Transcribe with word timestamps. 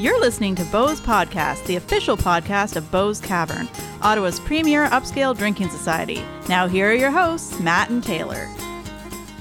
You're 0.00 0.18
listening 0.18 0.54
to 0.54 0.64
Bose 0.64 0.98
Podcast, 0.98 1.66
the 1.66 1.76
official 1.76 2.16
podcast 2.16 2.76
of 2.76 2.90
Bose 2.90 3.20
Cavern, 3.20 3.68
Ottawa's 4.00 4.40
premier 4.40 4.86
upscale 4.86 5.36
drinking 5.36 5.68
society. 5.68 6.24
Now, 6.48 6.66
here 6.66 6.88
are 6.88 6.94
your 6.94 7.10
hosts, 7.10 7.60
Mat 7.60 7.90
and 7.90 8.02
Taylor. 8.02 8.48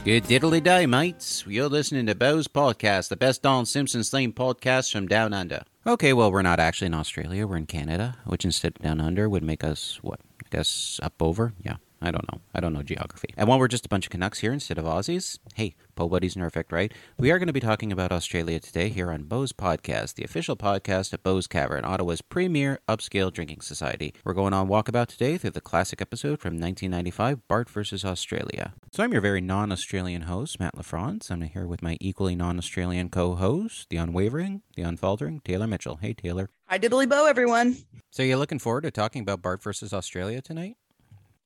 Good 0.04 0.26
diddly 0.26 0.62
day, 0.62 0.86
mates. 0.86 1.46
You're 1.48 1.70
listening 1.70 2.08
to 2.08 2.14
Bose 2.14 2.50
Podcast, 2.50 3.08
the 3.08 3.16
best 3.16 3.42
Don 3.42 3.66
Simpsons 3.66 4.12
themed 4.12 4.34
podcast 4.34 4.92
from 4.92 5.08
down 5.08 5.32
under. 5.32 5.64
Okay, 5.88 6.12
well, 6.12 6.30
we're 6.30 6.42
not 6.42 6.60
actually 6.60 6.88
in 6.88 6.94
Australia. 6.94 7.48
We're 7.48 7.56
in 7.56 7.66
Canada, 7.66 8.18
which 8.26 8.44
instead 8.44 8.76
of 8.76 8.82
down 8.82 9.00
under 9.00 9.30
would 9.30 9.44
make 9.44 9.64
us, 9.64 10.00
what, 10.02 10.20
I 10.44 10.48
guess 10.50 11.00
up 11.02 11.22
over? 11.22 11.54
Yeah. 11.64 11.78
I 12.02 12.12
don't 12.12 12.32
know. 12.32 12.42
I 12.54 12.60
don't 12.60 12.74
know 12.74 12.84
geography. 12.84 13.34
And 13.36 13.48
while 13.48 13.60
we're 13.60 13.68
just 13.68 13.86
a 13.86 13.90
bunch 13.90 14.06
of 14.06 14.10
Canucks 14.10 14.40
here 14.40 14.54
instead 14.54 14.78
of 14.78 14.86
Aussies, 14.86 15.38
hey, 15.56 15.76
Po 15.96 16.08
Buddies 16.08 16.36
and 16.36 16.46
Effect, 16.46 16.72
right? 16.72 16.94
We 17.18 17.30
are 17.30 17.38
going 17.38 17.48
to 17.48 17.54
be 17.54 17.60
talking 17.60 17.92
about 17.92 18.12
Australia 18.12 18.60
today 18.60 18.90
here 18.90 19.12
on 19.12 19.24
Bose 19.24 19.52
Podcast, 19.52 20.16
the 20.16 20.24
official 20.24 20.56
podcast 20.56 21.12
of 21.12 21.24
Bose 21.24 21.48
Cavern, 21.48 21.84
Ottawa's 21.84 22.22
premier 22.22 22.80
upscale 22.88 23.34
drinking 23.34 23.62
society. 23.62 24.14
We're 24.24 24.34
going 24.34 24.54
on 24.54 24.70
walkabout 24.70 25.08
today 25.08 25.38
through 25.38 25.52
the 25.52 25.62
classic 25.62 26.02
episode 26.02 26.40
from 26.40 26.54
1995, 26.54 27.48
Bart 27.48 27.70
versus 27.70 28.06
Australia. 28.06 28.74
So 28.92 29.04
I'm 29.04 29.12
your 29.12 29.22
very 29.22 29.42
non-Australian 29.42 30.24
host, 30.24 30.60
Mat 30.60 30.76
Lafrance. 30.76 31.30
I'm 31.30 31.42
here 31.42 31.68
with 31.68 31.82
my 31.82 31.98
equally 32.00 32.36
non-Australian 32.36 33.10
co-host, 33.10 33.90
the 33.90 33.98
unwavering, 33.98 34.62
the 34.76 34.84
unfaltering, 34.84 35.42
Taylor 35.42 35.68
Mitchell. 35.68 35.98
Hey, 35.98 36.14
Taylor. 36.14 36.50
Hi, 36.68 36.80
diddly 36.80 37.10
bow, 37.10 37.26
everyone. 37.26 37.78
So 38.12 38.24
you're 38.24 38.38
looking 38.38 38.60
forward 38.60 38.82
to 38.82 38.92
talking 38.92 39.22
about 39.22 39.42
Bart 39.42 39.62
versus 39.62 39.92
Australia 39.92 40.42
tonight? 40.42 40.78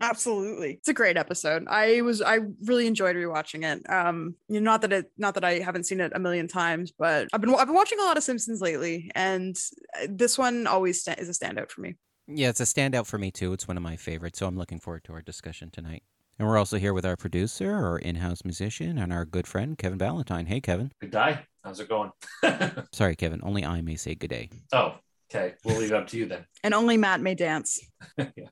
Absolutely. 0.04 0.74
It's 0.74 0.90
a 0.90 0.94
great 0.94 1.16
episode. 1.16 1.66
I 1.70 2.02
was 2.02 2.22
I 2.22 2.40
really 2.66 2.88
enjoyed 2.88 3.16
rewatching 3.16 3.64
it. 3.64 3.90
Um, 3.90 4.36
you 4.50 4.60
know, 4.60 4.72
not 4.72 4.82
that 4.82 4.92
it 4.92 5.12
not 5.18 5.36
that 5.36 5.46
I 5.46 5.60
haven't 5.60 5.86
seen 5.86 6.02
it 6.02 6.12
a 6.14 6.20
million 6.20 6.48
times, 6.50 6.92
but 6.92 7.30
I've 7.32 7.40
been 7.40 7.56
I've 7.56 7.68
been 7.68 7.76
watching 7.76 8.00
a 8.00 8.04
lot 8.04 8.18
of 8.18 8.24
Simpsons 8.24 8.62
lately, 8.62 9.10
and 9.16 9.56
uh, 9.98 10.08
this 10.10 10.38
one 10.38 10.68
always 10.68 11.00
sta- 11.00 11.16
is 11.18 11.30
a 11.30 11.32
standout 11.32 11.72
for 11.72 11.82
me. 11.82 11.96
Yeah, 12.28 12.50
it's 12.50 12.60
a 12.60 12.66
standout 12.66 13.06
for 13.06 13.18
me 13.18 13.32
too. 13.32 13.54
It's 13.54 13.68
one 13.68 13.78
of 13.78 13.84
my 13.84 13.96
favorites, 13.96 14.40
so 14.40 14.48
I'm 14.48 14.58
looking 14.58 14.80
forward 14.80 15.06
to 15.06 15.14
our 15.14 15.22
discussion 15.22 15.72
tonight. 15.72 16.04
And 16.38 16.48
we're 16.48 16.58
also 16.58 16.78
here 16.78 16.94
with 16.94 17.06
our 17.06 17.16
producer, 17.16 17.74
our 17.74 18.00
in-house 18.00 18.44
musician, 18.44 18.98
and 18.98 19.14
our 19.14 19.24
good 19.24 19.48
friend 19.48 19.78
Kevin 19.78 20.00
Valentine. 20.00 20.48
Hey, 20.48 20.60
Kevin. 20.60 20.92
Good 21.00 21.12
day. 21.12 21.40
How's 21.64 21.80
it 21.80 21.88
going? 21.88 22.12
Sorry, 22.92 23.16
Kevin. 23.16 23.40
Only 23.44 23.64
I 23.64 23.82
may 23.82 23.96
say 23.96 24.16
good 24.16 24.32
day. 24.32 24.50
oh, 24.74 24.96
okay. 25.34 25.54
We'll 25.64 25.78
leave 25.78 25.92
it 25.92 25.96
up 25.96 26.08
to 26.08 26.18
you 26.18 26.26
then. 26.26 26.46
And 26.64 26.74
only 26.74 26.98
Mat 26.98 27.22
may 27.22 27.36
dance. 27.36 27.80
yeah, 28.18 28.48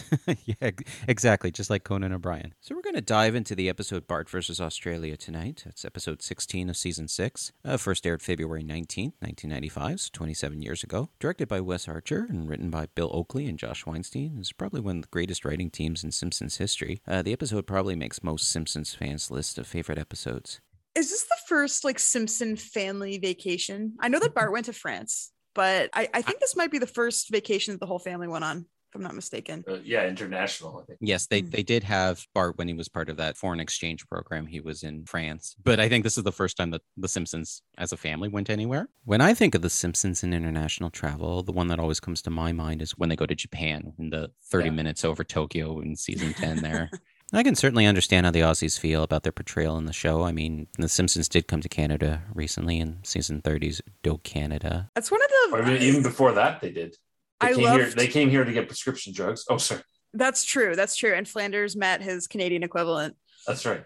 ex- 0.60 0.84
exactly. 1.08 1.50
Just 1.50 1.70
like 1.70 1.84
Conan 1.84 2.12
O'Brien. 2.12 2.54
So 2.60 2.74
we're 2.74 2.82
going 2.82 2.94
to 2.94 3.00
dive 3.00 3.34
into 3.34 3.54
the 3.54 3.68
episode 3.68 4.06
Bart 4.06 4.28
versus 4.28 4.60
Australia 4.60 5.16
tonight. 5.16 5.64
It's 5.66 5.84
episode 5.84 6.22
16 6.22 6.70
of 6.70 6.76
season 6.76 7.08
6. 7.08 7.52
Uh, 7.64 7.76
first 7.76 8.06
aired 8.06 8.22
February 8.22 8.62
19th, 8.62 9.14
1995, 9.20 10.00
so 10.00 10.10
27 10.12 10.62
years 10.62 10.82
ago. 10.82 11.08
Directed 11.20 11.48
by 11.48 11.60
Wes 11.60 11.88
Archer 11.88 12.26
and 12.28 12.48
written 12.48 12.70
by 12.70 12.86
Bill 12.94 13.10
Oakley 13.12 13.46
and 13.46 13.58
Josh 13.58 13.86
Weinstein. 13.86 14.36
It's 14.38 14.52
probably 14.52 14.80
one 14.80 14.96
of 14.96 15.02
the 15.02 15.08
greatest 15.08 15.44
writing 15.44 15.70
teams 15.70 16.04
in 16.04 16.12
Simpsons 16.12 16.56
history. 16.56 17.02
Uh, 17.06 17.22
the 17.22 17.32
episode 17.32 17.66
probably 17.66 17.96
makes 17.96 18.22
most 18.22 18.50
Simpsons 18.50 18.94
fans' 18.94 19.30
list 19.30 19.58
of 19.58 19.66
favorite 19.66 19.98
episodes. 19.98 20.60
Is 20.94 21.10
this 21.10 21.22
the 21.24 21.36
first 21.48 21.84
like 21.84 21.98
Simpson 21.98 22.56
family 22.56 23.18
vacation? 23.18 23.94
I 24.00 24.08
know 24.08 24.18
that 24.18 24.34
Bart 24.34 24.52
went 24.52 24.66
to 24.66 24.72
France, 24.72 25.32
but 25.54 25.90
I, 25.92 26.08
I 26.12 26.22
think 26.22 26.40
this 26.40 26.56
might 26.56 26.70
be 26.70 26.78
the 26.78 26.86
first 26.86 27.30
vacation 27.30 27.72
that 27.72 27.80
the 27.80 27.86
whole 27.86 27.98
family 27.98 28.28
went 28.28 28.44
on, 28.44 28.66
if 28.92 28.96
I'm 28.96 29.02
not 29.02 29.14
mistaken. 29.14 29.64
Uh, 29.66 29.78
yeah, 29.82 30.06
international. 30.06 30.80
I 30.82 30.84
think. 30.84 30.98
Yes, 31.00 31.26
they, 31.26 31.40
Hmm. 31.40 31.48
they 31.48 31.62
did 31.62 31.82
have 31.84 32.26
Bart 32.34 32.58
when 32.58 32.68
he 32.68 32.74
was 32.74 32.88
part 32.88 33.08
of 33.08 33.16
that 33.16 33.38
foreign 33.38 33.58
exchange 33.58 34.06
program. 34.06 34.46
He 34.46 34.60
was 34.60 34.82
in 34.82 35.06
France. 35.06 35.56
But 35.64 35.80
I 35.80 35.88
think 35.88 36.04
this 36.04 36.18
is 36.18 36.24
the 36.24 36.32
first 36.32 36.58
time 36.58 36.70
that 36.72 36.82
The 36.98 37.08
Simpsons 37.08 37.62
as 37.78 37.92
a 37.92 37.96
family 37.96 38.28
went 38.28 38.50
anywhere. 38.50 38.88
When 39.04 39.22
I 39.22 39.32
think 39.32 39.54
of 39.54 39.62
The 39.62 39.70
Simpsons 39.70 40.22
and 40.22 40.34
international 40.34 40.90
travel, 40.90 41.42
the 41.42 41.52
one 41.52 41.68
that 41.68 41.78
always 41.78 42.00
comes 42.00 42.20
to 42.22 42.30
my 42.30 42.52
mind 42.52 42.82
is 42.82 42.92
when 42.98 43.08
they 43.08 43.16
go 43.16 43.24
to 43.26 43.34
Japan 43.34 43.94
in 43.98 44.10
the 44.10 44.30
30 44.50 44.66
Yeah. 44.66 44.72
minutes 44.72 45.04
over 45.06 45.24
Tokyo 45.24 45.80
in 45.80 45.96
season 45.96 46.34
10 46.34 46.56
there. 46.62 46.90
I 47.32 47.42
can 47.42 47.54
certainly 47.54 47.86
understand 47.86 48.26
how 48.26 48.32
the 48.32 48.40
Aussies 48.40 48.78
feel 48.78 49.02
about 49.02 49.22
their 49.22 49.32
portrayal 49.32 49.78
in 49.78 49.86
the 49.86 49.92
show. 49.94 50.22
I 50.22 50.32
mean, 50.32 50.66
The 50.76 50.86
Simpsons 50.86 51.30
did 51.30 51.48
come 51.48 51.62
to 51.62 51.68
Canada 51.70 52.24
recently 52.34 52.78
in 52.78 52.98
season 53.04 53.40
30's 53.40 53.80
Do 54.02 54.18
Canada. 54.18 54.90
That's 54.94 55.10
one 55.10 55.22
of 55.22 55.28
the. 55.28 55.56
Or 55.56 55.62
even, 55.62 55.82
even 55.82 56.02
before 56.02 56.32
that, 56.32 56.60
they 56.60 56.70
did. 56.70 56.98
They 57.42 57.48
I 57.48 57.54
came 57.54 57.72
here. 57.72 57.90
They 57.90 58.06
came 58.06 58.30
here 58.30 58.44
to 58.44 58.52
get 58.52 58.68
prescription 58.68 59.12
drugs. 59.12 59.44
Oh, 59.48 59.58
sorry. 59.58 59.82
That's 60.14 60.44
true. 60.44 60.76
That's 60.76 60.96
true. 60.96 61.14
And 61.14 61.26
Flanders 61.26 61.76
met 61.76 62.02
his 62.02 62.26
Canadian 62.26 62.62
equivalent. 62.62 63.16
That's 63.46 63.64
right. 63.64 63.84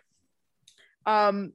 Um, 1.07 1.53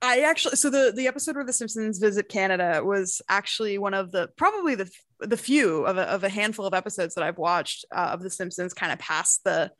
I 0.00 0.20
actually 0.20 0.56
so 0.56 0.70
the 0.70 0.92
the 0.94 1.06
episode 1.06 1.34
where 1.34 1.44
the 1.44 1.52
Simpsons 1.52 1.98
visit 1.98 2.28
Canada 2.28 2.82
was 2.84 3.22
actually 3.28 3.78
one 3.78 3.94
of 3.94 4.12
the 4.12 4.28
probably 4.36 4.74
the 4.74 4.90
the 5.20 5.36
few 5.36 5.86
of 5.86 5.96
a, 5.96 6.02
of 6.02 6.24
a 6.24 6.28
handful 6.28 6.66
of 6.66 6.74
episodes 6.74 7.14
that 7.14 7.24
I've 7.24 7.38
watched 7.38 7.86
uh, 7.90 8.10
of 8.12 8.22
the 8.22 8.30
Simpsons 8.30 8.74
kind 8.74 8.92
of 8.92 8.98
past 8.98 9.42
the 9.44 9.70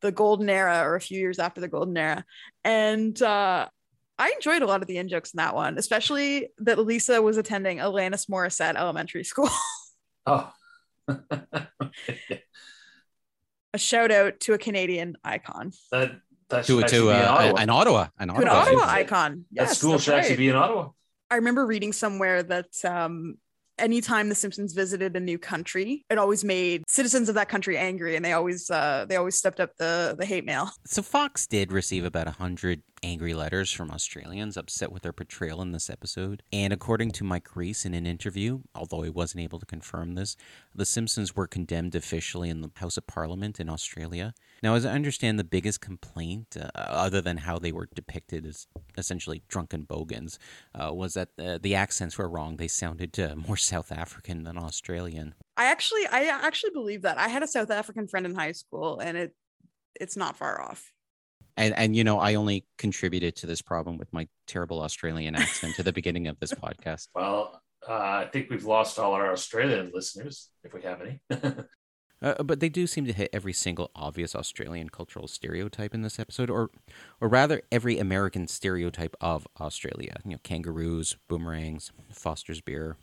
the 0.00 0.12
golden 0.12 0.48
era 0.48 0.80
or 0.80 0.94
a 0.94 1.00
few 1.00 1.18
years 1.18 1.38
after 1.38 1.60
the 1.60 1.68
golden 1.68 1.96
era, 1.96 2.24
and 2.64 3.20
uh, 3.22 3.68
I 4.18 4.30
enjoyed 4.30 4.62
a 4.62 4.66
lot 4.66 4.80
of 4.80 4.88
the 4.88 4.96
in 4.96 5.08
jokes 5.08 5.32
in 5.34 5.38
that 5.38 5.54
one, 5.54 5.76
especially 5.78 6.48
that 6.58 6.78
Lisa 6.78 7.20
was 7.20 7.36
attending 7.36 7.78
Alanis 7.78 8.28
Morissette 8.28 8.76
Elementary 8.76 9.24
School. 9.24 9.50
Oh. 10.28 10.50
a 13.72 13.78
shout 13.78 14.10
out 14.10 14.40
to 14.40 14.52
a 14.54 14.58
Canadian 14.58 15.16
icon, 15.24 15.72
that 15.90 16.12
that 16.48 16.64
To, 16.66 16.80
should 16.80 16.88
to 16.88 17.02
be 17.02 17.08
in 17.08 17.14
uh, 17.16 17.28
Ottawa. 17.28 17.60
an 17.60 17.70
Ottawa. 17.70 18.06
An 18.18 18.28
to 18.28 18.34
Ottawa. 18.34 18.42
an 18.42 18.48
Ottawa 18.58 18.80
Ottawa. 18.82 18.92
icon. 18.92 19.44
that 19.52 19.70
school 19.70 19.92
that's 19.92 20.04
should 20.04 20.14
actually 20.14 20.36
be 20.36 20.48
in 20.48 20.56
Ottawa. 20.56 20.90
I 21.30 21.36
remember 21.36 21.66
reading 21.66 21.92
somewhere 21.92 22.42
that 22.44 22.68
um, 22.84 23.34
anytime 23.78 24.28
the 24.28 24.34
Simpsons 24.36 24.72
visited 24.72 25.16
a 25.16 25.20
new 25.20 25.38
country, 25.38 26.04
it 26.08 26.18
always 26.18 26.44
made 26.44 26.84
citizens 26.86 27.28
of 27.28 27.34
that 27.34 27.48
country 27.48 27.76
angry, 27.76 28.14
and 28.14 28.24
they 28.24 28.32
always 28.32 28.70
uh, 28.70 29.06
they 29.08 29.16
always 29.16 29.36
stepped 29.36 29.58
up 29.60 29.76
the 29.76 30.14
the 30.18 30.24
hate 30.24 30.44
mail. 30.44 30.70
So 30.86 31.02
Fox 31.02 31.46
did 31.48 31.72
receive 31.72 32.04
about 32.04 32.28
a 32.28 32.30
100 32.30 32.82
angry 33.02 33.34
letters 33.34 33.72
from 33.72 33.90
Australians 33.90 34.56
upset 34.56 34.92
with 34.92 35.02
their 35.02 35.12
portrayal 35.12 35.62
in 35.62 35.72
this 35.72 35.90
episode. 35.90 36.42
And 36.52 36.72
according 36.72 37.12
to 37.12 37.24
Mike 37.24 37.54
Reiss 37.54 37.84
in 37.84 37.94
an 37.94 38.06
interview, 38.06 38.60
although 38.74 39.02
he 39.02 39.10
wasn't 39.10 39.42
able 39.42 39.58
to 39.58 39.66
confirm 39.66 40.14
this, 40.14 40.36
the 40.74 40.84
Simpsons 40.84 41.34
were 41.34 41.46
condemned 41.46 41.94
officially 41.94 42.50
in 42.50 42.60
the 42.60 42.70
House 42.76 42.96
of 42.96 43.06
Parliament 43.06 43.60
in 43.60 43.68
Australia. 43.68 44.34
Now, 44.62 44.74
as 44.74 44.86
I 44.86 44.92
understand, 44.92 45.38
the 45.38 45.44
biggest 45.44 45.80
complaint, 45.80 46.56
uh, 46.58 46.68
other 46.74 47.20
than 47.20 47.38
how 47.38 47.58
they 47.58 47.72
were 47.72 47.88
depicted 47.94 48.46
as 48.46 48.66
essentially 48.96 49.42
drunken 49.48 49.82
bogans, 49.82 50.38
uh, 50.74 50.92
was 50.92 51.14
that 51.14 51.28
uh, 51.38 51.58
the 51.60 51.74
accents 51.74 52.18
were 52.18 52.28
wrong. 52.28 52.56
They 52.56 52.68
sounded 52.68 53.18
uh, 53.18 53.36
more 53.36 53.56
South 53.56 53.92
African 53.92 54.44
than 54.44 54.56
Australian. 54.58 55.34
I 55.56 55.66
actually 55.66 56.06
I 56.06 56.24
actually 56.24 56.70
believe 56.70 57.02
that 57.02 57.18
I 57.18 57.28
had 57.28 57.42
a 57.42 57.46
South 57.46 57.70
African 57.70 58.06
friend 58.08 58.26
in 58.26 58.34
high 58.34 58.52
school, 58.52 58.98
and 58.98 59.16
it 59.16 59.34
it's 59.98 60.16
not 60.16 60.36
far 60.36 60.60
off. 60.60 60.92
And 61.56 61.74
and 61.76 61.96
you 61.96 62.04
know, 62.04 62.18
I 62.18 62.34
only 62.34 62.66
contributed 62.78 63.36
to 63.36 63.46
this 63.46 63.62
problem 63.62 63.98
with 63.98 64.12
my 64.12 64.28
terrible 64.46 64.82
Australian 64.82 65.34
accent 65.34 65.76
to 65.76 65.82
the 65.82 65.92
beginning 65.92 66.26
of 66.26 66.38
this 66.40 66.52
podcast. 66.52 67.08
Well, 67.14 67.62
uh, 67.88 67.92
I 67.92 68.28
think 68.32 68.50
we've 68.50 68.64
lost 68.64 68.98
all 68.98 69.12
our 69.12 69.32
Australian 69.32 69.92
listeners, 69.94 70.48
if 70.64 70.74
we 70.74 70.82
have 70.82 71.00
any. 71.00 71.20
Uh, 72.22 72.42
but 72.42 72.60
they 72.60 72.68
do 72.68 72.86
seem 72.86 73.04
to 73.04 73.12
hit 73.12 73.28
every 73.32 73.52
single 73.52 73.90
obvious 73.94 74.34
Australian 74.34 74.88
cultural 74.88 75.28
stereotype 75.28 75.92
in 75.92 76.00
this 76.00 76.18
episode, 76.18 76.48
or, 76.48 76.70
or 77.20 77.28
rather, 77.28 77.60
every 77.70 77.98
American 77.98 78.48
stereotype 78.48 79.14
of 79.20 79.46
Australia. 79.60 80.16
You 80.24 80.32
know, 80.32 80.38
kangaroos, 80.42 81.16
boomerangs, 81.28 81.92
Foster's 82.10 82.62
beer. 82.62 82.96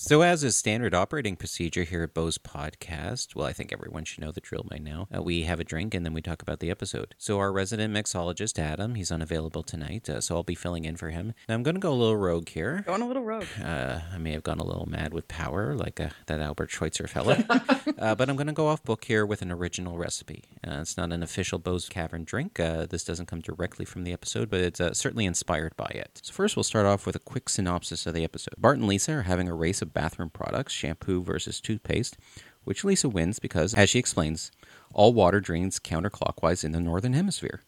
So, 0.00 0.22
as 0.22 0.44
is 0.44 0.56
standard 0.56 0.94
operating 0.94 1.34
procedure 1.34 1.82
here 1.82 2.04
at 2.04 2.14
Bose 2.14 2.38
Podcast, 2.38 3.34
well, 3.34 3.48
I 3.48 3.52
think 3.52 3.72
everyone 3.72 4.04
should 4.04 4.20
know 4.20 4.30
the 4.30 4.40
drill 4.40 4.64
by 4.70 4.78
now. 4.78 5.08
Uh, 5.12 5.24
we 5.24 5.42
have 5.42 5.58
a 5.58 5.64
drink 5.64 5.92
and 5.92 6.06
then 6.06 6.14
we 6.14 6.22
talk 6.22 6.40
about 6.40 6.60
the 6.60 6.70
episode. 6.70 7.16
So, 7.18 7.40
our 7.40 7.50
resident 7.50 7.92
mixologist, 7.92 8.60
Adam, 8.60 8.94
he's 8.94 9.10
unavailable 9.10 9.64
tonight, 9.64 10.08
uh, 10.08 10.20
so 10.20 10.36
I'll 10.36 10.44
be 10.44 10.54
filling 10.54 10.84
in 10.84 10.96
for 10.96 11.10
him. 11.10 11.34
Now, 11.48 11.56
I'm 11.56 11.64
going 11.64 11.74
to 11.74 11.80
go 11.80 11.90
a 11.90 11.98
little 11.98 12.16
rogue 12.16 12.48
here. 12.48 12.84
Going 12.86 13.02
a 13.02 13.08
little 13.08 13.24
rogue. 13.24 13.48
Uh, 13.60 13.98
I 14.14 14.18
may 14.18 14.30
have 14.30 14.44
gone 14.44 14.60
a 14.60 14.64
little 14.64 14.86
mad 14.86 15.12
with 15.12 15.26
power, 15.26 15.74
like 15.74 15.98
uh, 15.98 16.10
that 16.26 16.38
Albert 16.38 16.70
Schweitzer 16.70 17.08
fella. 17.08 17.44
uh, 17.98 18.14
but 18.14 18.30
I'm 18.30 18.36
going 18.36 18.46
to 18.46 18.52
go 18.52 18.68
off 18.68 18.84
book 18.84 19.04
here 19.04 19.26
with 19.26 19.42
an 19.42 19.50
original 19.50 19.98
recipe. 19.98 20.44
Uh, 20.64 20.78
it's 20.80 20.96
not 20.96 21.12
an 21.12 21.24
official 21.24 21.58
Bose 21.58 21.88
Cavern 21.88 22.22
drink. 22.22 22.60
Uh, 22.60 22.86
this 22.86 23.02
doesn't 23.02 23.26
come 23.26 23.40
directly 23.40 23.84
from 23.84 24.04
the 24.04 24.12
episode, 24.12 24.48
but 24.48 24.60
it's 24.60 24.80
uh, 24.80 24.94
certainly 24.94 25.26
inspired 25.26 25.76
by 25.76 25.90
it. 25.92 26.20
So, 26.22 26.32
first, 26.32 26.54
we'll 26.54 26.62
start 26.62 26.86
off 26.86 27.04
with 27.04 27.16
a 27.16 27.20
quick 27.20 27.48
synopsis 27.48 28.06
of 28.06 28.14
the 28.14 28.22
episode. 28.22 28.54
Bart 28.58 28.78
and 28.78 28.86
Lisa 28.86 29.14
are 29.14 29.22
having 29.22 29.48
a 29.48 29.54
race 29.56 29.82
of 29.88 29.94
bathroom 29.94 30.30
products, 30.30 30.72
shampoo 30.72 31.22
versus 31.22 31.60
toothpaste, 31.60 32.16
which 32.64 32.84
Lisa 32.84 33.08
wins 33.08 33.38
because, 33.38 33.74
as 33.74 33.90
she 33.90 33.98
explains, 33.98 34.52
all 34.92 35.12
water 35.12 35.40
drains 35.40 35.80
counterclockwise 35.80 36.64
in 36.64 36.72
the 36.72 36.80
Northern 36.80 37.14
Hemisphere. 37.14 37.62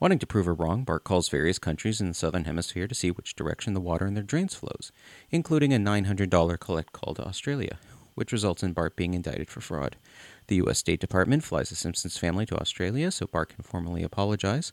Wanting 0.00 0.18
to 0.18 0.26
prove 0.26 0.46
her 0.46 0.54
wrong, 0.54 0.84
Bart 0.84 1.04
calls 1.04 1.28
various 1.28 1.58
countries 1.58 2.00
in 2.00 2.08
the 2.08 2.14
Southern 2.14 2.44
Hemisphere 2.44 2.86
to 2.86 2.94
see 2.94 3.10
which 3.10 3.36
direction 3.36 3.72
the 3.72 3.80
water 3.80 4.06
in 4.06 4.14
their 4.14 4.22
drains 4.22 4.54
flows, 4.54 4.92
including 5.30 5.72
a 5.72 5.78
$900 5.78 6.60
collect 6.60 6.92
call 6.92 7.14
to 7.14 7.26
Australia, 7.26 7.78
which 8.14 8.32
results 8.32 8.62
in 8.62 8.72
Bart 8.72 8.96
being 8.96 9.14
indicted 9.14 9.48
for 9.48 9.60
fraud. 9.60 9.96
The 10.48 10.56
U.S. 10.56 10.78
State 10.78 11.00
Department 11.00 11.44
flies 11.44 11.70
the 11.70 11.76
Simpsons 11.76 12.18
family 12.18 12.44
to 12.46 12.58
Australia 12.58 13.10
so 13.10 13.26
Bart 13.26 13.50
can 13.50 13.62
formally 13.62 14.02
apologize, 14.02 14.72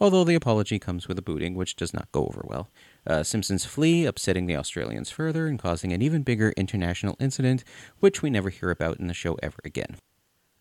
although 0.00 0.24
the 0.24 0.36
apology 0.36 0.78
comes 0.78 1.08
with 1.08 1.18
a 1.18 1.22
booting, 1.22 1.54
which 1.54 1.76
does 1.76 1.92
not 1.92 2.10
go 2.12 2.26
over 2.26 2.44
well. 2.44 2.68
Uh, 3.06 3.22
Simpsons 3.22 3.64
flee, 3.64 4.04
upsetting 4.06 4.46
the 4.46 4.56
Australians 4.56 5.10
further 5.10 5.46
and 5.46 5.58
causing 5.58 5.92
an 5.92 6.02
even 6.02 6.22
bigger 6.22 6.52
international 6.56 7.16
incident, 7.18 7.64
which 7.98 8.22
we 8.22 8.30
never 8.30 8.48
hear 8.50 8.70
about 8.70 9.00
in 9.00 9.08
the 9.08 9.14
show 9.14 9.34
ever 9.42 9.58
again. 9.64 9.96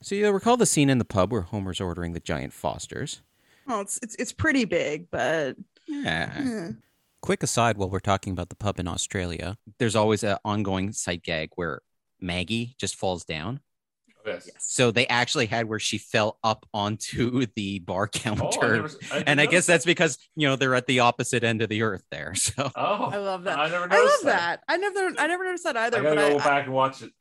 So 0.02 0.16
you'll 0.16 0.32
recall 0.32 0.58
the 0.58 0.66
scene 0.66 0.90
in 0.90 0.98
the 0.98 1.06
pub 1.06 1.32
where 1.32 1.42
Homer's 1.42 1.80
ordering 1.80 2.14
the 2.14 2.20
giant 2.20 2.54
Fosters. 2.54 3.22
Well, 3.68 3.82
it's 3.82 4.00
it's, 4.02 4.16
it's 4.16 4.34
pretty 4.34 4.66
big, 4.66 5.12
but 5.12 5.56
Yeah. 5.88 6.34
eh. 6.36 6.72
Quick 7.22 7.44
aside 7.44 7.78
while 7.78 7.90
we're 7.90 8.00
talking 8.00 8.34
about 8.34 8.50
the 8.50 8.56
pub 8.56 8.80
in 8.80 8.88
Australia, 8.88 9.58
there's 9.78 9.96
always 9.96 10.24
an 10.24 10.38
ongoing 10.44 10.92
sight 10.92 11.22
gag 11.22 11.52
where 11.56 11.82
Maggie 12.20 12.74
just 12.80 12.96
falls 12.96 13.24
down. 13.24 13.60
Yes. 14.26 14.44
yes. 14.48 14.56
So 14.60 14.92
they 14.92 15.08
actually 15.08 15.46
had 15.48 15.68
where 15.68 15.80
she 15.80 15.98
fell 15.98 16.38
up 16.44 16.66
onto 16.74 17.46
the 17.56 17.80
bar 17.80 18.04
Oh, 18.04 18.06
I 18.16 18.20
counter. 18.20 18.76
never- 18.76 18.90
I 19.12 19.24
and 19.28 19.40
I 19.42 19.46
guess 19.46 19.54
notice 19.54 19.66
that's 19.68 19.86
because, 19.86 20.18
you 20.36 20.48
know, 20.48 20.56
they're 20.56 20.76
at 20.76 20.88
the 20.88 21.00
opposite 21.02 21.44
end 21.44 21.62
of 21.62 21.70
the 21.70 21.82
earth 21.84 22.06
there. 22.12 22.34
So. 22.42 22.72
Oh, 22.76 23.10
I 23.12 23.18
love 23.18 23.44
that. 23.44 23.58
I 23.60 23.70
never 23.70 23.88
I 23.92 23.98
love 24.04 24.24
that. 24.24 24.64
I 24.68 24.78
never 24.78 25.12
I 25.20 25.28
never 25.28 25.46
noticed 25.46 25.64
that 25.66 25.78
either. 25.78 25.98
I 26.00 26.02
gotta 26.02 26.16
but 26.16 26.30
go 26.30 26.36
I, 26.40 26.44
back 26.44 26.66
and 26.66 26.74
watch 26.74 27.02
it. 27.02 27.12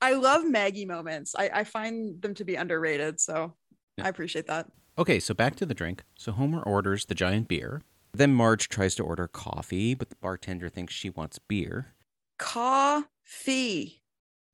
I, 0.00 0.10
I 0.10 0.12
love 0.14 0.44
Maggie 0.44 0.84
moments. 0.86 1.34
I, 1.38 1.50
I 1.52 1.64
find 1.64 2.20
them 2.22 2.34
to 2.34 2.44
be 2.44 2.54
underrated. 2.54 3.20
So 3.20 3.54
Yeah. 3.96 4.06
I 4.06 4.08
appreciate 4.08 4.46
that. 4.46 4.66
Okay, 4.96 5.20
so 5.20 5.34
back 5.34 5.54
to 5.56 5.66
the 5.66 5.74
drink. 5.74 6.02
So 6.16 6.32
Homer 6.32 6.62
orders 6.62 7.06
the 7.06 7.14
giant 7.14 7.48
beer. 7.48 7.82
Then 8.12 8.32
Marge 8.34 8.68
tries 8.68 8.94
to 8.96 9.02
order 9.04 9.28
coffee, 9.28 9.94
but 9.94 10.08
the 10.08 10.16
bartender 10.16 10.68
thinks 10.68 10.94
she 10.94 11.10
wants 11.10 11.38
beer. 11.38 11.94
Coffee. 12.38 14.02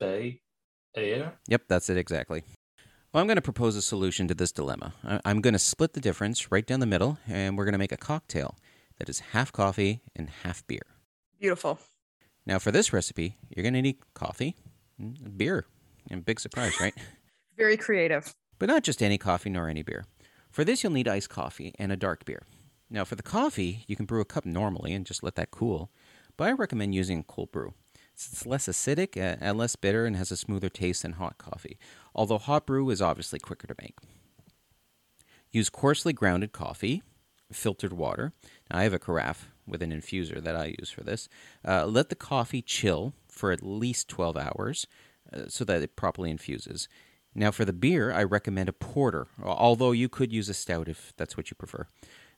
Bay 0.01 0.41
Air. 0.97 1.35
Yep, 1.49 1.63
that's 1.69 1.89
it 1.91 1.97
exactly. 1.97 2.45
Well, 3.13 3.21
I'm 3.21 3.27
going 3.27 3.37
to 3.37 3.43
propose 3.43 3.77
a 3.77 3.83
solution 3.83 4.27
to 4.29 4.35
this 4.35 4.53
dilemma. 4.53 4.95
I- 5.05 5.21
I'm 5.25 5.41
going 5.41 5.53
to 5.53 5.59
split 5.59 5.93
the 5.93 6.01
difference 6.01 6.51
right 6.51 6.67
down 6.67 6.81
the 6.81 6.87
middle, 6.87 7.19
and 7.29 7.57
we're 7.57 7.65
going 7.65 7.73
to 7.73 7.79
make 7.79 7.93
a 7.93 7.97
cocktail 7.97 8.57
that 8.99 9.09
is 9.09 9.21
half 9.33 9.53
coffee 9.53 10.01
and 10.17 10.31
half 10.43 10.67
beer. 10.67 10.83
Beautiful. 11.41 11.79
Now, 12.47 12.59
for 12.59 12.71
this 12.71 12.93
recipe, 12.93 13.37
you're 13.49 13.63
going 13.63 13.75
to 13.75 13.83
need 13.83 13.97
coffee, 14.15 14.57
and 14.99 15.37
beer. 15.39 15.67
And 16.11 16.25
big 16.25 16.39
surprise, 16.41 16.79
right? 16.81 16.95
Very 17.57 17.77
creative. 17.77 18.35
But 18.59 18.69
not 18.69 18.83
just 18.83 19.03
any 19.03 19.19
coffee 19.19 19.51
nor 19.51 19.69
any 19.69 19.83
beer. 19.83 20.05
For 20.51 20.65
this, 20.65 20.83
you'll 20.83 20.93
need 20.93 21.09
iced 21.09 21.31
coffee 21.31 21.75
and 21.79 21.91
a 21.91 21.97
dark 21.97 22.25
beer. 22.25 22.43
Now, 22.91 23.05
for 23.05 23.17
the 23.17 23.23
coffee, 23.23 23.85
you 23.89 23.97
can 23.97 24.07
brew 24.07 24.21
a 24.21 24.25
cup 24.25 24.45
normally 24.45 24.93
and 24.93 25.07
just 25.07 25.23
let 25.23 25.35
that 25.37 25.51
cool, 25.51 25.91
but 26.37 26.49
I 26.49 26.53
recommend 26.53 26.95
using 26.95 27.25
cold 27.25 27.51
brew. 27.51 27.75
It's 28.15 28.47
less 28.47 28.69
acidic 28.69 29.17
and 29.17 29.59
less 29.59 29.75
bitter 29.75 30.07
and 30.07 30.17
has 30.17 30.31
a 30.31 30.37
smoother 30.37 30.69
taste 30.69 31.03
than 31.03 31.15
hot 31.15 31.37
coffee, 31.37 31.79
although 32.15 32.39
hot 32.39 32.65
brew 32.65 32.89
is 32.91 33.03
obviously 33.03 33.41
quicker 33.41 33.67
to 33.67 33.75
make. 33.81 33.99
Use 35.51 35.69
coarsely 35.69 36.13
grounded 36.13 36.53
coffee, 36.53 37.03
filtered 37.53 37.93
water. 37.93 38.33
Now, 38.71 38.79
I 38.79 38.83
have 38.85 38.93
a 38.93 38.99
carafe 38.99 39.51
with 39.67 39.83
an 39.83 39.93
infuser 39.93 40.43
that 40.43 40.57
I 40.57 40.75
use 40.79 40.91
for 40.91 41.03
this. 41.03 41.29
Uh, 41.67 41.87
let 41.87 42.09
the 42.09 42.15
coffee 42.15 42.63
chill 42.63 43.15
for 43.29 43.51
at 43.51 43.65
least 43.65 44.09
12 44.09 44.37
hours 44.37 44.87
uh, 45.33 45.43
so 45.49 45.65
that 45.65 45.83
it 45.83 45.97
properly 45.97 46.31
infuses. 46.31 46.89
Now, 47.35 47.51
for 47.51 47.65
the 47.65 47.73
beer, 47.73 48.13
I 48.13 48.23
recommend 48.23 48.69
a 48.69 48.73
porter, 48.73 49.27
although 49.43 49.91
you 49.91 50.09
could 50.09 50.33
use 50.33 50.49
a 50.49 50.55
stout 50.55 50.89
if 50.89 51.13
that's 51.17 51.37
what 51.37 51.51
you 51.51 51.57
prefer. 51.57 51.89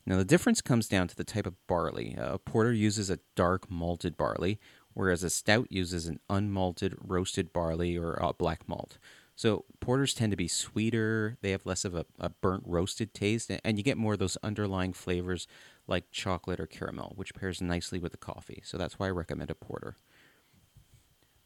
Now, 0.07 0.17
the 0.17 0.25
difference 0.25 0.61
comes 0.61 0.89
down 0.89 1.09
to 1.09 1.17
the 1.17 1.25
type 1.25 1.47
of 1.47 1.55
barley. 1.67 2.17
Uh, 2.17 2.35
a 2.35 2.39
porter 2.39 2.73
uses 2.73 3.11
a 3.11 3.19
dark 3.35 3.71
malted 3.71 4.17
barley, 4.17 4.59
whereas 4.97 5.23
a 5.23 5.31
stout 5.31 5.71
uses 5.71 6.07
an 6.07 6.19
unmalted 6.31 6.95
roasted 7.01 7.53
barley 7.53 7.97
or 7.97 8.21
uh, 8.23 8.33
black 8.33 8.69
malt. 8.69 8.99
So, 9.35 9.67
porters 9.81 10.15
tend 10.15 10.31
to 10.31 10.37
be 10.37 10.49
sweeter, 10.49 11.37
they 11.43 11.51
have 11.51 11.67
less 11.67 11.85
of 11.85 11.95
a, 11.95 12.07
a 12.19 12.31
burnt 12.31 12.63
roasted 12.67 13.13
taste, 13.13 13.51
and 13.63 13.77
you 13.77 13.85
get 13.85 13.99
more 13.99 14.15
of 14.15 14.19
those 14.19 14.39
underlying 14.43 14.95
flavors 14.95 15.47
like 15.87 16.11
chocolate 16.11 16.59
or 16.59 16.67
caramel, 16.67 17.13
which 17.17 17.35
pairs 17.35 17.61
nicely 17.61 17.99
with 17.99 18.13
the 18.13 18.19
coffee. 18.19 18.63
So, 18.65 18.79
that's 18.79 18.99
why 18.99 19.09
I 19.09 19.11
recommend 19.11 19.51
a 19.51 19.55
porter. 19.55 19.97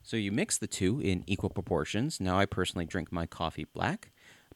So 0.02 0.16
you 0.16 0.32
mix 0.32 0.58
the 0.58 0.66
two 0.66 1.00
in 1.00 1.24
equal 1.26 1.50
proportions. 1.50 2.20
Now 2.20 2.38
I 2.38 2.46
personally 2.46 2.86
drink 2.86 3.12
my 3.12 3.26
coffee 3.26 3.66
black, 3.72 4.10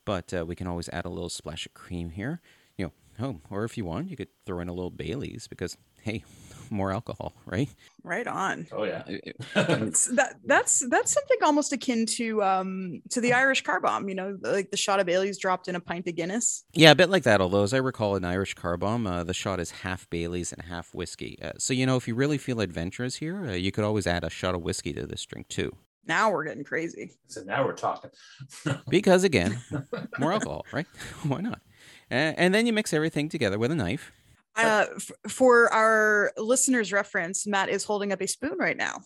but 0.04 0.32
uh, 0.32 0.44
we 0.46 0.56
can 0.56 0.66
always 0.66 0.88
add 0.88 1.04
a 1.04 1.10
little 1.10 1.28
splash 1.28 1.66
of 1.66 1.74
cream 1.74 2.10
here. 2.10 2.40
You 2.76 2.86
know, 2.86 3.26
oh, 3.26 3.40
or 3.50 3.64
if 3.64 3.76
you 3.76 3.84
want, 3.84 4.10
you 4.10 4.16
could 4.16 4.28
throw 4.46 4.60
in 4.60 4.68
a 4.68 4.72
little 4.72 4.90
Bailey's 4.90 5.46
because 5.46 5.76
hey, 6.04 6.22
more 6.70 6.92
alcohol, 6.92 7.34
right? 7.46 7.68
Right 8.02 8.26
on. 8.26 8.66
Oh 8.72 8.84
yeah. 8.84 9.02
That 9.54 10.34
that's 10.44 10.82
that's 10.88 11.12
something 11.12 11.38
almost 11.42 11.72
akin 11.72 12.06
to 12.06 12.42
um 12.42 13.02
to 13.10 13.20
the 13.20 13.32
Irish 13.32 13.62
car 13.62 13.80
bomb. 13.80 14.08
You 14.08 14.14
know, 14.14 14.38
like 14.42 14.70
the 14.70 14.76
shot 14.76 15.00
of 15.00 15.06
Bailey's 15.06 15.38
dropped 15.38 15.68
in 15.68 15.74
a 15.76 15.80
pint 15.80 16.06
of 16.08 16.14
Guinness. 16.14 16.64
Yeah, 16.74 16.90
a 16.90 16.94
bit 16.94 17.10
like 17.10 17.22
that. 17.24 17.40
Although, 17.40 17.62
as 17.62 17.72
I 17.74 17.78
recall, 17.78 18.16
in 18.16 18.24
Irish 18.24 18.54
car 18.54 18.76
bomb, 18.76 19.06
uh, 19.06 19.24
the 19.24 19.34
shot 19.34 19.60
is 19.60 19.70
half 19.70 20.08
Bailey's 20.10 20.52
and 20.52 20.62
half 20.62 20.94
whiskey. 20.94 21.38
Uh, 21.42 21.52
so 21.58 21.72
you 21.74 21.86
know, 21.86 21.96
if 21.96 22.06
you 22.08 22.14
really 22.14 22.38
feel 22.38 22.60
adventurous 22.60 23.16
here, 23.16 23.46
uh, 23.46 23.52
you 23.52 23.72
could 23.72 23.84
always 23.84 24.06
add 24.06 24.24
a 24.24 24.30
shot 24.30 24.54
of 24.54 24.62
whiskey 24.62 24.92
to 24.94 25.06
this 25.06 25.24
drink 25.24 25.48
too. 25.48 25.74
Now 26.06 26.30
we're 26.30 26.44
getting 26.44 26.64
crazy. 26.64 27.12
so 27.28 27.42
now 27.44 27.64
we're 27.64 27.72
talking. 27.72 28.10
Because 28.88 29.24
again, 29.24 29.58
more 30.18 30.32
alcohol, 30.32 30.66
right? 30.72 30.86
Why 31.22 31.40
not? 31.40 31.60
Uh, 32.10 32.36
and 32.36 32.54
then 32.54 32.66
you 32.66 32.72
mix 32.74 32.92
everything 32.92 33.28
together 33.30 33.58
with 33.58 33.70
a 33.70 33.74
knife. 33.74 34.12
Uh, 34.56 34.86
f- 34.94 35.10
for 35.28 35.72
our 35.72 36.32
listeners' 36.36 36.92
reference, 36.92 37.46
Matt 37.46 37.68
is 37.68 37.84
holding 37.84 38.12
up 38.12 38.20
a 38.20 38.28
spoon 38.28 38.56
right 38.58 38.76
now. 38.76 39.00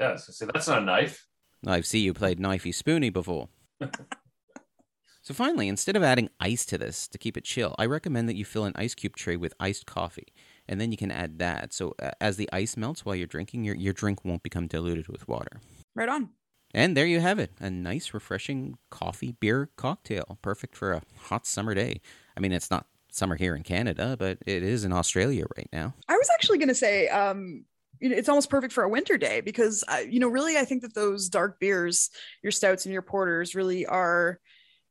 Yeah. 0.00 0.16
So 0.16 0.32
see, 0.32 0.46
that's 0.46 0.68
not 0.68 0.82
a 0.82 0.84
knife. 0.84 1.26
I've 1.66 1.86
seen 1.86 2.04
you 2.04 2.14
played 2.14 2.38
knifey 2.38 2.74
spoony 2.74 3.10
before. 3.10 3.48
so 5.22 5.34
finally, 5.34 5.68
instead 5.68 5.96
of 5.96 6.02
adding 6.02 6.30
ice 6.40 6.64
to 6.66 6.78
this 6.78 7.08
to 7.08 7.18
keep 7.18 7.36
it 7.36 7.44
chill, 7.44 7.74
I 7.78 7.86
recommend 7.86 8.28
that 8.28 8.36
you 8.36 8.44
fill 8.44 8.64
an 8.64 8.72
ice 8.76 8.94
cube 8.94 9.16
tray 9.16 9.36
with 9.36 9.54
iced 9.58 9.86
coffee, 9.86 10.32
and 10.68 10.80
then 10.80 10.90
you 10.90 10.96
can 10.96 11.10
add 11.10 11.38
that. 11.38 11.72
So 11.72 11.94
uh, 12.00 12.10
as 12.20 12.36
the 12.36 12.48
ice 12.52 12.76
melts 12.76 13.04
while 13.04 13.16
you're 13.16 13.26
drinking, 13.26 13.64
your 13.64 13.74
your 13.74 13.92
drink 13.92 14.24
won't 14.24 14.42
become 14.42 14.66
diluted 14.66 15.08
with 15.08 15.28
water. 15.28 15.60
Right 15.94 16.08
on. 16.08 16.30
And 16.74 16.96
there 16.96 17.06
you 17.06 17.20
have 17.20 17.38
it, 17.38 17.52
a 17.58 17.70
nice, 17.70 18.12
refreshing 18.12 18.76
coffee 18.90 19.32
beer 19.32 19.70
cocktail, 19.76 20.38
perfect 20.42 20.76
for 20.76 20.92
a 20.92 21.02
hot 21.16 21.46
summer 21.46 21.74
day. 21.74 22.00
I 22.36 22.40
mean, 22.40 22.52
it's 22.52 22.70
not 22.70 22.86
summer 23.16 23.36
here 23.36 23.56
in 23.56 23.62
Canada, 23.62 24.16
but 24.18 24.38
it 24.46 24.62
is 24.62 24.84
in 24.84 24.92
Australia 24.92 25.44
right 25.56 25.68
now. 25.72 25.94
I 26.08 26.16
was 26.16 26.28
actually 26.34 26.58
going 26.58 26.68
to 26.68 26.74
say, 26.74 27.08
um, 27.08 27.64
you 28.00 28.10
know, 28.10 28.16
it's 28.16 28.28
almost 28.28 28.50
perfect 28.50 28.72
for 28.72 28.84
a 28.84 28.88
winter 28.88 29.16
day 29.16 29.40
because, 29.40 29.82
uh, 29.88 30.02
you 30.08 30.20
know, 30.20 30.28
really, 30.28 30.56
I 30.56 30.64
think 30.64 30.82
that 30.82 30.94
those 30.94 31.28
dark 31.28 31.58
beers, 31.58 32.10
your 32.42 32.52
stouts 32.52 32.84
and 32.84 32.92
your 32.92 33.02
porters, 33.02 33.54
really 33.54 33.86
are 33.86 34.38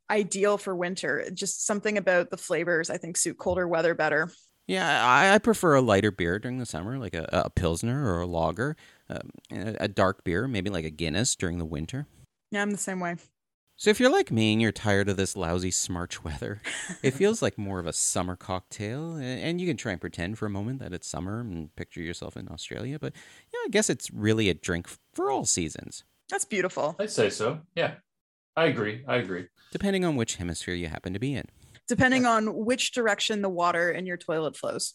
ideal 0.10 0.58
for 0.58 0.76
winter. 0.76 1.28
Just 1.34 1.66
something 1.66 1.98
about 1.98 2.30
the 2.30 2.38
flavors, 2.38 2.90
I 2.90 2.98
think, 2.98 3.18
suit 3.18 3.38
colder 3.38 3.68
weather 3.68 3.94
better. 3.94 4.32
Yeah, 4.68 5.06
I, 5.06 5.36
I 5.36 5.38
prefer 5.38 5.76
a 5.76 5.82
lighter 5.82 6.12
beer 6.12 6.40
during 6.40 6.58
the 6.58 6.66
summer, 6.66 6.98
like 6.98 7.14
a, 7.14 7.30
a 7.32 7.50
pilsner 7.52 8.12
or 8.12 8.22
a 8.22 8.26
lager. 8.26 8.76
Um, 9.08 9.30
a, 9.52 9.76
a 9.82 9.88
dark 9.88 10.24
beer, 10.24 10.48
maybe 10.48 10.72
like 10.72 10.86
a 10.86 10.90
Guinness 10.90 11.36
during 11.36 11.60
the 11.60 11.66
winter. 11.66 12.08
Yeah, 12.50 12.64
I'm 12.64 12.72
the 12.72 12.78
same 12.78 13.00
way. 13.00 13.18
So 13.78 13.90
if 13.90 14.00
you're 14.00 14.10
like 14.12 14.32
me 14.32 14.54
and 14.54 14.62
you're 14.62 14.72
tired 14.72 15.10
of 15.10 15.18
this 15.18 15.36
lousy 15.36 15.70
smarch 15.70 16.24
weather, 16.24 16.62
it 17.04 17.12
feels 17.12 17.42
like 17.42 17.58
more 17.58 17.80
of 17.80 17.86
a 17.86 17.94
summer 17.94 18.36
cocktail, 18.38 19.16
and 19.18 19.60
you 19.60 19.68
can 19.68 19.76
try 19.76 19.92
and 19.92 20.00
pretend 20.00 20.38
for 20.38 20.46
a 20.46 20.50
moment 20.50 20.80
that 20.80 20.94
it's 20.94 21.08
summer 21.08 21.42
and 21.42 21.76
picture 21.76 22.02
yourself 22.02 22.38
in 22.38 22.48
Australia. 22.50 22.98
But 23.00 23.14
yeah, 23.54 23.60
I 23.66 23.70
guess 23.70 23.90
it's 23.90 24.10
really 24.12 24.50
a 24.50 24.54
drink 24.54 24.88
for 25.14 25.30
all 25.30 25.46
seasons, 25.46 26.04
That's 26.30 26.46
beautiful. 26.46 26.96
I'd 27.00 27.12
say 27.12 27.30
so. 27.30 27.60
Yeah. 27.76 27.96
I 28.58 28.66
agree. 28.66 29.04
I 29.06 29.18
agree. 29.18 29.48
depending 29.74 30.06
on 30.06 30.16
which 30.16 30.38
hemisphere 30.38 30.74
you 30.76 30.88
happen 30.88 31.12
to 31.12 31.20
be 31.20 31.36
in. 31.36 31.44
Depending 31.90 32.26
on 32.26 32.56
which 32.66 32.94
direction 32.94 33.42
the 33.42 33.50
water 33.50 33.92
in 33.92 34.06
your 34.06 34.16
toilet 34.16 34.56
flows. 34.56 34.94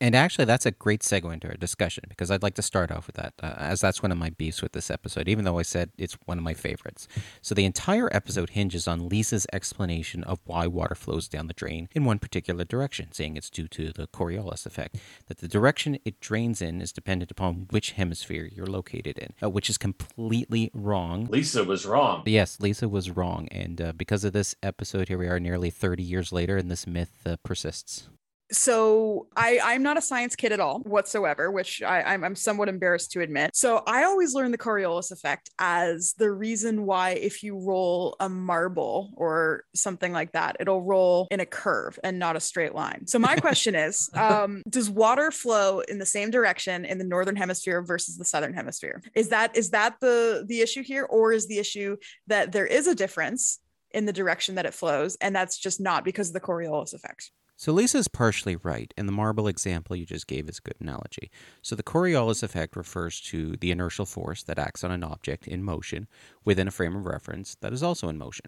And 0.00 0.14
actually, 0.14 0.44
that's 0.44 0.66
a 0.66 0.70
great 0.70 1.00
segue 1.00 1.32
into 1.32 1.48
our 1.48 1.56
discussion 1.56 2.04
because 2.08 2.30
I'd 2.30 2.42
like 2.42 2.54
to 2.54 2.62
start 2.62 2.92
off 2.92 3.08
with 3.08 3.16
that, 3.16 3.34
uh, 3.42 3.54
as 3.58 3.80
that's 3.80 4.02
one 4.02 4.12
of 4.12 4.18
my 4.18 4.30
beefs 4.30 4.62
with 4.62 4.72
this 4.72 4.90
episode, 4.90 5.28
even 5.28 5.44
though 5.44 5.58
I 5.58 5.62
said 5.62 5.90
it's 5.98 6.16
one 6.24 6.38
of 6.38 6.44
my 6.44 6.54
favorites. 6.54 7.08
So, 7.42 7.54
the 7.54 7.64
entire 7.64 8.08
episode 8.14 8.50
hinges 8.50 8.86
on 8.86 9.08
Lisa's 9.08 9.46
explanation 9.52 10.22
of 10.24 10.38
why 10.44 10.68
water 10.68 10.94
flows 10.94 11.26
down 11.28 11.48
the 11.48 11.52
drain 11.52 11.88
in 11.92 12.04
one 12.04 12.20
particular 12.20 12.64
direction, 12.64 13.10
saying 13.10 13.36
it's 13.36 13.50
due 13.50 13.66
to 13.68 13.92
the 13.92 14.06
Coriolis 14.06 14.66
effect, 14.66 14.98
that 15.26 15.38
the 15.38 15.48
direction 15.48 15.98
it 16.04 16.20
drains 16.20 16.62
in 16.62 16.80
is 16.80 16.92
dependent 16.92 17.32
upon 17.32 17.66
which 17.70 17.92
hemisphere 17.92 18.48
you're 18.52 18.66
located 18.66 19.18
in, 19.18 19.32
uh, 19.42 19.50
which 19.50 19.68
is 19.68 19.78
completely 19.78 20.70
wrong. 20.72 21.26
Lisa 21.26 21.64
was 21.64 21.84
wrong. 21.84 22.22
Yes, 22.24 22.60
Lisa 22.60 22.88
was 22.88 23.10
wrong. 23.10 23.48
And 23.50 23.80
uh, 23.80 23.92
because 23.92 24.22
of 24.22 24.32
this 24.32 24.54
episode, 24.62 25.08
here 25.08 25.18
we 25.18 25.26
are 25.26 25.40
nearly 25.40 25.70
30 25.70 26.04
years 26.04 26.32
later, 26.32 26.56
and 26.56 26.70
this 26.70 26.86
myth 26.86 27.12
uh, 27.26 27.36
persists. 27.42 28.08
So 28.50 29.26
I, 29.36 29.60
I'm 29.62 29.82
not 29.82 29.98
a 29.98 30.02
science 30.02 30.34
kid 30.34 30.52
at 30.52 30.60
all 30.60 30.80
whatsoever, 30.80 31.50
which 31.50 31.82
I, 31.82 32.02
I'm, 32.02 32.24
I'm 32.24 32.34
somewhat 32.34 32.68
embarrassed 32.68 33.12
to 33.12 33.20
admit. 33.20 33.54
So 33.54 33.82
I 33.86 34.04
always 34.04 34.34
learn 34.34 34.50
the 34.52 34.58
Coriolis 34.58 35.10
effect 35.10 35.50
as 35.58 36.14
the 36.16 36.30
reason 36.30 36.86
why 36.86 37.10
if 37.10 37.42
you 37.42 37.58
roll 37.58 38.16
a 38.20 38.28
marble 38.28 39.12
or 39.16 39.64
something 39.74 40.12
like 40.12 40.32
that, 40.32 40.56
it'll 40.60 40.82
roll 40.82 41.28
in 41.30 41.40
a 41.40 41.46
curve 41.46 41.98
and 42.02 42.18
not 42.18 42.36
a 42.36 42.40
straight 42.40 42.74
line. 42.74 43.06
So 43.06 43.18
my 43.18 43.36
question 43.40 43.74
is, 43.74 44.08
um, 44.14 44.62
does 44.68 44.88
water 44.88 45.30
flow 45.30 45.80
in 45.80 45.98
the 45.98 46.06
same 46.06 46.30
direction 46.30 46.84
in 46.84 46.98
the 46.98 47.04
northern 47.04 47.36
hemisphere 47.36 47.82
versus 47.82 48.16
the 48.16 48.24
southern 48.24 48.54
hemisphere? 48.54 49.02
Is 49.14 49.28
that 49.28 49.56
is 49.56 49.70
that 49.70 49.96
the 50.00 50.44
the 50.46 50.60
issue 50.60 50.82
here, 50.82 51.04
or 51.04 51.32
is 51.32 51.46
the 51.46 51.58
issue 51.58 51.96
that 52.26 52.52
there 52.52 52.66
is 52.66 52.86
a 52.86 52.94
difference? 52.94 53.60
in 53.92 54.04
the 54.04 54.12
direction 54.12 54.56
that 54.56 54.66
it 54.66 54.74
flows 54.74 55.16
and 55.22 55.34
that's 55.34 55.56
just 55.56 55.80
not 55.80 56.04
because 56.04 56.28
of 56.28 56.34
the 56.34 56.40
coriolis 56.40 56.92
effect 56.92 57.30
So 57.60 57.72
Lisa's 57.72 58.06
partially 58.06 58.54
right, 58.54 58.94
and 58.96 59.08
the 59.08 59.12
marble 59.12 59.48
example 59.48 59.96
you 59.96 60.06
just 60.06 60.28
gave 60.28 60.48
is 60.48 60.58
a 60.58 60.60
good 60.60 60.76
analogy. 60.80 61.28
So 61.60 61.74
the 61.74 61.82
Coriolis 61.82 62.44
effect 62.44 62.76
refers 62.76 63.20
to 63.22 63.56
the 63.56 63.72
inertial 63.72 64.06
force 64.06 64.44
that 64.44 64.60
acts 64.60 64.84
on 64.84 64.92
an 64.92 65.02
object 65.02 65.48
in 65.48 65.64
motion 65.64 66.06
within 66.44 66.68
a 66.68 66.70
frame 66.70 66.94
of 66.94 67.04
reference 67.04 67.56
that 67.56 67.72
is 67.72 67.82
also 67.82 68.08
in 68.08 68.16
motion. 68.16 68.46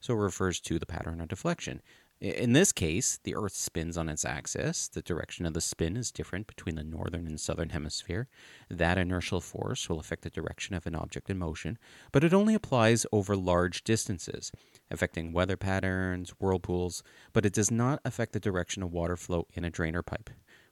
So 0.00 0.14
it 0.14 0.16
refers 0.16 0.58
to 0.62 0.80
the 0.80 0.86
pattern 0.86 1.20
of 1.20 1.28
deflection. 1.28 1.82
In 2.20 2.52
this 2.52 2.72
case, 2.72 3.20
the 3.22 3.36
Earth 3.36 3.54
spins 3.54 3.96
on 3.96 4.08
its 4.08 4.24
axis. 4.24 4.88
The 4.88 5.02
direction 5.02 5.46
of 5.46 5.54
the 5.54 5.60
spin 5.60 5.96
is 5.96 6.10
different 6.10 6.48
between 6.48 6.74
the 6.74 6.82
northern 6.82 7.28
and 7.28 7.38
southern 7.38 7.68
hemisphere. 7.68 8.26
That 8.68 8.98
inertial 8.98 9.40
force 9.40 9.88
will 9.88 10.00
affect 10.00 10.22
the 10.22 10.30
direction 10.30 10.74
of 10.74 10.84
an 10.88 10.96
object 10.96 11.30
in 11.30 11.38
motion, 11.38 11.78
but 12.10 12.24
it 12.24 12.34
only 12.34 12.54
applies 12.54 13.06
over 13.12 13.36
large 13.36 13.84
distances, 13.84 14.50
affecting 14.90 15.32
weather 15.32 15.56
patterns, 15.56 16.30
whirlpools, 16.40 17.04
but 17.32 17.46
it 17.46 17.52
does 17.52 17.70
not 17.70 18.00
affect 18.04 18.32
the 18.32 18.40
direction 18.40 18.82
of 18.82 18.92
water 18.92 19.16
flow 19.16 19.46
in 19.54 19.64
a 19.64 19.70
drainer 19.70 20.02
pipe. 20.02 20.28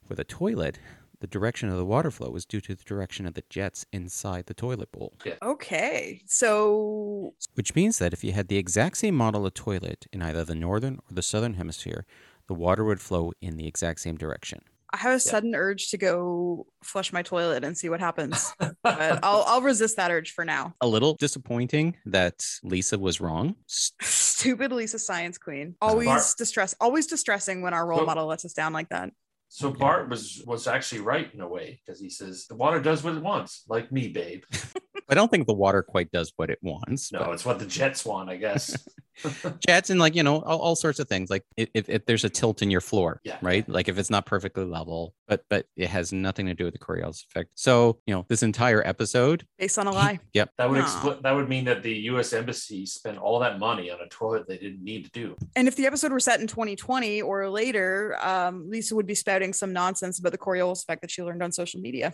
With 0.08 0.18
a 0.18 0.24
toilet, 0.24 0.80
the 1.20 1.26
direction 1.26 1.68
of 1.68 1.76
the 1.76 1.84
water 1.84 2.10
flow 2.10 2.34
is 2.34 2.44
due 2.44 2.60
to 2.62 2.74
the 2.74 2.84
direction 2.84 3.26
of 3.26 3.34
the 3.34 3.44
jets 3.48 3.86
inside 3.92 4.46
the 4.46 4.54
toilet 4.54 4.90
bowl. 4.92 5.14
Okay. 5.42 6.22
So 6.26 7.34
Which 7.54 7.74
means 7.74 7.98
that 7.98 8.12
if 8.12 8.22
you 8.24 8.32
had 8.32 8.48
the 8.48 8.58
exact 8.58 8.98
same 8.98 9.14
model 9.14 9.46
of 9.46 9.54
toilet 9.54 10.06
in 10.12 10.22
either 10.22 10.44
the 10.44 10.54
northern 10.54 10.96
or 10.96 11.14
the 11.14 11.22
southern 11.22 11.54
hemisphere, 11.54 12.06
the 12.46 12.54
water 12.54 12.84
would 12.84 13.00
flow 13.00 13.32
in 13.40 13.56
the 13.56 13.66
exact 13.66 14.00
same 14.00 14.16
direction. 14.16 14.60
I 14.92 14.98
have 14.98 15.14
a 15.14 15.20
sudden 15.20 15.54
urge 15.54 15.90
to 15.90 15.98
go 15.98 16.66
flush 16.82 17.12
my 17.12 17.22
toilet 17.22 17.64
and 17.64 17.76
see 17.76 17.88
what 17.88 18.00
happens. 18.00 18.54
but 18.58 18.78
I'll 19.22 19.44
I'll 19.46 19.60
resist 19.60 19.96
that 19.96 20.10
urge 20.10 20.30
for 20.32 20.44
now. 20.44 20.74
A 20.80 20.86
little 20.86 21.14
disappointing 21.14 21.96
that 22.06 22.44
Lisa 22.62 22.98
was 22.98 23.20
wrong. 23.20 23.56
Stupid 23.66 24.72
Lisa 24.72 24.98
Science 24.98 25.38
Queen. 25.38 25.74
Always 25.80 26.34
distress 26.34 26.74
always 26.80 27.06
distressing 27.06 27.62
when 27.62 27.74
our 27.74 27.86
role 27.86 28.06
model 28.06 28.26
lets 28.26 28.44
us 28.44 28.52
down 28.52 28.72
like 28.72 28.88
that. 28.90 29.10
So 29.48 29.70
Bart 29.70 30.08
was 30.08 30.42
was 30.46 30.66
actually 30.66 31.00
right 31.00 31.32
in 31.32 31.40
a 31.40 31.48
way 31.48 31.80
because 31.84 32.00
he 32.00 32.10
says 32.10 32.46
the 32.46 32.56
water 32.56 32.80
does 32.80 33.02
what 33.02 33.14
it 33.14 33.22
wants, 33.22 33.64
like 33.68 33.92
me, 33.92 34.08
babe. 34.08 34.42
I 35.08 35.14
don't 35.14 35.30
think 35.30 35.46
the 35.46 35.54
water 35.54 35.82
quite 35.82 36.10
does 36.10 36.32
what 36.36 36.50
it 36.50 36.58
wants. 36.62 37.12
No, 37.12 37.20
but 37.20 37.30
it's 37.30 37.44
what 37.44 37.58
the 37.58 37.66
Jets 37.66 38.04
want, 38.04 38.28
I 38.28 38.36
guess. 38.36 38.76
jets 39.66 39.90
and 39.90 39.98
like 40.00 40.14
you 40.14 40.22
know 40.22 40.42
all, 40.42 40.58
all 40.58 40.76
sorts 40.76 40.98
of 40.98 41.08
things 41.08 41.30
like 41.30 41.42
if, 41.56 41.68
if, 41.74 41.88
if 41.88 42.06
there's 42.06 42.24
a 42.24 42.28
tilt 42.28 42.62
in 42.62 42.70
your 42.70 42.80
floor 42.80 43.20
Yeah. 43.24 43.38
right 43.42 43.66
like 43.68 43.88
if 43.88 43.98
it's 43.98 44.10
not 44.10 44.26
perfectly 44.26 44.64
level 44.64 45.14
but 45.26 45.42
but 45.48 45.66
it 45.76 45.88
has 45.88 46.12
nothing 46.12 46.46
to 46.46 46.54
do 46.54 46.64
with 46.64 46.74
the 46.74 46.78
coriolis 46.78 47.24
effect 47.24 47.50
so 47.54 47.98
you 48.06 48.14
know 48.14 48.26
this 48.28 48.42
entire 48.42 48.86
episode 48.86 49.46
Based 49.58 49.78
on 49.78 49.86
a 49.86 49.90
lie. 50.02 50.20
yep 50.34 50.50
That 50.58 50.68
would 50.70 50.80
Aw. 50.80 50.84
expl- 50.84 51.22
that 51.22 51.32
would 51.32 51.48
mean 51.48 51.64
that 51.64 51.82
the 51.82 51.92
U.S. 52.10 52.32
embassy 52.32 52.84
spent 52.86 53.18
all 53.18 53.38
that 53.40 53.58
money 53.58 53.90
on 53.90 53.98
a 54.00 54.08
toilet 54.08 54.46
they 54.48 54.58
didn't 54.58 54.82
need 54.84 55.04
to 55.04 55.10
do. 55.10 55.36
And 55.56 55.66
if 55.68 55.76
the 55.76 55.86
episode 55.86 56.12
were 56.12 56.20
set 56.20 56.40
in 56.40 56.46
2020 56.46 57.22
or 57.22 57.48
later, 57.48 58.16
um, 58.20 58.68
Lisa 58.68 58.94
would 58.94 59.06
be 59.06 59.14
spouting 59.14 59.52
some 59.52 59.72
nonsense 59.72 60.18
about 60.18 60.32
the 60.32 60.38
Coriolis 60.38 60.82
effect 60.82 61.00
that 61.02 61.10
she 61.10 61.22
learned 61.22 61.42
on 61.42 61.52
social 61.52 61.80
media. 61.80 62.12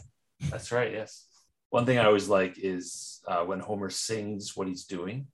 That's 0.50 0.70
right. 0.72 0.92
Yes. 0.92 1.26
One 1.70 1.86
thing 1.86 1.98
I 1.98 2.04
always 2.04 2.28
like 2.28 2.58
is 2.58 3.20
uh, 3.26 3.42
when 3.44 3.60
Homer 3.60 3.90
sings 3.90 4.56
what 4.56 4.68
he's 4.68 4.84
doing. 4.84 5.26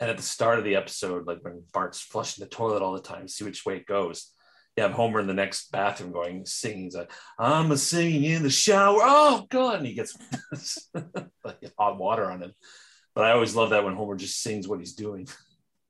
And 0.00 0.08
at 0.08 0.16
the 0.16 0.22
start 0.22 0.58
of 0.58 0.64
the 0.64 0.76
episode, 0.76 1.26
like 1.26 1.44
when 1.44 1.62
Bart's 1.74 2.00
flushing 2.00 2.42
the 2.42 2.48
toilet 2.48 2.82
all 2.82 2.94
the 2.94 3.02
time, 3.02 3.28
see 3.28 3.44
which 3.44 3.66
way 3.66 3.76
it 3.76 3.86
goes. 3.86 4.32
You 4.76 4.84
have 4.84 4.92
Homer 4.92 5.20
in 5.20 5.26
the 5.26 5.34
next 5.34 5.70
bathroom 5.72 6.10
going 6.10 6.46
singing. 6.46 6.84
He's 6.84 6.94
like, 6.94 7.10
"I'm 7.38 7.70
a 7.70 7.76
singing 7.76 8.24
in 8.24 8.42
the 8.42 8.50
shower." 8.50 9.00
Oh 9.02 9.46
God! 9.50 9.78
And 9.78 9.86
he 9.86 9.92
gets 9.92 10.16
like 11.44 11.72
hot 11.78 11.98
water 11.98 12.30
on 12.30 12.42
him. 12.42 12.52
But 13.14 13.24
I 13.24 13.32
always 13.32 13.54
love 13.54 13.70
that 13.70 13.84
when 13.84 13.94
Homer 13.94 14.16
just 14.16 14.40
sings 14.40 14.66
what 14.66 14.78
he's 14.78 14.94
doing. 14.94 15.28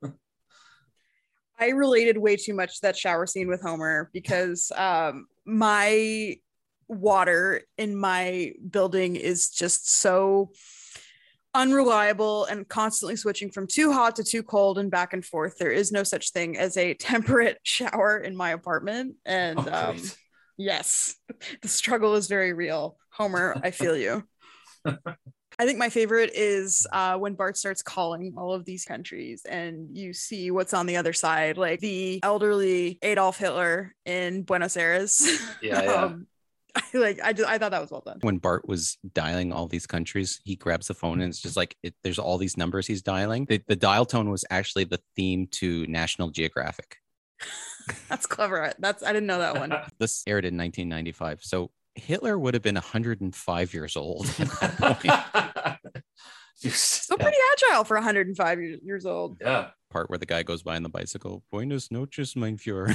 I 1.61 1.69
related 1.69 2.19
way 2.19 2.37
too 2.37 2.55
much 2.55 2.77
to 2.77 2.83
that 2.83 2.97
shower 2.97 3.27
scene 3.27 3.49
with 3.49 3.61
Homer 3.61 4.11
because 4.13 4.73
um, 4.75 5.27
my 5.45 6.37
water 6.89 7.63
in 7.79 7.95
my 7.95 8.55
building 8.69 9.15
is 9.15 9.51
just 9.51 9.89
so 9.89 10.51
unreliable 11.55 12.45
and 12.45 12.69
constantly 12.69 13.17
switching 13.17 13.51
from 13.51 13.67
too 13.67 13.93
hot 13.93 14.17
to 14.17 14.25
too 14.25 14.43
cold 14.43 14.79
and 14.79 14.91
back 14.91 15.13
and 15.13 15.25
forth. 15.25 15.57
There 15.59 15.71
is 15.71 15.93
no 15.93 16.03
such 16.03 16.31
thing 16.33 16.57
as 16.57 16.77
a 16.77 16.95
temperate 17.01 17.59
shower 17.63 18.19
in 18.19 18.37
my 18.37 18.51
apartment. 18.51 19.17
And 19.25 19.59
Oh, 19.59 19.91
um, 19.91 19.97
yes, 20.57 21.17
the 21.63 21.69
struggle 21.69 22.15
is 22.15 22.29
very 22.29 22.53
real. 22.53 22.97
Homer, 23.11 23.57
I 23.63 23.71
feel 23.71 23.97
you. 23.97 24.25
I 25.59 25.67
think 25.67 25.79
my 25.79 25.91
favorite 25.91 26.31
is 26.33 26.87
uh, 26.91 27.19
when 27.19 27.35
Bart 27.35 27.57
starts 27.59 27.83
calling 27.83 28.33
all 28.39 28.55
of 28.55 28.65
these 28.65 28.87
countries 28.87 29.43
and 29.47 29.95
you 29.95 30.15
see 30.15 30.51
what's 30.51 30.73
on 30.73 30.87
the 30.87 30.97
other 30.97 31.13
side, 31.13 31.59
like 31.59 31.81
the 31.81 32.21
elderly 32.23 32.99
Adolf 33.03 33.37
Hitler 33.37 33.95
in 34.07 34.43
Buenos 34.43 34.77
Aires. 34.79 35.21
Yeah, 35.61 35.83
yeah. 35.83 35.93
um, 35.93 36.27
like 36.95 37.21
I, 37.23 37.33
just, 37.33 37.49
I 37.49 37.59
thought 37.59 37.71
that 37.71 37.81
was 37.81 37.91
well 37.91 38.03
done. 38.05 38.19
when 38.23 38.39
bart 38.39 38.69
was 38.69 38.99
dialing 39.13 39.53
all 39.53 39.67
these 39.67 39.87
countries 39.87 40.41
he 40.45 40.57
grabs 40.57 40.89
the 40.89 40.95
phone 40.95 41.21
and 41.21 41.31
it's 41.31 41.41
just 41.41 41.57
like 41.57 41.77
it, 41.83 41.95
there's 42.03 42.19
all 42.19 42.39
these 42.39 42.57
numbers 42.57 42.87
he's 42.87 43.03
dialing 43.03 43.45
the, 43.47 43.63
the 43.69 43.77
dial 43.77 44.07
tone 44.07 44.31
was 44.31 44.45
actually 44.51 44.85
the 44.85 45.01
theme 45.17 45.47
to 45.49 45.87
national 45.87 46.31
geographic 46.31 46.97
That's 48.09 48.27
clever. 48.27 48.73
That's 48.79 49.03
I 49.03 49.13
didn't 49.13 49.27
know 49.27 49.39
that 49.39 49.57
one. 49.57 49.71
this 49.99 50.23
aired 50.27 50.45
in 50.45 50.57
1995 50.57 51.41
so 51.43 51.71
hitler 51.95 52.39
would 52.39 52.55
have 52.55 52.63
been 52.63 52.75
105 52.75 53.75
years 53.75 53.97
old 53.97 54.27
at 54.39 54.79
that 54.79 55.81
point. 55.83 55.95
So 56.75 57.17
pretty 57.17 57.39
agile 57.55 57.85
for 57.85 57.97
105 57.97 58.61
years, 58.61 58.81
years 58.85 59.07
old. 59.07 59.39
yeah, 59.41 59.71
part 59.91 60.11
where 60.11 60.19
the 60.19 60.27
guy 60.27 60.43
goes 60.43 60.63
by 60.63 60.77
on 60.77 60.83
the 60.83 60.91
bicycle 60.91 61.43
buenos 61.51 61.91
noches 61.91 62.37
mein 62.37 62.59
fuhrer 62.59 62.95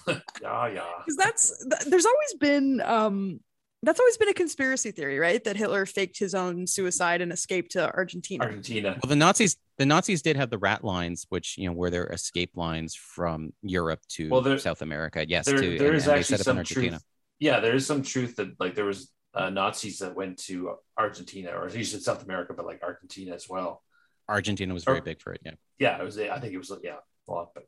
yeah, 0.08 0.68
yeah. 0.68 0.82
Because 1.06 1.16
that's 1.16 1.58
th- 1.64 1.82
there's 1.90 2.06
always 2.06 2.34
been 2.40 2.80
um 2.82 3.40
that's 3.82 4.00
always 4.00 4.16
been 4.16 4.28
a 4.28 4.34
conspiracy 4.34 4.90
theory, 4.90 5.18
right? 5.18 5.42
That 5.44 5.56
Hitler 5.56 5.86
faked 5.86 6.18
his 6.18 6.34
own 6.34 6.66
suicide 6.66 7.20
and 7.20 7.30
escaped 7.30 7.72
to 7.72 7.88
Argentina. 7.94 8.42
Argentina. 8.44 8.98
Well, 9.02 9.08
the 9.10 9.14
Nazis, 9.16 9.56
the 9.78 9.86
Nazis 9.86 10.22
did 10.22 10.36
have 10.36 10.50
the 10.50 10.58
rat 10.58 10.82
lines, 10.82 11.26
which 11.28 11.56
you 11.58 11.66
know 11.68 11.72
were 11.72 11.90
their 11.90 12.06
escape 12.06 12.52
lines 12.56 12.94
from 12.96 13.52
Europe 13.62 14.00
to 14.10 14.28
Well, 14.30 14.40
there- 14.40 14.58
South 14.58 14.82
America. 14.82 15.24
Yes, 15.28 15.46
there, 15.46 15.58
to, 15.60 15.78
there 15.78 15.88
and, 15.88 15.96
is 15.96 16.06
and 16.08 16.18
actually 16.18 16.38
set 16.38 16.40
up 16.40 16.44
some 16.44 16.56
Argentina. 16.58 16.90
truth. 16.96 17.04
Yeah, 17.38 17.60
there 17.60 17.74
is 17.74 17.86
some 17.86 18.02
truth 18.02 18.36
that 18.36 18.58
like 18.58 18.74
there 18.74 18.86
was 18.86 19.12
uh, 19.34 19.50
Nazis 19.50 19.98
that 19.98 20.16
went 20.16 20.38
to 20.44 20.76
Argentina, 20.98 21.50
or 21.50 21.66
at 21.66 21.74
least 21.74 21.94
in 21.94 22.00
South 22.00 22.24
America, 22.24 22.54
but 22.54 22.64
like 22.66 22.82
Argentina 22.82 23.34
as 23.34 23.46
well. 23.48 23.82
Argentina 24.28 24.72
was 24.74 24.84
very 24.84 24.98
Or- 24.98 25.02
big 25.02 25.20
for 25.20 25.32
it. 25.34 25.42
Yeah, 25.44 25.52
Yeah, 25.78 26.00
it 26.00 26.02
was. 26.04 26.18
I 26.18 26.40
think 26.40 26.54
it 26.54 26.58
was. 26.58 26.72
Yeah, 26.82 26.96
a 27.28 27.30
lot. 27.32 27.50
But 27.54 27.64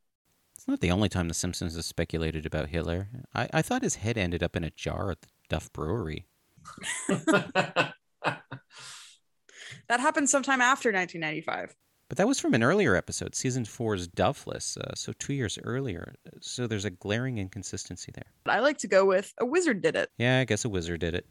it's 0.58 0.66
not 0.66 0.80
the 0.80 0.90
only 0.90 1.08
time 1.08 1.28
The 1.28 1.34
Simpsons 1.34 1.76
has 1.76 1.86
speculated 1.86 2.44
about 2.44 2.70
Hitler. 2.70 3.06
I, 3.32 3.48
I 3.54 3.62
thought 3.62 3.82
his 3.82 3.94
head 3.94 4.18
ended 4.18 4.42
up 4.42 4.56
in 4.56 4.64
a 4.64 4.70
jar 4.70 5.12
at 5.12 5.22
the 5.22 5.28
Duff 5.48 5.72
Brewery. 5.72 6.26
That 9.88 10.00
happened 10.00 10.28
sometime 10.28 10.60
after 10.60 10.90
1995. 10.92 11.74
But 12.08 12.18
that 12.18 12.26
was 12.26 12.40
from 12.40 12.54
an 12.54 12.62
earlier 12.62 12.94
episode, 12.94 13.34
season 13.34 13.64
four's 13.64 14.08
Duffless, 14.08 14.76
uh, 14.76 14.94
so 14.94 15.12
two 15.18 15.34
years 15.34 15.58
earlier. 15.62 16.14
So 16.40 16.66
there's 16.66 16.84
a 16.84 16.90
glaring 16.90 17.38
inconsistency 17.38 18.12
there. 18.12 18.24
I 18.46 18.60
like 18.60 18.78
to 18.78 18.88
go 18.88 19.04
with 19.04 19.32
a 19.38 19.46
wizard 19.46 19.82
did 19.82 19.94
it. 19.94 20.10
Yeah, 20.18 20.40
I 20.40 20.44
guess 20.44 20.64
a 20.64 20.68
wizard 20.68 21.00
did 21.00 21.14
it. 21.14 21.26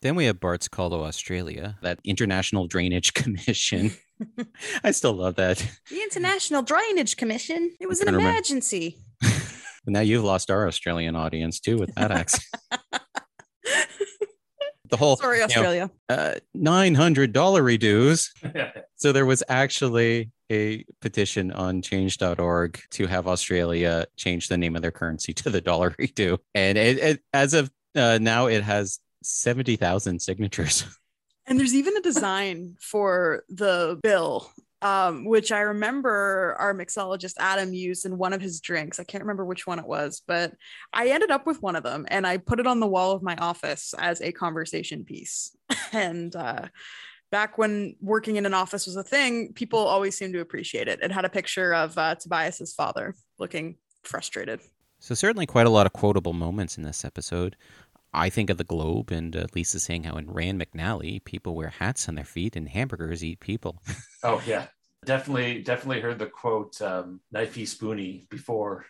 Then 0.00 0.14
we 0.14 0.24
have 0.24 0.40
Bart's 0.40 0.68
Call 0.68 0.90
to 0.90 0.96
Australia, 0.96 1.78
that 1.82 2.00
International 2.04 2.66
Drainage 2.66 3.14
Commission. 3.14 3.92
I 4.84 4.90
still 4.90 5.12
love 5.14 5.36
that. 5.36 5.58
The 5.90 6.02
International 6.02 6.62
Drainage 6.62 7.16
Commission. 7.16 7.72
It 7.80 7.88
was 7.88 8.00
an 8.00 8.06
trying 8.06 8.12
to 8.12 8.18
remember- 8.18 8.36
emergency. 8.38 8.98
Now 9.84 9.98
you've 9.98 10.22
lost 10.22 10.48
our 10.48 10.68
Australian 10.68 11.16
audience 11.16 11.58
too 11.58 11.76
with 11.76 11.92
that 11.96 12.12
accent. 12.12 12.44
the 14.90 14.96
whole 14.96 15.16
Sorry, 15.16 15.36
you 15.38 15.40
know, 15.40 15.44
Australia. 15.46 15.90
uh, 16.08 16.34
nine 16.54 16.94
hundred 16.94 17.32
dollarydoos. 17.34 18.28
yeah, 18.54 18.70
So 18.94 19.10
there 19.10 19.26
was 19.26 19.42
actually 19.48 20.30
a 20.50 20.84
petition 21.00 21.50
on 21.50 21.82
change.org 21.82 22.80
to 22.90 23.06
have 23.06 23.26
Australia 23.26 24.06
change 24.16 24.46
the 24.48 24.56
name 24.56 24.76
of 24.76 24.82
their 24.82 24.90
currency 24.92 25.32
to 25.32 25.50
the 25.50 25.60
dollarydoo, 25.62 26.38
and 26.54 26.78
it, 26.78 26.98
it 26.98 27.20
as 27.32 27.52
of 27.54 27.68
uh, 27.96 28.18
now 28.20 28.46
it 28.46 28.62
has 28.62 29.00
seventy 29.24 29.74
thousand 29.76 30.20
signatures. 30.22 30.84
And 31.46 31.58
there's 31.58 31.74
even 31.74 31.96
a 31.96 32.00
design 32.00 32.76
for 32.80 33.44
the 33.48 33.98
bill, 34.02 34.50
um, 34.80 35.24
which 35.24 35.50
I 35.50 35.60
remember 35.60 36.56
our 36.58 36.74
mixologist 36.74 37.34
Adam 37.38 37.72
used 37.72 38.06
in 38.06 38.18
one 38.18 38.32
of 38.32 38.40
his 38.40 38.60
drinks. 38.60 39.00
I 39.00 39.04
can't 39.04 39.24
remember 39.24 39.44
which 39.44 39.66
one 39.66 39.78
it 39.78 39.86
was, 39.86 40.22
but 40.26 40.54
I 40.92 41.08
ended 41.08 41.30
up 41.30 41.46
with 41.46 41.62
one 41.62 41.76
of 41.76 41.82
them 41.82 42.06
and 42.08 42.26
I 42.26 42.36
put 42.36 42.60
it 42.60 42.66
on 42.66 42.80
the 42.80 42.86
wall 42.86 43.12
of 43.12 43.22
my 43.22 43.36
office 43.36 43.94
as 43.98 44.20
a 44.20 44.32
conversation 44.32 45.04
piece. 45.04 45.56
and 45.92 46.34
uh, 46.36 46.68
back 47.32 47.58
when 47.58 47.96
working 48.00 48.36
in 48.36 48.46
an 48.46 48.54
office 48.54 48.86
was 48.86 48.96
a 48.96 49.02
thing, 49.02 49.52
people 49.52 49.78
always 49.78 50.16
seemed 50.16 50.34
to 50.34 50.40
appreciate 50.40 50.86
it. 50.86 51.00
It 51.02 51.10
had 51.10 51.24
a 51.24 51.30
picture 51.30 51.74
of 51.74 51.98
uh, 51.98 52.14
Tobias's 52.14 52.72
father 52.72 53.16
looking 53.38 53.76
frustrated. 54.04 54.60
So 55.00 55.16
certainly 55.16 55.46
quite 55.46 55.66
a 55.66 55.70
lot 55.70 55.86
of 55.86 55.92
quotable 55.92 56.32
moments 56.32 56.76
in 56.76 56.84
this 56.84 57.04
episode. 57.04 57.56
I 58.14 58.30
think 58.30 58.50
of 58.50 58.58
the 58.58 58.64
globe 58.64 59.10
and 59.10 59.34
uh, 59.34 59.46
Lisa 59.54 59.80
saying 59.80 60.04
how 60.04 60.16
in 60.16 60.30
Rand 60.30 60.60
McNally 60.60 61.24
people 61.24 61.54
wear 61.54 61.70
hats 61.70 62.08
on 62.08 62.14
their 62.14 62.24
feet 62.24 62.56
and 62.56 62.68
hamburgers 62.68 63.24
eat 63.24 63.40
people. 63.40 63.82
Oh 64.24 64.40
yeah. 64.46 64.66
Definitely, 65.04 65.62
definitely 65.62 66.00
heard 66.00 66.20
the 66.20 66.26
quote 66.26 66.80
um, 66.80 67.18
"knifey 67.34 67.66
spoony" 67.66 68.28
before. 68.30 68.86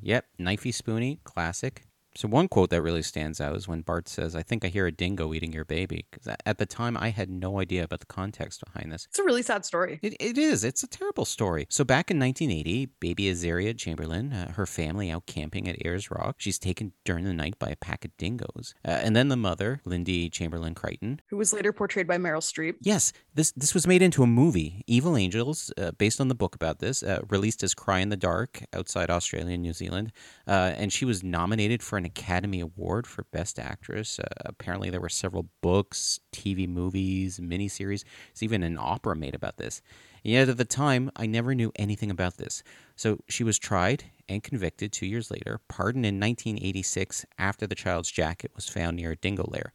Yep, 0.00 0.24
knifey 0.38 0.72
spoony, 0.72 1.18
classic. 1.24 1.86
So 2.20 2.28
one 2.28 2.48
quote 2.48 2.68
that 2.68 2.82
really 2.82 3.00
stands 3.00 3.40
out 3.40 3.56
is 3.56 3.66
when 3.66 3.80
Bart 3.80 4.06
says, 4.06 4.36
"I 4.36 4.42
think 4.42 4.62
I 4.62 4.68
hear 4.68 4.86
a 4.86 4.92
dingo 4.92 5.32
eating 5.32 5.54
your 5.54 5.64
baby." 5.64 6.04
Because 6.10 6.36
at 6.44 6.58
the 6.58 6.66
time, 6.66 6.94
I 6.98 7.08
had 7.08 7.30
no 7.30 7.60
idea 7.60 7.82
about 7.82 8.00
the 8.00 8.06
context 8.20 8.62
behind 8.62 8.92
this. 8.92 9.06
It's 9.08 9.18
a 9.18 9.24
really 9.24 9.40
sad 9.40 9.64
story. 9.64 9.98
It, 10.02 10.16
it 10.20 10.36
is. 10.36 10.62
It's 10.62 10.82
a 10.82 10.86
terrible 10.86 11.24
story. 11.24 11.64
So 11.70 11.82
back 11.82 12.10
in 12.10 12.18
1980, 12.18 12.90
baby 13.00 13.32
Azaria 13.32 13.74
Chamberlain, 13.74 14.34
uh, 14.34 14.52
her 14.52 14.66
family 14.66 15.10
out 15.10 15.24
camping 15.24 15.66
at 15.66 15.78
Ayers 15.82 16.10
Rock. 16.10 16.34
She's 16.36 16.58
taken 16.58 16.92
during 17.06 17.24
the 17.24 17.32
night 17.32 17.58
by 17.58 17.70
a 17.70 17.76
pack 17.76 18.04
of 18.04 18.14
dingoes, 18.18 18.74
uh, 18.84 18.90
and 18.90 19.16
then 19.16 19.28
the 19.28 19.36
mother, 19.36 19.80
Lindy 19.86 20.28
Chamberlain 20.28 20.74
Creighton. 20.74 21.22
Who 21.28 21.38
was 21.38 21.54
later 21.54 21.72
portrayed 21.72 22.06
by 22.06 22.18
Meryl 22.18 22.42
Streep. 22.42 22.74
Yes, 22.82 23.14
this 23.34 23.50
this 23.52 23.72
was 23.72 23.86
made 23.86 24.02
into 24.02 24.22
a 24.22 24.26
movie, 24.26 24.84
Evil 24.86 25.16
Angels, 25.16 25.72
uh, 25.78 25.92
based 25.92 26.20
on 26.20 26.28
the 26.28 26.34
book 26.34 26.54
about 26.54 26.80
this, 26.80 27.02
uh, 27.02 27.22
released 27.30 27.62
as 27.62 27.72
Cry 27.72 28.00
in 28.00 28.10
the 28.10 28.16
Dark 28.18 28.62
outside 28.74 29.08
Australia 29.08 29.54
and 29.54 29.62
New 29.62 29.72
Zealand, 29.72 30.12
uh, 30.46 30.74
and 30.76 30.92
she 30.92 31.06
was 31.06 31.24
nominated 31.24 31.82
for 31.82 31.96
an 31.96 32.09
Academy 32.10 32.60
Award 32.60 33.06
for 33.06 33.24
Best 33.30 33.58
Actress. 33.58 34.18
Uh, 34.18 34.24
apparently, 34.44 34.90
there 34.90 35.00
were 35.00 35.08
several 35.08 35.48
books, 35.60 36.20
TV 36.32 36.68
movies, 36.68 37.38
miniseries. 37.38 38.04
There's 38.04 38.42
even 38.42 38.62
an 38.62 38.76
opera 38.78 39.14
made 39.16 39.34
about 39.34 39.56
this. 39.56 39.80
And 40.24 40.32
yet, 40.32 40.48
at 40.48 40.56
the 40.56 40.64
time, 40.64 41.10
I 41.16 41.26
never 41.26 41.54
knew 41.54 41.72
anything 41.76 42.10
about 42.10 42.36
this. 42.36 42.62
So 42.96 43.20
she 43.28 43.44
was 43.44 43.58
tried 43.58 44.04
and 44.28 44.42
convicted 44.42 44.92
two 44.92 45.06
years 45.06 45.30
later, 45.30 45.60
pardoned 45.68 46.06
in 46.06 46.20
1986 46.20 47.26
after 47.38 47.66
the 47.66 47.74
child's 47.74 48.10
jacket 48.10 48.52
was 48.54 48.68
found 48.68 48.96
near 48.96 49.12
a 49.12 49.16
dingo 49.16 49.44
lair. 49.48 49.72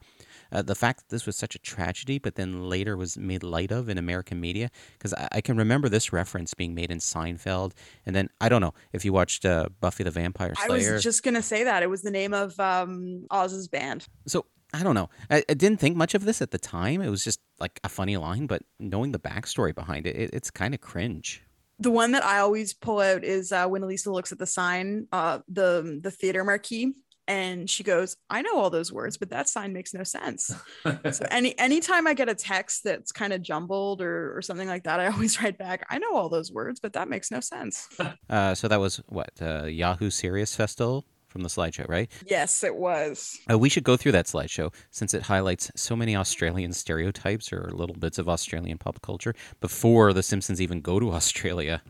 Uh, 0.52 0.62
the 0.62 0.76
fact 0.76 1.00
that 1.00 1.10
this 1.10 1.26
was 1.26 1.36
such 1.36 1.56
a 1.56 1.60
tragedy, 1.60 2.20
but 2.20 2.36
then 2.36 2.70
later 2.70 2.96
was 2.96 3.18
made 3.18 3.44
light 3.44 3.72
of 3.72 3.90
in 3.90 3.98
American 3.98 4.40
media, 4.40 4.70
because 4.98 5.14
I, 5.14 5.28
I 5.34 5.42
can 5.42 5.58
remember 5.58 5.90
this 5.90 6.14
reference 6.14 6.54
being 6.54 6.76
made 6.76 6.92
in 6.92 7.00
Seinfeld, 7.00 7.74
and 8.06 8.16
then 8.16 8.30
I 8.40 8.50
don't 8.50 8.62
know 8.62 8.74
if 8.94 9.04
you 9.06 9.14
watched 9.14 9.46
uh, 9.46 9.70
Buffy 9.80 10.04
the 10.04 10.12
Vampire 10.12 10.54
Slayer. 10.56 10.90
I 10.90 10.94
was 10.94 11.04
just 11.04 11.24
gonna 11.24 11.42
say 11.42 11.64
that 11.64 11.84
it 11.84 11.90
was 11.90 12.02
the 12.02 12.12
name 12.12 12.34
of 12.34 12.60
um, 12.60 13.26
Oz's 13.32 13.68
band. 13.68 14.08
So 14.28 14.46
I 14.74 14.84
don't 14.84 14.96
know. 14.96 15.10
I, 15.30 15.44
I 15.50 15.54
didn't 15.54 15.80
think 15.80 15.96
much 15.96 16.16
of 16.16 16.26
this 16.26 16.42
at 16.42 16.52
the 16.52 16.58
time. 16.58 17.02
It 17.02 17.10
was 17.10 17.24
just 17.24 17.40
like 17.60 17.80
a 17.84 17.90
funny 17.90 18.18
line, 18.18 18.46
but 18.48 18.64
knowing 18.80 19.12
the 19.12 19.20
backstory 19.20 19.74
behind 19.74 20.06
it, 20.06 20.16
it 20.16 20.30
it's 20.34 20.52
kind 20.52 20.74
of 20.74 20.82
cringe. 20.82 21.42
The 21.80 21.92
one 21.92 22.12
that 22.12 22.24
I 22.24 22.40
always 22.40 22.74
pull 22.74 23.02
out 23.02 23.24
is 23.24 23.52
uh, 23.52 23.68
when 23.68 23.84
Elisa 23.84 24.12
looks 24.12 24.32
at 24.32 24.40
the 24.40 24.46
sign, 24.46 25.08
uh, 25.12 25.40
the 25.48 26.00
the 26.02 26.12
theater 26.12 26.44
marquee, 26.44 26.94
and 27.28 27.70
she 27.70 27.84
goes, 27.84 28.18
"I 28.30 28.42
know 28.42 28.58
all 28.58 28.70
those 28.70 28.92
words, 28.92 29.18
but 29.18 29.30
that 29.30 29.50
sign 29.50 29.74
makes 29.74 29.94
no 29.94 30.04
sense." 30.04 30.54
so 30.84 31.26
any 31.32 31.58
anytime 31.58 32.08
I 32.08 32.14
get 32.14 32.30
a 32.30 32.36
text 32.36 32.84
that's 32.84 33.12
kind 33.12 33.34
of 33.34 33.42
jumbled 33.42 34.02
or 34.02 34.36
or 34.38 34.42
something 34.42 34.68
like 34.68 34.84
that, 34.84 35.00
I 35.00 35.08
always 35.14 35.42
write 35.42 35.58
back, 35.58 35.86
"I 35.90 35.98
know 35.98 36.16
all 36.16 36.30
those 36.30 36.52
words, 36.52 36.80
but 36.80 36.94
that 36.94 37.10
makes 37.10 37.32
no 37.32 37.40
sense." 37.40 37.90
Uh, 38.30 38.56
so 38.56 38.68
that 38.68 38.80
was 38.80 38.98
what 39.08 39.32
uh, 39.42 39.66
Yahoo 39.66 40.10
Serious 40.10 40.56
Festival 40.56 41.06
from 41.28 41.42
the 41.42 41.50
slideshow, 41.50 41.88
right? 41.90 42.10
yes, 42.28 42.64
it 42.64 42.76
was. 42.76 43.38
Uh, 43.52 43.58
we 43.58 43.70
should 43.70 43.84
go 43.84 43.98
through 43.98 44.14
that 44.14 44.26
slideshow 44.26 44.74
since 44.90 45.14
it 45.14 45.24
highlights 45.24 45.70
so 45.76 45.96
many 45.96 46.16
Australian 46.16 46.72
stereotypes 46.74 47.52
or 47.52 47.72
little 47.74 47.96
bits 47.96 48.18
of 48.18 48.30
Australian 48.30 48.78
pop 48.78 49.02
culture 49.02 49.36
before 49.60 50.14
The 50.14 50.24
Simpsons 50.24 50.62
even 50.62 50.82
go 50.82 51.00
to 51.00 51.12
Australia. 51.12 51.82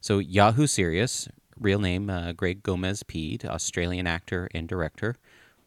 So, 0.00 0.18
Yahoo 0.18 0.66
Serious, 0.66 1.28
real 1.60 1.78
name 1.78 2.10
uh, 2.10 2.32
Greg 2.32 2.62
Gomez 2.62 3.02
Pead, 3.02 3.44
Australian 3.44 4.06
actor 4.06 4.48
and 4.54 4.68
director. 4.68 5.16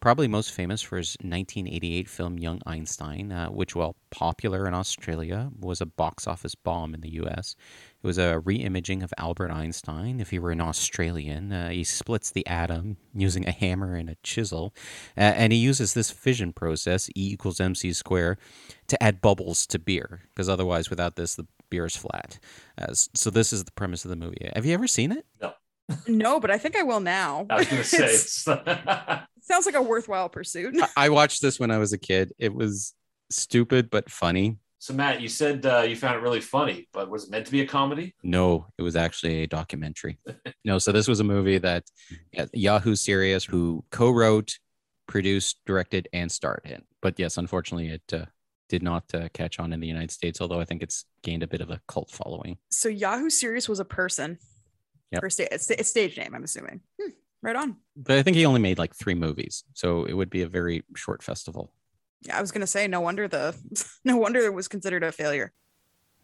Probably 0.00 0.28
most 0.28 0.52
famous 0.52 0.80
for 0.80 0.96
his 0.96 1.14
1988 1.20 2.08
film 2.08 2.38
Young 2.38 2.62
Einstein, 2.64 3.30
uh, 3.30 3.48
which, 3.48 3.76
while 3.76 3.96
popular 4.10 4.66
in 4.66 4.72
Australia, 4.72 5.50
was 5.60 5.82
a 5.82 5.86
box 5.86 6.26
office 6.26 6.54
bomb 6.54 6.94
in 6.94 7.02
the 7.02 7.10
US. 7.20 7.54
It 8.02 8.06
was 8.06 8.16
a 8.16 8.38
re-imaging 8.38 9.02
of 9.02 9.12
Albert 9.18 9.50
Einstein. 9.50 10.18
If 10.18 10.30
he 10.30 10.38
were 10.38 10.52
an 10.52 10.60
Australian, 10.62 11.52
uh, 11.52 11.68
he 11.68 11.84
splits 11.84 12.30
the 12.30 12.46
atom 12.46 12.96
using 13.14 13.46
a 13.46 13.52
hammer 13.52 13.94
and 13.94 14.08
a 14.08 14.16
chisel, 14.22 14.72
uh, 15.18 15.20
and 15.20 15.52
he 15.52 15.58
uses 15.58 15.92
this 15.92 16.10
fission 16.10 16.54
process, 16.54 17.10
E 17.10 17.32
equals 17.32 17.60
mc 17.60 17.92
square, 17.92 18.38
to 18.88 19.02
add 19.02 19.20
bubbles 19.20 19.66
to 19.66 19.78
beer, 19.78 20.22
because 20.34 20.48
otherwise, 20.48 20.88
without 20.88 21.16
this, 21.16 21.34
the 21.34 21.46
beer 21.68 21.84
is 21.84 21.96
flat. 21.96 22.38
Uh, 22.78 22.92
so 22.92 23.28
this 23.30 23.52
is 23.52 23.64
the 23.64 23.72
premise 23.72 24.06
of 24.06 24.08
the 24.08 24.16
movie. 24.16 24.50
Have 24.54 24.66
you 24.66 24.74
ever 24.74 24.86
seen 24.86 25.12
it? 25.12 25.26
No, 25.40 25.52
but 26.40 26.50
I 26.50 26.58
think 26.58 26.76
I 26.76 26.82
will 26.82 27.00
now. 27.00 27.46
I 27.50 27.56
was 27.56 27.66
going 27.68 27.82
to 27.82 27.88
say, 27.88 28.04
It's- 28.04 28.46
it's- 28.48 29.26
sounds 29.42 29.66
like 29.66 29.74
a 29.74 29.82
worthwhile 29.82 30.28
pursuit. 30.28 30.76
I 30.96 31.08
watched 31.08 31.42
this 31.42 31.58
when 31.58 31.70
I 31.70 31.78
was 31.78 31.92
a 31.92 31.98
kid. 31.98 32.32
It 32.38 32.54
was 32.54 32.94
stupid 33.30 33.90
but 33.90 34.10
funny. 34.10 34.58
so 34.78 34.92
Mat, 34.94 35.20
you 35.20 35.28
said 35.28 35.64
uh, 35.66 35.80
you 35.80 35.96
found 35.96 36.16
it 36.16 36.20
really 36.22 36.40
funny, 36.40 36.88
but 36.92 37.10
was 37.10 37.24
it 37.24 37.30
meant 37.30 37.46
to 37.46 37.52
be 37.52 37.60
a 37.62 37.66
comedy? 37.66 38.14
No, 38.22 38.66
it 38.78 38.82
was 38.82 38.96
actually 38.96 39.42
a 39.42 39.46
documentary. 39.46 40.18
no, 40.64 40.78
so 40.78 40.92
this 40.92 41.08
was 41.08 41.20
a 41.20 41.24
movie 41.24 41.58
that 41.58 41.84
Yahoo 42.52 42.94
Serious, 42.94 43.44
who 43.44 43.84
co-wrote, 43.90 44.58
produced, 45.06 45.58
directed, 45.66 46.08
and 46.12 46.30
starred 46.30 46.62
in. 46.64 46.82
But 47.02 47.18
yes, 47.18 47.36
unfortunately, 47.36 47.88
it 47.88 48.12
uh, 48.12 48.26
did 48.68 48.82
not 48.82 49.04
uh, 49.14 49.28
catch 49.34 49.58
on 49.58 49.72
in 49.72 49.80
the 49.80 49.86
United 49.88 50.10
States. 50.12 50.40
Although 50.40 50.60
I 50.60 50.64
think 50.64 50.82
it's 50.82 51.04
gained 51.22 51.42
a 51.42 51.48
bit 51.48 51.60
of 51.60 51.70
a 51.70 51.80
cult 51.88 52.10
following. 52.10 52.58
so 52.70 52.88
Yahoo 52.88 53.30
Serious 53.30 53.68
was 53.68 53.80
a 53.80 53.84
person. 53.84 54.38
Yep. 55.12 55.22
For 55.22 55.30
sta- 55.30 55.48
it's 55.50 55.88
stage 55.88 56.16
name, 56.16 56.34
I'm 56.34 56.44
assuming. 56.44 56.80
Hmm, 57.00 57.10
right 57.42 57.56
on. 57.56 57.76
But 57.96 58.18
I 58.18 58.22
think 58.22 58.36
he 58.36 58.46
only 58.46 58.60
made 58.60 58.78
like 58.78 58.94
three 58.94 59.14
movies, 59.14 59.64
so 59.74 60.04
it 60.04 60.12
would 60.14 60.30
be 60.30 60.42
a 60.42 60.48
very 60.48 60.84
short 60.94 61.22
festival. 61.22 61.72
Yeah, 62.22 62.38
I 62.38 62.40
was 62.40 62.52
gonna 62.52 62.66
say 62.66 62.86
no 62.86 63.00
wonder 63.00 63.28
the 63.28 63.56
no 64.04 64.16
wonder 64.16 64.40
it 64.40 64.54
was 64.54 64.68
considered 64.68 65.02
a 65.02 65.12
failure. 65.12 65.52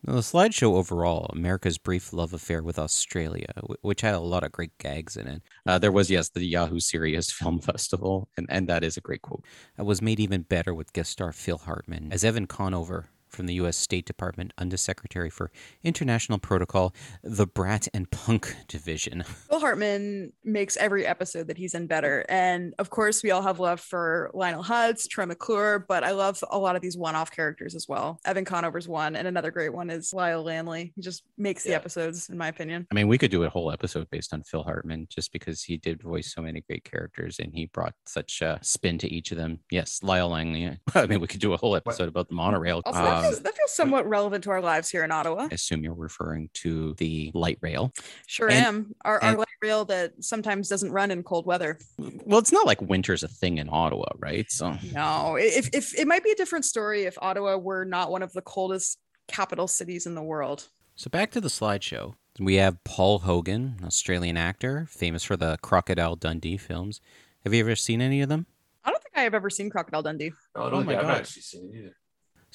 Now, 0.04 0.12
the 0.14 0.20
slideshow 0.20 0.74
overall, 0.74 1.26
America's 1.32 1.78
brief 1.78 2.12
love 2.12 2.32
affair 2.32 2.62
with 2.62 2.78
Australia, 2.78 3.52
which 3.80 4.02
had 4.02 4.14
a 4.14 4.20
lot 4.20 4.44
of 4.44 4.52
great 4.52 4.76
gags 4.78 5.16
in 5.16 5.26
it. 5.26 5.42
Uh, 5.66 5.78
there 5.78 5.90
was, 5.90 6.10
yes, 6.10 6.28
the 6.28 6.44
Yahoo 6.44 6.78
Serious 6.78 7.32
Film 7.32 7.60
Festival, 7.60 8.28
and, 8.36 8.46
and 8.48 8.68
that 8.68 8.84
is 8.84 8.96
a 8.96 9.00
great 9.00 9.22
quote. 9.22 9.44
It 9.76 9.84
was 9.84 10.00
made 10.02 10.20
even 10.20 10.42
better 10.42 10.74
with 10.74 10.92
guest 10.92 11.10
star 11.10 11.32
Phil 11.32 11.58
Hartman 11.58 12.12
as 12.12 12.22
Evan 12.22 12.46
Conover 12.46 13.06
from 13.28 13.46
the 13.46 13.54
U.S. 13.54 13.76
State 13.76 14.06
Department 14.06 14.52
Undersecretary 14.58 15.30
for 15.30 15.50
International 15.84 16.38
Protocol, 16.38 16.94
the 17.22 17.46
Brat 17.46 17.88
and 17.94 18.10
Punk 18.10 18.54
Division. 18.68 19.22
Phil 19.48 19.60
Hartman 19.60 20.32
makes 20.44 20.76
every 20.76 21.06
episode 21.06 21.48
that 21.48 21.58
he's 21.58 21.74
in 21.74 21.86
better. 21.86 22.24
And 22.28 22.74
of 22.78 22.90
course, 22.90 23.22
we 23.22 23.30
all 23.30 23.42
have 23.42 23.60
love 23.60 23.80
for 23.80 24.30
Lionel 24.34 24.62
Hutz, 24.62 25.08
Troy 25.08 25.26
McClure, 25.26 25.78
but 25.86 26.04
I 26.04 26.10
love 26.12 26.42
a 26.50 26.58
lot 26.58 26.76
of 26.76 26.82
these 26.82 26.96
one 26.96 27.14
off 27.14 27.30
characters 27.30 27.74
as 27.74 27.86
well. 27.88 28.20
Evan 28.24 28.44
Conover's 28.44 28.88
one, 28.88 29.16
and 29.16 29.26
another 29.28 29.50
great 29.50 29.72
one 29.72 29.90
is 29.90 30.12
Lyle 30.12 30.42
Lanley. 30.42 30.92
He 30.96 31.02
just 31.02 31.22
makes 31.36 31.64
the 31.64 31.70
Yeah. 31.70 31.76
episodes, 31.76 32.28
in 32.28 32.38
my 32.38 32.48
opinion. 32.48 32.86
I 32.90 32.94
mean, 32.94 33.08
we 33.08 33.18
could 33.18 33.30
do 33.30 33.42
a 33.44 33.48
whole 33.48 33.70
episode 33.72 34.08
based 34.10 34.32
on 34.32 34.42
Phil 34.42 34.62
Hartman 34.62 35.06
just 35.10 35.32
because 35.32 35.62
he 35.62 35.76
did 35.76 36.02
voice 36.02 36.32
so 36.32 36.42
many 36.42 36.60
great 36.62 36.84
characters 36.84 37.38
and 37.38 37.52
he 37.52 37.66
brought 37.66 37.94
such 38.06 38.40
a 38.42 38.58
spin 38.62 38.98
to 38.98 39.12
each 39.12 39.30
of 39.32 39.38
them. 39.38 39.60
Yes, 39.70 40.00
Lyle 40.02 40.30
Lanley. 40.30 40.78
I 40.94 41.06
mean, 41.06 41.20
we 41.20 41.26
could 41.26 41.40
do 41.40 41.52
a 41.52 41.56
whole 41.56 41.76
episode 41.76 42.08
about 42.08 42.28
the 42.28 42.34
monorail. 42.34 42.82
Also, 42.86 42.98
that, 43.20 43.24
Um, 43.26 43.30
feels, 43.30 43.42
that 43.42 43.56
feels 43.56 43.72
somewhat 43.74 44.08
relevant 44.08 44.44
to 44.44 44.50
our 44.50 44.60
lives 44.60 44.88
here 44.90 45.04
in 45.04 45.10
Ottawa. 45.12 45.48
I 45.50 45.54
assume 45.54 45.82
you're 45.82 45.94
referring 45.94 46.50
to 46.54 46.94
the 46.94 47.30
light 47.34 47.58
rail. 47.60 47.92
Sure 48.26 48.48
and- 48.50 48.64
am. 48.66 48.94
Our, 49.04 49.22
our 49.22 49.36
light 49.36 49.46
rail 49.62 49.84
that 49.86 50.12
sometimes 50.24 50.68
doesn't 50.68 50.92
run 50.92 51.10
in 51.10 51.22
cold 51.22 51.46
weather. 51.46 51.78
Well, 51.98 52.38
it's 52.38 52.52
not 52.52 52.66
like 52.66 52.80
winter's 52.82 53.22
a 53.22 53.28
thing 53.28 53.58
in 53.58 53.68
Ottawa, 53.70 54.06
right? 54.18 54.50
So 54.50 54.76
No, 54.92 55.36
if, 55.38 55.70
if 55.74 55.98
it 55.98 56.06
might 56.06 56.22
be 56.24 56.30
a 56.30 56.36
different 56.36 56.64
story 56.64 57.04
if 57.04 57.16
Ottawa 57.20 57.56
were 57.56 57.84
not 57.84 58.10
one 58.10 58.22
of 58.22 58.32
the 58.32 58.42
coldest 58.42 58.98
capital 59.28 59.66
cities 59.66 60.06
in 60.06 60.14
the 60.14 60.22
world. 60.22 60.68
So 60.94 61.10
back 61.10 61.30
to 61.32 61.40
the 61.40 61.48
slideshow. 61.48 62.14
We 62.38 62.56
have 62.56 62.82
Paul 62.84 63.20
Hogan, 63.20 63.76
Australian 63.84 64.36
actor, 64.36 64.86
famous 64.90 65.24
for 65.24 65.36
the 65.38 65.56
Crocodile 65.62 66.16
Dundee 66.16 66.58
films. 66.58 67.00
Have 67.44 67.54
you 67.54 67.60
ever 67.60 67.74
seen 67.76 68.02
any 68.02 68.20
of 68.20 68.28
them? 68.28 68.46
I 68.84 68.90
don't 68.90 69.02
think 69.02 69.16
I 69.16 69.22
have 69.22 69.34
ever 69.34 69.48
seen 69.48 69.70
Crocodile 69.70 70.02
Dundee. 70.02 70.32
No, 70.54 70.62
I 70.62 70.66
Oh 70.66 70.70
don't 70.70 70.84
my 70.86 70.92
think 70.92 71.00
I've 71.00 71.06
God. 71.08 71.16
actually 71.20 71.42
seen 71.42 71.70
it 71.72 71.78
either. 71.78 71.96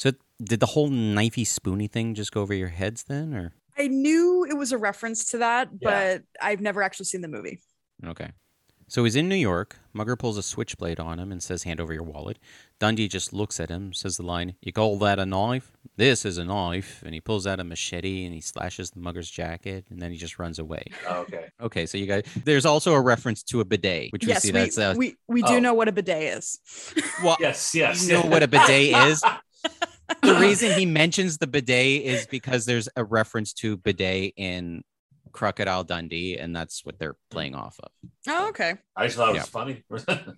So 0.02 0.14
did 0.44 0.60
the 0.60 0.66
whole 0.66 0.90
knifey 0.90 1.46
spoony 1.46 1.86
thing 1.88 2.16
just 2.16 2.32
go 2.32 2.42
over 2.42 2.56
your 2.56 2.70
heads 2.70 3.04
then, 3.04 3.36
or 3.36 3.54
I 3.78 3.88
knew 3.88 4.44
it 4.50 4.58
was 4.58 4.72
a 4.72 4.78
reference 4.80 5.26
to 5.26 5.38
that, 5.38 5.70
Yeah. 5.80 5.90
but 6.16 6.24
I've 6.42 6.60
never 6.60 6.82
actually 6.82 7.06
seen 7.06 7.22
the 7.22 7.28
movie. 7.28 7.60
okay? 8.08 8.32
So 8.88 9.04
he's 9.04 9.16
in 9.16 9.30
New 9.30 9.36
York. 9.36 9.78
Mugger 9.94 10.16
pulls 10.16 10.40
a 10.40 10.44
switchblade 10.44 11.00
on 11.00 11.20
him 11.20 11.32
and 11.32 11.42
says, 11.42 11.64
"Hand 11.64 11.80
over 11.80 11.94
your 11.94 12.02
wallet." 12.04 12.40
Dundee 12.80 13.08
just 13.08 13.32
looks 13.32 13.60
at 13.60 13.70
him, 13.70 13.94
says 13.94 14.18
the 14.18 14.24
line, 14.24 14.56
"You 14.60 14.74
call 14.74 14.98
that 14.98 15.20
a 15.20 15.26
knife? 15.26 15.72
This 15.98 16.26
is 16.26 16.40
a 16.40 16.44
knife." 16.46 17.04
And 17.06 17.14
he 17.14 17.22
pulls 17.22 17.46
out 17.46 17.60
a 17.60 17.64
machete 17.64 18.26
and 18.26 18.34
he 18.34 18.42
slashes 18.42 18.90
the 18.90 19.00
mugger's 19.00 19.30
jacket, 19.30 19.86
and 19.92 20.02
then 20.02 20.12
he 20.12 20.18
just 20.18 20.40
runs 20.40 20.58
away. 20.58 20.84
Oh, 21.08 21.20
okay. 21.22 21.46
Okay, 21.62 21.86
so 21.86 22.00
you 22.00 22.08
guys, 22.08 22.24
there's 22.44 22.66
also 22.66 22.94
a 22.96 23.00
reference 23.02 23.44
to 23.44 23.62
a 23.62 23.66
bidet, 23.66 24.12
which 24.12 24.26
yes, 24.26 24.44
we 24.44 24.48
see 24.50 24.54
we, 24.54 24.60
that's 24.62 24.78
uh, 24.80 24.96
we, 24.98 25.16
we 25.28 25.42
do 25.44 25.54
Oh. 25.58 25.60
know 25.60 25.74
what 25.76 25.88
a 25.88 25.92
bidet 25.92 26.24
is. 26.40 26.60
well, 27.24 27.38
Yes, 27.40 27.76
yes. 27.76 28.08
You 28.08 28.14
know 28.16 28.24
what 28.24 28.42
a 28.44 28.48
bidet 28.48 28.94
is? 29.12 29.24
The 30.22 30.36
reason 30.40 30.72
he 30.78 30.86
mentions 30.86 31.38
the 31.38 31.48
bidet 31.48 32.04
is 32.04 32.28
because 32.28 32.66
there's 32.66 32.88
a 32.96 33.04
reference 33.04 33.54
to 33.54 33.78
bidet 33.78 34.34
in 34.38 34.84
Crocodile 35.32 35.84
Dundee, 35.84 36.38
and 36.38 36.56
that's 36.56 36.86
what 36.86 37.00
they're 37.00 37.16
playing 37.30 37.56
off 37.56 37.80
of. 37.82 37.92
Oh, 38.28 38.50
okay. 38.50 38.76
I 38.96 39.06
just 39.06 39.18
thought 39.18 39.30
it 39.36 39.40
was 39.40 40.06
Yeah. 40.08 40.24
funny. 40.24 40.38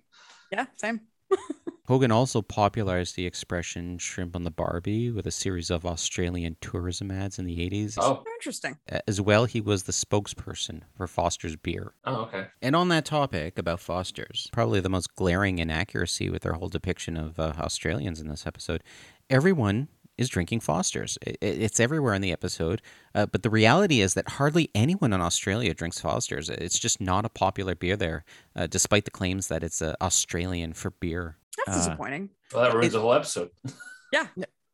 Yeah, 0.52 0.66
same. 0.76 1.00
Hogan 1.86 2.10
also 2.10 2.40
popularized 2.40 3.14
the 3.14 3.26
expression 3.26 3.98
shrimp 3.98 4.34
on 4.34 4.44
the 4.44 4.50
Barbie 4.50 5.10
with 5.10 5.26
a 5.26 5.30
series 5.30 5.70
of 5.70 5.84
Australian 5.84 6.56
tourism 6.60 7.10
ads 7.10 7.38
in 7.38 7.44
the 7.44 7.58
80s. 7.58 7.96
Oh, 8.00 8.22
Interesting. 8.36 8.78
As 9.08 9.20
well, 9.20 9.44
he 9.46 9.60
was 9.60 9.82
the 9.84 9.92
spokesperson 9.92 10.82
for 10.96 11.06
Foster's 11.06 11.56
beer. 11.56 11.92
oh, 12.04 12.22
okay. 12.22 12.46
And 12.62 12.74
on 12.76 12.88
that 12.88 13.04
topic 13.04 13.58
about 13.58 13.80
Foster's, 13.80 14.48
probably 14.52 14.80
the 14.80 14.88
most 14.90 15.14
glaring 15.14 15.58
inaccuracy 15.58 16.30
with 16.30 16.42
their 16.42 16.54
whole 16.54 16.68
depiction 16.68 17.16
of 17.16 17.38
uh, 17.38 17.52
Australians 17.58 18.20
in 18.20 18.28
this 18.28 18.46
episode, 18.46 18.82
everyone 19.30 19.88
is 20.16 20.28
drinking 20.28 20.60
Foster's. 20.60 21.18
I- 21.26 21.30
I- 21.42 21.46
It's 21.46 21.80
everywhere 21.80 22.14
in 22.14 22.22
the 22.22 22.32
episode. 22.32 22.80
Uh, 23.14 23.26
but 23.26 23.42
the 23.42 23.50
reality 23.50 24.00
is 24.00 24.14
that 24.14 24.28
hardly 24.30 24.70
anyone 24.74 25.12
in 25.12 25.20
Australia 25.20 25.74
drinks 25.74 26.00
Foster's. 26.00 26.48
It's 26.48 26.78
just 26.78 27.00
not 27.00 27.24
a 27.24 27.28
popular 27.28 27.74
beer 27.74 27.96
there, 27.96 28.24
uh, 28.54 28.66
despite 28.68 29.04
the 29.06 29.10
claims 29.10 29.48
that 29.48 29.64
it's 29.64 29.82
uh, 29.82 29.94
Australian 30.00 30.72
for 30.72 30.90
beer. 30.90 31.36
That's 31.58 31.76
Uh, 31.76 31.80
disappointing. 31.80 32.30
Well, 32.52 32.62
that 32.64 32.72
ruins 32.74 32.88
It- 32.88 32.92
the 32.92 33.00
whole 33.00 33.12
episode. 33.14 33.50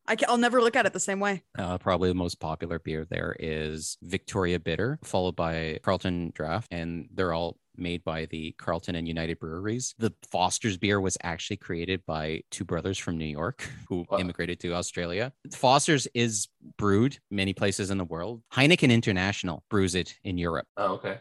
I 0.06 0.16
can, 0.16 0.28
I'll 0.28 0.38
never 0.38 0.60
look 0.60 0.74
at 0.74 0.86
it 0.86 0.92
the 0.92 0.98
same 0.98 1.20
way. 1.20 1.44
Uh, 1.56 1.78
probably 1.78 2.08
the 2.08 2.14
most 2.16 2.40
popular 2.40 2.80
beer 2.80 3.06
there 3.08 3.36
is 3.38 3.96
Victoria 4.02 4.58
Bitter, 4.58 4.98
followed 5.04 5.36
by 5.36 5.78
Carlton 5.84 6.32
Draught, 6.32 6.64
and 6.72 7.08
they're 7.14 7.32
all 7.32 7.58
made 7.76 8.02
by 8.02 8.26
the 8.26 8.52
Carlton 8.58 8.96
and 8.96 9.06
United 9.06 9.38
Breweries. 9.38 9.94
The 9.98 10.12
Foster's 10.28 10.76
beer 10.76 11.00
was 11.00 11.16
actually 11.22 11.58
created 11.58 12.04
by 12.06 12.42
two 12.50 12.64
brothers 12.64 12.98
from 12.98 13.18
New 13.18 13.24
York 13.26 13.68
who 13.88 14.04
Wow. 14.10 14.18
immigrated 14.18 14.58
to 14.60 14.74
Australia. 14.74 15.32
Foster's 15.52 16.08
is 16.12 16.48
brewed 16.76 17.18
many 17.30 17.52
places 17.54 17.90
in 17.90 17.98
the 17.98 18.04
world. 18.04 18.42
Heineken 18.52 18.90
International 18.90 19.62
brews 19.70 19.94
it 19.94 20.18
in 20.24 20.38
Europe. 20.38 20.66
Oh, 20.76 20.94
okay. 20.94 21.20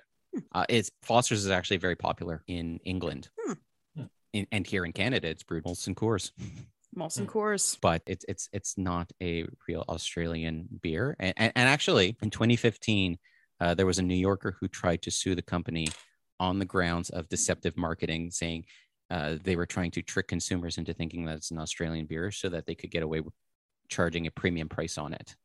Uh, 0.51 0.65
it's 0.67 0.89
Foster's 1.03 1.45
is 1.45 1.51
actually 1.51 1.77
very 1.77 1.95
popular 1.95 2.43
in 2.47 2.79
England. 2.85 3.29
Hmm. 3.39 3.53
In, 4.33 4.45
and 4.51 4.65
here 4.65 4.85
in 4.85 4.91
Canada, 4.93 5.27
it's 5.27 5.43
brewed 5.43 5.63
Molson 5.63 5.95
Coors 5.95 6.31
Molson 6.95 7.25
Hmm. 7.25 7.29
Coors. 7.29 7.77
but 7.81 8.01
it's 8.05 8.25
it's 8.27 8.49
it's 8.51 8.77
not 8.77 9.11
a 9.21 9.45
real 9.67 9.85
Australian 9.89 10.67
beer. 10.81 11.15
And, 11.19 11.33
and, 11.37 11.53
and 11.55 11.69
actually, 11.69 12.17
in 12.21 12.29
2015, 12.29 13.17
uh, 13.59 13.73
there 13.73 13.85
was 13.85 13.99
a 13.99 14.03
New 14.03 14.15
Yorker 14.15 14.55
who 14.59 14.67
tried 14.67 15.01
to 15.03 15.11
sue 15.11 15.35
the 15.35 15.41
company 15.41 15.87
on 16.39 16.59
the 16.59 16.65
grounds 16.65 17.09
of 17.09 17.29
deceptive 17.29 17.77
marketing, 17.77 18.31
saying 18.31 18.65
uh, 19.09 19.35
they 19.43 19.55
were 19.55 19.65
trying 19.65 19.91
to 19.91 20.01
trick 20.01 20.27
consumers 20.27 20.77
into 20.77 20.93
thinking 20.93 21.25
that 21.25 21.37
it's 21.37 21.51
an 21.51 21.59
Australian 21.59 22.05
beer 22.05 22.31
so 22.31 22.49
that 22.49 22.65
they 22.65 22.75
could 22.75 22.91
get 22.91 23.03
away 23.03 23.19
with 23.19 23.33
charging 23.89 24.27
a 24.27 24.31
premium 24.31 24.69
price 24.69 24.97
on 24.97 25.13
it. 25.13 25.35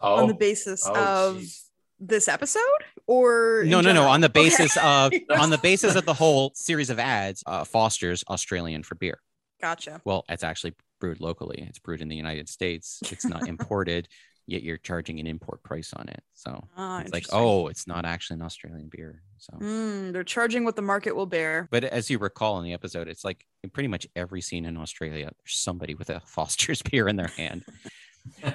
Oh, 0.00 0.16
on 0.16 0.28
the 0.28 0.34
basis 0.34 0.86
oh, 0.86 0.94
of 0.94 1.36
jeez. 1.38 1.62
This 1.98 2.28
episode 2.28 2.60
or 3.06 3.62
in 3.62 3.70
No, 3.70 3.80
no, 3.80 3.92
no. 3.92 4.04
On 4.06 4.20
the 4.20 4.26
Okay. 4.28 4.42
basis 4.44 4.76
of 4.76 5.12
on 5.38 5.50
the 5.50 5.58
basis 5.58 5.94
of 5.96 6.04
the 6.04 6.14
whole 6.14 6.52
series 6.54 6.90
of 6.90 6.98
ads, 6.98 7.42
uh, 7.46 7.64
Foster's 7.64 8.22
Australian 8.28 8.82
for 8.82 8.94
beer. 8.96 9.20
gotcha 9.60 10.00
Well, 10.04 10.24
it's 10.28 10.44
actually 10.44 10.74
brewed 11.00 11.20
locally. 11.20 11.64
It's 11.68 11.78
brewed 11.78 12.00
in 12.00 12.08
the 12.08 12.16
United 12.16 12.48
States. 12.48 13.00
It's 13.10 13.26
not 13.26 13.46
imported, 13.48 14.08
yet 14.46 14.62
you're 14.62 14.76
charging 14.78 15.20
an 15.20 15.26
import 15.26 15.62
price 15.62 15.92
on 15.94 16.08
it. 16.08 16.22
So 16.34 16.68
Ah, 16.76 17.00
it's 17.00 17.12
like, 17.12 17.26
oh, 17.32 17.68
it's 17.68 17.86
not 17.86 18.04
actually 18.04 18.36
an 18.36 18.42
Australian 18.42 18.88
beer. 18.90 19.22
So, 19.38 19.52
Mm, 19.58 20.12
they're 20.12 20.24
charging 20.24 20.64
what 20.64 20.76
the 20.76 20.82
market 20.82 21.14
will 21.14 21.26
bear 21.26 21.68
but 21.70 21.84
as 21.84 22.08
you 22.10 22.18
recall 22.18 22.58
in 22.58 22.64
the 22.64 22.72
episode, 22.72 23.06
it's 23.08 23.24
like 23.24 23.44
in 23.62 23.70
pretty 23.70 23.88
much 23.88 24.06
every 24.16 24.40
scene 24.40 24.64
in 24.64 24.76
Australia, 24.76 25.24
there's 25.24 25.56
somebody 25.58 25.94
with 25.94 26.10
a 26.10 26.20
Foster's 26.26 26.82
beer 26.82 27.08
in 27.08 27.16
their 27.16 27.28
hand 27.36 27.64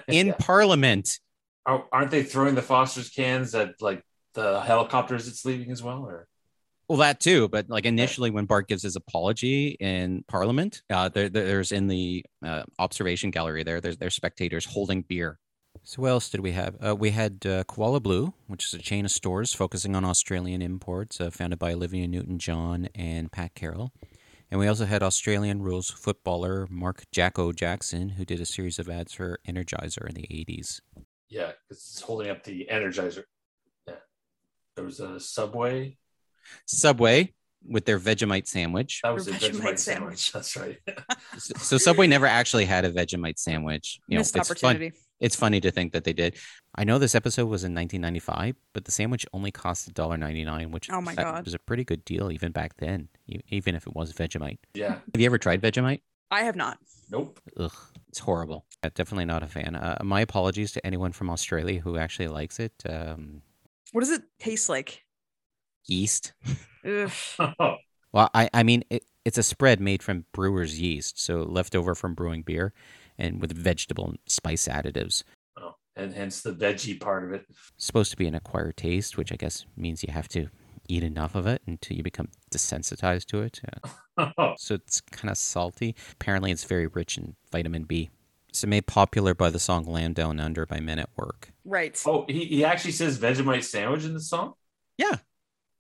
in 0.07 0.27
Yeah. 0.27 0.33
Parliament. 0.39 1.19
Are- 1.65 1.85
aren't 1.91 2.11
they 2.11 2.23
throwing 2.23 2.55
the 2.55 2.61
Foster's 2.61 3.09
cans 3.09 3.53
at 3.55 3.81
like 3.81 4.03
the 4.33 4.61
helicopters 4.61 5.27
it's 5.27 5.45
leaving 5.45 5.71
as 5.71 5.83
well? 5.83 6.03
Or 6.05 6.27
Well, 6.87 6.97
that 6.99 7.19
too, 7.19 7.47
but 7.49 7.69
like 7.69 7.85
initially 7.85 8.31
when 8.31 8.45
Bart 8.45 8.67
gives 8.67 8.83
his 8.83 8.95
apology 8.95 9.77
in 9.79 10.23
Parliament, 10.27 10.81
uh, 10.89 11.09
there, 11.09 11.29
there- 11.29 11.45
there's 11.45 11.71
in 11.71 11.87
the 11.87 12.25
uh, 12.43 12.63
observation 12.79 13.31
gallery 13.31 13.63
there, 13.63 13.79
there's 13.81 13.97
there's 13.97 14.15
spectators 14.15 14.65
holding 14.65 15.01
beer. 15.03 15.39
So 15.83 16.01
what 16.01 16.09
else 16.09 16.29
did 16.29 16.41
we 16.41 16.51
have? 16.51 16.75
Uh, 16.85 16.95
we 16.95 17.11
had 17.11 17.45
uh, 17.45 17.63
Koala 17.63 18.01
Blue, 18.01 18.33
which 18.47 18.65
is 18.65 18.73
a 18.73 18.77
chain 18.79 19.05
of 19.05 19.11
stores 19.11 19.53
focusing 19.53 19.95
on 19.95 20.03
Australian 20.03 20.61
imports, 20.61 21.19
uh, 21.21 21.29
founded 21.29 21.59
by 21.59 21.73
Olivia 21.73 22.07
Newton-John 22.07 22.89
and 22.93 23.31
Pat 23.31 23.55
Carroll. 23.55 23.91
And 24.51 24.59
we 24.59 24.67
also 24.67 24.85
had 24.85 25.01
Australian 25.01 25.61
rules 25.61 25.89
footballer 25.89 26.67
Mark 26.69 27.05
Jacko 27.11 27.53
Jackson, 27.53 28.09
who 28.09 28.25
did 28.25 28.41
a 28.41 28.45
series 28.45 28.79
of 28.79 28.89
ads 28.89 29.13
for 29.13 29.39
Energizer 29.47 30.05
in 30.07 30.13
the 30.13 30.27
80s. 30.29 30.81
Yeah, 31.31 31.47
'cause 31.67 31.79
it's 31.93 32.01
holding 32.01 32.29
up 32.29 32.43
the 32.43 32.67
Energizer. 32.71 33.23
Yeah, 33.87 33.95
there 34.75 34.85
was 34.85 34.99
a 34.99 35.19
Subway. 35.19 35.97
Subway 36.67 37.33
with 37.67 37.85
their 37.85 37.99
Vegemite 37.99 38.47
sandwich. 38.47 38.99
That 39.03 39.13
was 39.13 39.27
Or 39.27 39.31
a 39.31 39.33
Vegemite 39.35 39.51
Vegemite 39.51 39.79
sandwich. 39.79 40.19
sandwich. 40.19 40.31
That's 40.33 40.55
right. 40.57 40.77
So 41.37 41.53
so 41.57 41.77
Subway 41.77 42.07
never 42.07 42.25
actually 42.25 42.65
had 42.65 42.85
a 42.85 42.91
Vegemite 42.91 43.37
sandwich. 43.39 43.99
You 44.07 44.15
know, 44.15 44.19
missed 44.21 44.35
it's 44.35 44.59
fun. 44.61 44.91
It's 45.19 45.35
funny 45.35 45.61
to 45.61 45.69
think 45.69 45.93
that 45.93 46.03
they 46.03 46.13
did. 46.13 46.35
I 46.73 46.83
know 46.83 46.97
this 46.97 47.13
episode 47.13 47.45
was 47.45 47.63
in 47.63 47.75
1995, 47.75 48.55
but 48.73 48.85
the 48.85 48.91
sandwich 48.91 49.23
only 49.33 49.51
cost 49.51 49.93
$1.99, 49.93 50.71
which 50.71 50.89
Oh 50.89 50.99
my 50.99 51.13
that 51.13 51.23
God. 51.23 51.45
was 51.45 51.53
a 51.53 51.59
pretty 51.59 51.83
good 51.83 52.03
deal 52.03 52.31
even 52.31 52.51
back 52.51 52.77
then, 52.77 53.07
e- 53.27 53.39
even 53.49 53.75
if 53.75 53.85
it 53.85 53.93
was 53.95 54.11
Vegemite. 54.13 54.57
Yeah. 54.73 54.95
Have 55.13 55.19
you 55.21 55.25
ever 55.27 55.37
tried 55.37 55.61
Vegemite? 55.61 56.01
i 56.31 56.43
have 56.43 56.55
not 56.55 56.79
Nope. 57.11 57.39
Ugh, 57.57 57.71
it's 58.07 58.19
horrible. 58.19 58.65
Uh, 58.81 58.89
definitely 58.95 59.25
not 59.25 59.43
a 59.43 59.47
fan. 59.47 59.75
Uh, 59.75 59.99
my 60.03 60.21
apologies 60.21 60.71
to 60.71 60.85
anyone 60.85 61.11
from 61.11 61.29
Australia 61.29 61.81
who 61.81 61.97
actually 61.97 62.29
likes 62.29 62.59
it. 62.59 62.73
Um, 62.87 63.41
what 63.91 64.01
does 64.01 64.11
it 64.11 64.23
taste 64.39 64.69
like 64.69 65.03
yeast. 65.85 66.33
Ugh. 66.85 67.11
Well, 68.13 68.29
I, 68.33 68.49
I 68.53 68.63
mean, 68.63 68.83
it, 68.89 69.05
it's 69.23 69.37
a 69.37 69.43
spread 69.43 69.79
made 69.79 70.03
from 70.03 70.25
brewer's 70.33 70.77
yeast, 70.81 71.17
so 71.17 71.43
leftover 71.43 71.95
from 71.95 72.13
brewing 72.13 72.41
beer 72.41 72.73
and 73.17 73.39
with 73.39 73.53
vegetable 73.53 74.05
and 74.05 74.19
spice 74.27 74.67
additives. 74.67 75.23
oh, 75.57 75.75
and 75.95 76.13
hence 76.13 76.41
the 76.41 76.51
veggie 76.51 76.99
part 76.99 77.23
of 77.23 77.31
it. 77.31 77.45
supposed 77.77 78.11
to 78.11 78.17
be 78.17 78.27
an 78.27 78.35
acquired 78.35 78.75
taste, 78.75 79.15
which 79.15 79.31
I 79.31 79.37
guess 79.37 79.65
means 79.77 80.03
you 80.03 80.11
have 80.11 80.27
to 80.27 80.49
eat 80.87 81.03
enough 81.03 81.35
of 81.35 81.47
it 81.47 81.61
until 81.65 81.97
you 81.97 82.03
become 82.03 82.29
desensitized 82.51 83.25
to 83.27 83.41
it. 83.41 83.61
Uh, 84.17 84.53
so 84.57 84.75
it's 84.75 85.01
kind 85.01 85.29
of 85.29 85.37
salty. 85.37 85.95
Apparently, 86.13 86.51
it's 86.51 86.63
very 86.63 86.87
rich 86.87 87.17
in 87.17 87.35
vitamin 87.51 87.83
B. 87.83 88.09
So 88.53 88.67
made 88.67 88.85
popular 88.85 89.33
by 89.33 89.49
the 89.49 89.59
song 89.59 89.85
"Land 89.85 90.15
Down 90.15 90.39
Under" 90.39 90.65
by 90.65 90.79
Men 90.79 90.99
at 90.99 91.09
Work. 91.15 91.53
right 91.63 91.97
oh, 92.05 92.25
he, 92.27 92.45
he 92.45 92.65
actually 92.65 92.91
says 92.91 93.17
Vegemite 93.17 93.63
sandwich 93.63 94.03
in 94.03 94.13
the 94.13 94.19
song. 94.19 94.53
Yeah. 94.97 95.17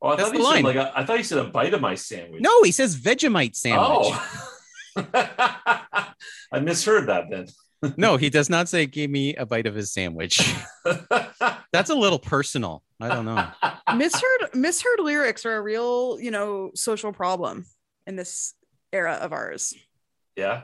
Oh, 0.01 0.09
I 0.09 0.15
That's 0.15 0.29
thought 0.29 0.37
he 0.37 0.43
line. 0.43 0.55
said 0.57 0.63
like 0.63 0.75
a, 0.77 0.97
I 0.97 1.05
thought 1.05 1.17
he 1.17 1.23
said 1.23 1.37
a 1.39 1.43
bite 1.43 1.73
of 1.73 1.81
my 1.81 1.95
sandwich. 1.95 2.41
No, 2.41 2.63
he 2.63 2.71
says 2.71 2.95
Vegemite 2.95 3.55
sandwich. 3.55 4.13
Oh. 4.15 4.37
I 6.53 6.59
misheard 6.59 7.07
that 7.07 7.25
then. 7.29 7.47
No, 7.97 8.17
he 8.17 8.29
does 8.37 8.49
not 8.49 8.69
say 8.69 8.85
"Give 8.85 9.11
me 9.11 9.35
a 9.35 9.45
bite 9.45 9.67
of 9.67 9.75
his 9.75 9.91
sandwich." 9.91 10.39
That's 11.73 11.89
a 11.89 11.95
little 11.95 12.19
personal. 12.19 12.83
I 13.01 13.07
don't 13.09 13.25
know. 13.25 13.47
misheard 13.95 14.53
misheard 14.53 14.99
lyrics 14.99 15.45
are 15.45 15.55
a 15.55 15.61
real 15.61 16.19
you 16.19 16.31
know 16.31 16.71
social 16.75 17.11
problem 17.11 17.65
in 18.07 18.15
this 18.15 18.53
era 18.93 19.13
of 19.21 19.31
ours 19.33 19.73
yeah. 20.37 20.63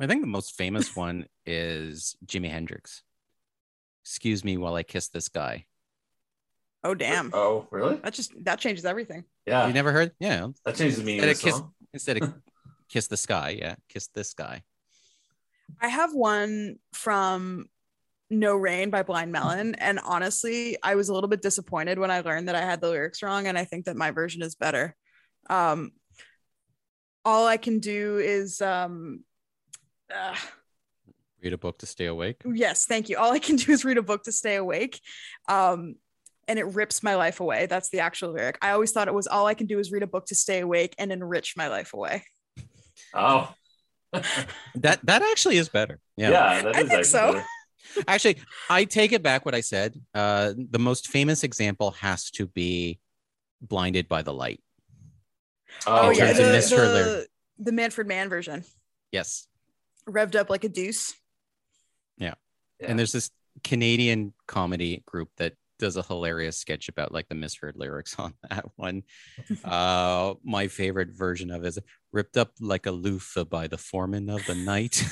I 0.00 0.06
think 0.08 0.22
the 0.22 0.26
most 0.26 0.56
famous 0.56 0.96
one 1.06 1.26
is 1.46 2.16
Jimi 2.26 2.50
Hendrix. 2.50 3.02
Excuse 4.02 4.44
me 4.44 4.56
while 4.56 4.74
I 4.74 4.82
kiss 4.82 5.08
this 5.08 5.28
guy. 5.28 5.66
oh 6.82 6.94
damn 6.94 7.30
Oh, 7.32 7.66
really? 7.70 7.96
that 8.02 8.12
just 8.12 8.32
that 8.44 8.58
changes 8.58 8.84
everything 8.84 9.24
Yeah. 9.46 9.66
You 9.66 9.72
never 9.72 9.92
heard? 9.92 10.12
Yeah, 10.18 10.48
that 10.64 10.74
changes 10.76 11.02
me. 11.02 11.18
Instead 11.18 11.30
of 11.30 11.36
of 11.36 11.42
kiss- 11.42 11.56
song. 11.56 11.72
instead 11.94 12.22
of 12.22 12.34
kiss 12.88 13.06
the 13.08 13.16
sky 13.16 13.56
yeah 13.58 13.76
kiss 13.88 14.08
this 14.14 14.34
guy 14.34 14.62
i 15.80 15.88
have 15.88 16.12
one 16.14 16.76
from 16.92 17.66
no 18.30 18.56
rain 18.56 18.90
by 18.90 19.02
blind 19.02 19.32
melon. 19.32 19.74
And 19.76 20.00
honestly 20.00 20.76
i 20.82 20.94
was 20.94 21.08
a 21.08 21.14
little 21.14 21.28
bit 21.28 21.42
disappointed 21.42 21.98
when 21.98 22.10
i 22.10 22.20
learned 22.20 22.48
that 22.48 22.54
i 22.54 22.62
had 22.62 22.80
the 22.80 22.88
lyrics 22.88 23.22
wrong 23.22 23.46
and 23.46 23.58
i 23.58 23.64
think 23.64 23.84
that 23.86 23.96
my 23.96 24.10
version 24.10 24.42
is 24.42 24.54
better. 24.54 24.94
Um 25.48 25.92
all 27.24 27.46
i 27.46 27.56
can 27.56 27.78
do 27.78 28.18
is 28.18 28.60
um 28.60 29.24
uh, 30.14 30.36
read 31.42 31.52
a 31.52 31.58
book 31.58 31.78
to 31.78 31.86
stay 31.86 32.06
awake? 32.06 32.42
Yes 32.44 32.86
thank 32.86 33.08
you. 33.08 33.18
All 33.18 33.32
i 33.32 33.38
can 33.38 33.56
do 33.56 33.72
is 33.72 33.84
read 33.84 33.98
a 33.98 34.02
book 34.02 34.24
to 34.24 34.32
stay 34.32 34.56
awake. 34.56 35.00
Um 35.48 35.96
and 36.46 36.58
it 36.58 36.66
rips 36.66 37.02
my 37.02 37.14
life 37.14 37.40
away. 37.40 37.64
That's 37.66 37.88
the 37.88 38.00
actual 38.00 38.32
lyric. 38.32 38.58
I 38.60 38.72
always 38.72 38.92
thought 38.92 39.08
it 39.08 39.14
was 39.14 39.26
all 39.26 39.46
i 39.46 39.54
can 39.54 39.66
do 39.66 39.78
is 39.78 39.92
read 39.92 40.02
a 40.02 40.06
book 40.06 40.26
to 40.26 40.34
stay 40.34 40.60
awake 40.60 40.94
and 40.98 41.12
enrich 41.12 41.56
my 41.56 41.68
life 41.68 41.92
away. 41.94 42.24
Oh. 43.12 43.52
that 44.12 45.00
that 45.04 45.22
actually 45.22 45.56
is 45.56 45.68
better. 45.68 46.00
Yeah. 46.16 46.30
yeah, 46.30 46.62
that 46.62 46.76
I 46.76 46.78
think 46.80 46.92
actually 46.92 47.04
so. 47.04 47.32
better. 47.32 47.46
Actually 48.08 48.36
i 48.70 48.84
take 48.84 49.12
it 49.12 49.22
back 49.22 49.44
what 49.44 49.54
i 49.54 49.60
said 49.60 49.94
uh 50.14 50.52
the 50.70 50.78
most 50.78 51.08
famous 51.08 51.44
example 51.44 51.90
has 51.92 52.30
to 52.30 52.46
be 52.46 52.98
blinded 53.60 54.08
by 54.08 54.22
the 54.22 54.32
light 54.32 54.60
oh, 55.86 56.10
yeah 56.10 56.32
the, 56.32 56.42
misheard 56.42 56.88
the, 56.88 56.92
lyric. 56.92 57.28
the 57.58 57.72
manfred 57.72 58.06
mann 58.06 58.28
version 58.28 58.64
yes 59.12 59.46
revved 60.08 60.36
up 60.36 60.50
like 60.50 60.64
a 60.64 60.68
deuce 60.68 61.14
Yeah. 62.18 62.34
and 62.80 62.98
there's 62.98 63.12
this 63.12 63.30
canadian 63.62 64.32
comedy 64.46 65.02
group 65.06 65.30
that 65.36 65.54
does 65.78 65.96
a 65.96 66.02
hilarious 66.02 66.56
sketch 66.56 66.88
about 66.88 67.12
like 67.12 67.28
the 67.28 67.34
misheard 67.34 67.76
lyrics 67.76 68.14
on 68.18 68.34
that 68.48 68.64
one. 68.76 69.02
uh, 69.64 70.34
my 70.44 70.68
favorite 70.68 71.10
version 71.10 71.50
of 71.50 71.64
it 71.64 71.68
is 71.68 71.78
ripped 72.12 72.36
up 72.36 72.52
like 72.60 72.86
a 72.86 72.90
loofah 72.90 73.44
by 73.44 73.66
the 73.66 73.78
foreman 73.78 74.30
of 74.30 74.44
the 74.46 74.54
night. 74.54 75.02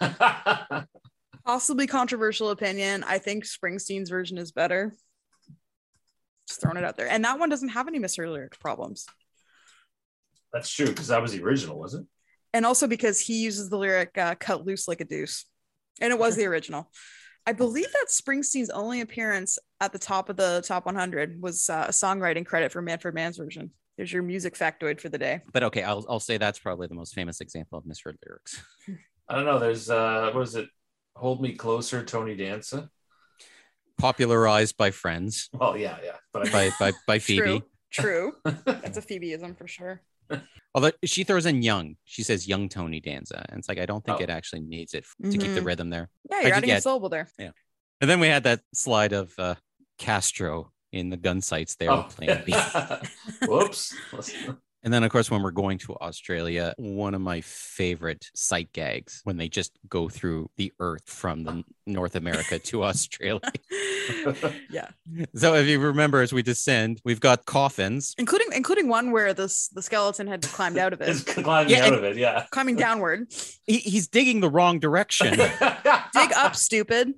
Possibly 1.46 1.86
controversial 1.86 2.50
opinion. 2.50 3.04
I 3.04 3.18
think 3.18 3.44
Springsteen's 3.44 4.08
version 4.10 4.38
is 4.38 4.52
better. 4.52 4.94
Just 6.48 6.60
throwing 6.60 6.76
it 6.76 6.84
out 6.84 6.96
there. 6.96 7.08
And 7.08 7.24
that 7.24 7.38
one 7.38 7.48
doesn't 7.48 7.70
have 7.70 7.88
any 7.88 7.98
misheard 7.98 8.28
lyric 8.28 8.58
problems. 8.58 9.06
That's 10.52 10.70
true 10.70 10.86
because 10.86 11.08
that 11.08 11.20
was 11.20 11.32
the 11.32 11.42
original, 11.42 11.78
was 11.78 11.94
it? 11.94 12.04
And 12.52 12.64
also 12.64 12.86
because 12.86 13.20
he 13.20 13.42
uses 13.42 13.68
the 13.68 13.76
lyric 13.76 14.16
uh, 14.16 14.36
cut 14.36 14.64
loose 14.64 14.86
like 14.86 15.00
a 15.00 15.04
deuce. 15.04 15.44
And 16.00 16.12
it 16.12 16.18
was 16.18 16.36
the 16.36 16.46
original. 16.46 16.90
I 17.46 17.52
believe 17.52 17.92
that 17.92 18.06
Springsteen's 18.08 18.70
only 18.70 19.00
appearance 19.00 19.58
at 19.80 19.92
the 19.92 19.98
top 19.98 20.28
of 20.28 20.36
the 20.36 20.62
top 20.66 20.86
100 20.86 21.42
was 21.42 21.68
uh, 21.68 21.86
a 21.88 21.90
songwriting 21.90 22.46
credit 22.46 22.72
for 22.72 22.80
Manfred 22.80 23.14
Mann's 23.14 23.36
version. 23.36 23.70
There's 23.96 24.12
your 24.12 24.22
music 24.22 24.54
factoid 24.54 25.00
for 25.00 25.08
the 25.08 25.18
day. 25.18 25.40
but 25.52 25.62
okay, 25.64 25.82
I'll 25.82 26.04
I'll 26.08 26.20
say 26.20 26.36
that's 26.36 26.58
probably 26.58 26.88
the 26.88 26.94
most 26.94 27.14
famous 27.14 27.40
example 27.40 27.78
of 27.78 27.86
misheard 27.86 28.18
lyrics. 28.26 28.60
I 29.28 29.36
don't 29.36 29.44
know. 29.44 29.58
There's 29.58 29.88
uh, 29.88 30.30
what 30.32 30.42
is 30.42 30.56
it? 30.56 30.68
Hold 31.16 31.40
me 31.40 31.52
closer, 31.54 32.04
Tony 32.04 32.34
Danza. 32.34 32.90
Popularized 33.98 34.76
by 34.76 34.90
friends, 34.90 35.48
Well, 35.52 35.76
yeah, 35.76 35.96
yeah, 36.04 36.16
but 36.32 36.48
I 36.48 36.50
by 36.50 36.70
by 36.80 36.92
by 37.06 37.18
Phoebe. 37.20 37.62
True. 37.92 38.32
True. 38.42 38.52
That's 38.64 38.98
a 38.98 39.02
Phoebeism 39.02 39.56
for 39.56 39.68
sure. 39.68 40.02
Although 40.74 40.90
she 41.04 41.22
throws 41.22 41.46
in 41.46 41.62
young, 41.62 41.94
she 42.04 42.24
says 42.24 42.48
young 42.48 42.68
Tony 42.68 42.98
Danza, 42.98 43.46
and 43.48 43.58
it's 43.60 43.68
like 43.68 43.78
I 43.78 43.86
don't 43.86 44.04
think 44.04 44.18
Oh. 44.18 44.22
it 44.24 44.30
actually 44.30 44.62
needs 44.62 44.94
it 44.94 45.04
f- 45.04 45.30
to 45.30 45.38
keep 45.38 45.54
the 45.54 45.60
Mhm. 45.60 45.64
rhythm 45.66 45.90
there. 45.90 46.10
Yeah, 46.28 46.36
you're 46.38 46.44
did 46.46 46.52
adding 46.54 46.70
a 46.70 46.72
get- 46.74 46.82
syllable 46.82 47.08
there. 47.08 47.28
Yeah. 47.38 47.50
And 48.00 48.10
then 48.10 48.18
we 48.18 48.26
had 48.26 48.42
that 48.42 48.62
slide 48.74 49.12
of 49.12 49.32
uh, 49.38 49.54
Castro 49.98 50.72
in 50.90 51.10
the 51.10 51.16
gun 51.16 51.40
sights 51.40 51.76
there 51.76 51.92
oh, 51.92 52.02
playing 52.10 52.42
beat. 52.44 52.56
whoops. 53.48 53.94
And 54.84 54.92
then, 54.92 55.02
of 55.02 55.10
course, 55.10 55.30
when 55.30 55.42
we're 55.42 55.50
going 55.50 55.78
to 55.78 55.96
Australia, 55.96 56.74
one 56.76 57.14
of 57.14 57.22
my 57.22 57.40
favorite 57.40 58.30
sight 58.34 58.70
gags 58.74 59.22
when 59.24 59.38
they 59.38 59.48
just 59.48 59.72
go 59.88 60.10
through 60.10 60.50
the 60.58 60.72
earth 60.78 61.04
from 61.06 61.42
the 61.44 61.64
North 61.86 62.14
America 62.16 62.58
to 62.58 62.84
Australia. 62.84 63.40
yeah. 64.70 64.88
So, 65.34 65.54
if 65.54 65.66
you 65.66 65.80
remember, 65.80 66.20
as 66.20 66.34
we 66.34 66.42
descend, 66.42 67.00
we've 67.02 67.18
got 67.20 67.46
coffins. 67.46 68.14
Including 68.18 68.48
including 68.54 68.88
one 68.88 69.10
where 69.10 69.32
this 69.32 69.68
the 69.68 69.80
skeleton 69.80 70.26
had 70.26 70.42
climbed 70.42 70.76
out 70.76 70.92
of 70.92 71.00
It's 71.00 71.22
it. 71.22 71.26
climbing 71.44 71.70
Yeah, 71.72 71.86
out 71.86 71.94
of 71.94 72.04
it. 72.04 72.18
Yeah. 72.18 72.44
Climbing 72.50 72.76
downward. 72.76 73.32
He, 73.66 73.78
he's 73.78 74.08
digging 74.08 74.40
the 74.40 74.50
wrong 74.50 74.78
direction. 74.78 75.30
Dig 75.38 76.32
up, 76.36 76.54
stupid. 76.54 77.14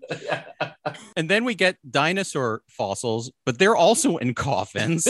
and 1.16 1.28
then 1.28 1.44
we 1.44 1.56
get 1.56 1.76
dinosaur 1.90 2.62
fossils, 2.68 3.32
but 3.44 3.58
they're 3.58 3.74
also 3.74 4.16
in 4.18 4.32
coffins. 4.32 5.08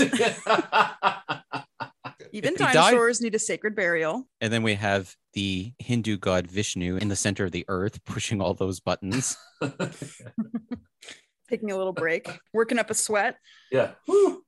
Even 2.32 2.54
If 2.54 2.58
he 2.58 2.64
died- 2.64 2.74
dinosaurs 2.74 3.20
need 3.20 3.34
a 3.34 3.38
sacred 3.38 3.74
burial. 3.76 4.26
And 4.40 4.52
then 4.52 4.62
we 4.62 4.74
have 4.74 5.16
the 5.34 5.72
Hindu 5.78 6.16
god 6.18 6.46
Vishnu 6.46 6.96
in 6.96 7.08
the 7.08 7.16
center 7.16 7.44
of 7.44 7.52
the 7.52 7.64
earth 7.68 8.04
pushing 8.04 8.40
all 8.40 8.54
those 8.54 8.80
buttons. 8.80 9.36
Taking 11.48 11.70
a 11.70 11.76
little 11.76 11.92
break, 11.92 12.28
working 12.52 12.78
up 12.78 12.90
a 12.90 12.94
sweat. 12.94 13.36
yeah. 13.70 13.92
Woo. 14.08 14.42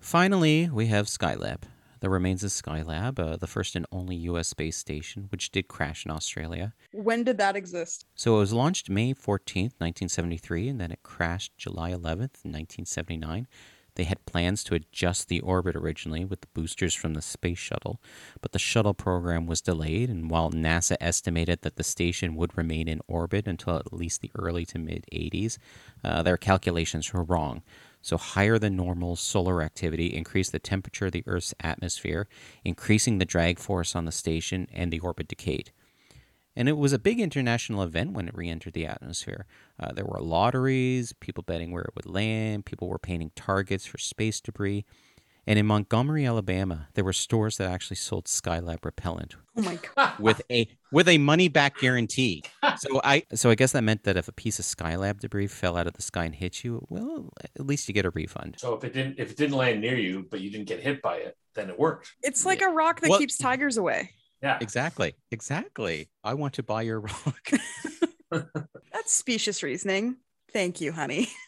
Finally, 0.00 0.68
we 0.72 0.86
have 0.86 1.06
Skylab. 1.06 1.62
The 2.00 2.08
remains 2.08 2.42
of 2.42 2.50
Skylab, 2.50 3.18
uh, 3.18 3.36
the 3.36 3.46
first 3.46 3.76
and 3.76 3.84
only 3.92 4.16
US 4.16 4.48
space 4.48 4.76
station, 4.78 5.26
which 5.30 5.50
did 5.52 5.68
crash 5.68 6.04
in 6.06 6.10
Australia. 6.10 6.72
When 6.92 7.22
did 7.24 7.36
that 7.38 7.54
exist? 7.56 8.06
So 8.14 8.36
it 8.36 8.38
was 8.38 8.52
launched 8.54 8.88
May 8.88 9.12
14th, 9.12 9.76
1973, 9.78 10.68
and 10.70 10.80
then 10.80 10.90
it 10.90 11.02
crashed 11.02 11.56
July 11.58 11.90
11th, 11.90 12.40
1979. 12.42 13.46
They 14.00 14.04
had 14.04 14.24
plans 14.24 14.64
to 14.64 14.74
adjust 14.74 15.28
the 15.28 15.40
orbit 15.40 15.76
originally 15.76 16.24
with 16.24 16.40
the 16.40 16.46
boosters 16.54 16.94
from 16.94 17.12
the 17.12 17.20
space 17.20 17.58
shuttle, 17.58 18.00
but 18.40 18.52
the 18.52 18.58
shuttle 18.58 18.94
program 18.94 19.46
was 19.46 19.60
delayed, 19.60 20.08
and 20.08 20.30
while 20.30 20.50
NASA 20.50 20.96
estimated 21.02 21.60
that 21.60 21.76
the 21.76 21.84
station 21.84 22.34
would 22.34 22.56
remain 22.56 22.88
in 22.88 23.02
orbit 23.08 23.46
until 23.46 23.76
at 23.76 23.92
least 23.92 24.22
the 24.22 24.30
early 24.34 24.64
to 24.64 24.78
mid 24.78 25.04
80s, 25.12 25.58
uh, 26.02 26.22
their 26.22 26.38
calculations 26.38 27.12
were 27.12 27.22
wrong. 27.22 27.60
So, 28.00 28.16
higher 28.16 28.58
than 28.58 28.74
normal 28.74 29.16
solar 29.16 29.60
activity 29.60 30.14
increased 30.16 30.52
the 30.52 30.58
temperature 30.58 31.04
of 31.04 31.12
the 31.12 31.24
Earth's 31.26 31.52
atmosphere, 31.60 32.26
increasing 32.64 33.18
the 33.18 33.26
drag 33.26 33.58
force 33.58 33.94
on 33.94 34.06
the 34.06 34.12
station, 34.12 34.66
and 34.72 34.90
the 34.90 35.00
orbit 35.00 35.28
decayed. 35.28 35.72
And 36.60 36.68
it 36.68 36.76
was 36.76 36.92
a 36.92 36.98
big 36.98 37.18
international 37.20 37.82
event 37.82 38.12
when 38.12 38.28
it 38.28 38.34
re 38.36 38.46
entered 38.46 38.74
the 38.74 38.84
atmosphere. 38.84 39.46
Uh, 39.82 39.92
there 39.92 40.04
were 40.04 40.20
lotteries, 40.20 41.14
people 41.14 41.42
betting 41.42 41.72
where 41.72 41.84
it 41.84 41.92
would 41.94 42.04
land, 42.04 42.66
people 42.66 42.86
were 42.86 42.98
painting 42.98 43.30
targets 43.34 43.86
for 43.86 43.96
space 43.96 44.42
debris. 44.42 44.84
And 45.46 45.58
in 45.58 45.64
Montgomery, 45.64 46.26
Alabama, 46.26 46.88
there 46.92 47.02
were 47.02 47.14
stores 47.14 47.56
that 47.56 47.70
actually 47.70 47.96
sold 47.96 48.26
Skylab 48.26 48.84
repellent 48.84 49.36
Oh 49.56 49.62
my 49.62 49.78
god. 49.96 50.12
with 50.18 50.42
a 50.50 50.68
with 50.92 51.08
a 51.08 51.16
money 51.16 51.48
back 51.48 51.78
guarantee. 51.78 52.44
So 52.76 53.00
I 53.02 53.22
so 53.32 53.48
I 53.48 53.54
guess 53.54 53.72
that 53.72 53.82
meant 53.82 54.04
that 54.04 54.18
if 54.18 54.28
a 54.28 54.32
piece 54.32 54.58
of 54.58 54.66
Skylab 54.66 55.20
debris 55.20 55.46
fell 55.46 55.78
out 55.78 55.86
of 55.86 55.94
the 55.94 56.02
sky 56.02 56.26
and 56.26 56.34
hit 56.34 56.62
you, 56.62 56.86
well, 56.90 57.32
at 57.58 57.64
least 57.66 57.88
you 57.88 57.94
get 57.94 58.04
a 58.04 58.10
refund. 58.10 58.56
So 58.58 58.74
if 58.74 58.84
it 58.84 58.92
didn't 58.92 59.18
if 59.18 59.30
it 59.30 59.38
didn't 59.38 59.56
land 59.56 59.80
near 59.80 59.96
you, 59.96 60.26
but 60.30 60.42
you 60.42 60.50
didn't 60.50 60.66
get 60.68 60.80
hit 60.80 61.00
by 61.00 61.16
it, 61.16 61.38
then 61.54 61.70
it 61.70 61.78
worked. 61.78 62.12
It's 62.22 62.44
like 62.44 62.60
a 62.60 62.68
rock 62.68 63.00
that 63.00 63.08
Well- 63.08 63.18
keeps 63.18 63.38
tigers 63.38 63.78
away. 63.78 64.10
Yeah. 64.42 64.58
Exactly. 64.60 65.14
Exactly. 65.30 66.08
I 66.24 66.34
want 66.34 66.54
to 66.54 66.62
buy 66.62 66.82
your 66.82 67.00
rock. 67.00 67.50
That's 68.30 69.12
specious 69.12 69.62
reasoning. 69.62 70.16
Thank 70.52 70.80
you, 70.80 70.92
honey. 70.92 71.28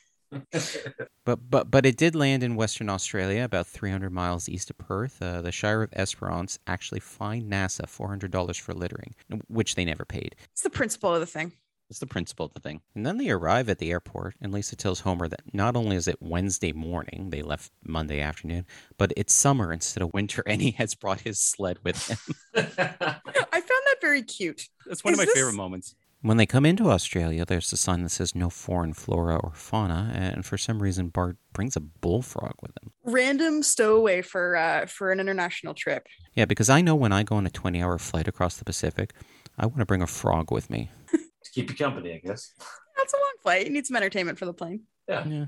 But 1.25 1.51
but 1.51 1.71
but 1.71 1.87
it 1.87 1.97
did 1.97 2.15
land 2.17 2.43
in 2.43 2.57
Western 2.57 2.89
Australia, 2.89 3.45
about 3.45 3.67
300 3.67 4.11
miles 4.11 4.49
east 4.49 4.71
of 4.71 4.79
Perth. 4.79 5.21
Uh, 5.23 5.43
the 5.43 5.53
Shire 5.53 5.83
of 5.83 5.91
Esperance 5.93 6.59
actually 6.67 7.01
fined 7.01 7.53
NASA 7.53 7.83
$400 7.83 8.59
for 8.59 8.73
littering, 8.73 9.15
which 9.47 9.75
they 9.75 9.85
never 9.85 10.05
paid. 10.05 10.35
It's 10.53 10.63
the 10.63 10.71
principle 10.71 11.15
of 11.15 11.21
the 11.21 11.27
thing. 11.27 11.53
It's 11.93 11.99
the 11.99 12.07
principle 12.07 12.47
of 12.47 12.55
the 12.55 12.61
thing. 12.61 12.81
And 12.95 13.05
then 13.05 13.19
they 13.19 13.29
arrive 13.29 13.69
at 13.69 13.77
the 13.79 13.91
airport, 13.91 14.35
and 14.41 14.51
Lisa 14.51 14.75
tells 14.77 15.01
Homer 15.01 15.29
that 15.29 15.43
not 15.53 15.77
only 15.77 15.95
is 15.95 16.09
it 16.09 16.23
Wednesday 16.23 16.73
morning, 16.73 17.29
they 17.29 17.43
left 17.43 17.71
Monday 17.85 18.19
afternoon, 18.19 18.65
but 18.97 19.13
it's 19.15 19.35
summer 19.35 19.75
instead 19.75 20.03
of 20.03 20.11
winter, 20.15 20.43
and 20.47 20.63
he 20.63 20.71
has 20.71 20.95
brought 20.95 21.21
his 21.21 21.39
sled 21.39 21.77
with 21.85 22.09
him. 22.09 22.17
I 22.57 22.63
found 22.65 23.53
that 23.53 23.97
very 24.01 24.23
cute. 24.23 24.69
That's 24.87 25.05
one 25.05 25.13
Is 25.13 25.19
of 25.19 25.21
my 25.21 25.25
this- 25.27 25.35
favorite 25.35 25.53
moments. 25.53 25.95
When 26.23 26.39
they 26.39 26.47
come 26.47 26.65
into 26.65 26.89
Australia, 26.89 27.45
there's 27.45 27.71
a 27.75 27.77
sign 27.77 28.05
that 28.05 28.09
says 28.09 28.35
no 28.35 28.49
foreign 28.49 28.95
flora 28.95 29.37
or 29.37 29.53
fauna, 29.55 30.13
and 30.15 30.47
for 30.47 30.57
some 30.57 30.83
reason, 30.83 31.09
Bart 31.09 31.37
brings 31.53 31.77
a 31.77 31.81
bullfrog 31.81 32.55
with 32.63 32.71
him. 32.83 32.93
Random 33.05 33.63
stowaway 33.63 34.23
for 34.23 34.57
uh 34.57 34.87
for 34.87 35.13
an 35.13 35.21
international 35.21 35.75
trip. 35.75 36.07
Yeah, 36.35 36.47
because 36.47 36.71
I 36.71 36.81
know 36.81 36.95
when 36.95 37.13
I 37.13 37.23
go 37.23 37.37
on 37.37 37.45
a 37.47 37.51
20 37.51 37.83
hour 37.83 37.99
flight 37.99 38.29
across 38.29 38.57
the 38.57 38.65
Pacific, 38.65 39.13
I 39.59 39.67
want 39.67 39.81
to 39.81 39.85
bring 39.85 40.01
a 40.01 40.07
frog 40.07 40.51
with 40.51 40.71
me. 40.71 40.91
to 41.53 41.61
keep 41.61 41.71
you 41.71 41.77
company, 41.77 42.15
I 42.15 42.19
guess. 42.27 42.53
That's 42.97 43.13
a 43.13 43.17
long 43.17 43.35
flight. 43.43 43.67
You 43.67 43.73
need 43.73 43.87
some 43.87 43.97
entertainment 43.97 44.39
for 44.39 44.47
the 44.47 44.53
plane. 44.55 44.83
Yeah. 45.09 45.47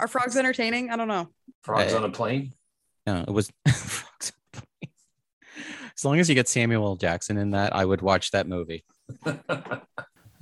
Are 0.00 0.08
frogs 0.08 0.36
entertaining? 0.36 0.90
I 0.90 0.96
don't 0.96 1.08
know. 1.08 1.28
Frogs 1.62 1.92
Uh, 1.92 1.98
on 1.98 2.04
a 2.04 2.10
plane. 2.10 2.52
No, 3.06 3.24
it 3.26 3.30
was 3.30 3.50
frogs. 3.66 4.32
on 4.32 4.40
the 4.52 4.60
plane. 4.60 4.92
As 5.96 6.04
long 6.04 6.18
as 6.18 6.28
you 6.28 6.34
get 6.34 6.48
Samuel 6.48 6.96
Jackson 6.96 7.36
in 7.36 7.50
that, 7.50 7.74
I 7.74 7.84
would 7.84 8.00
watch 8.02 8.30
that 8.32 8.46
movie. 8.48 8.84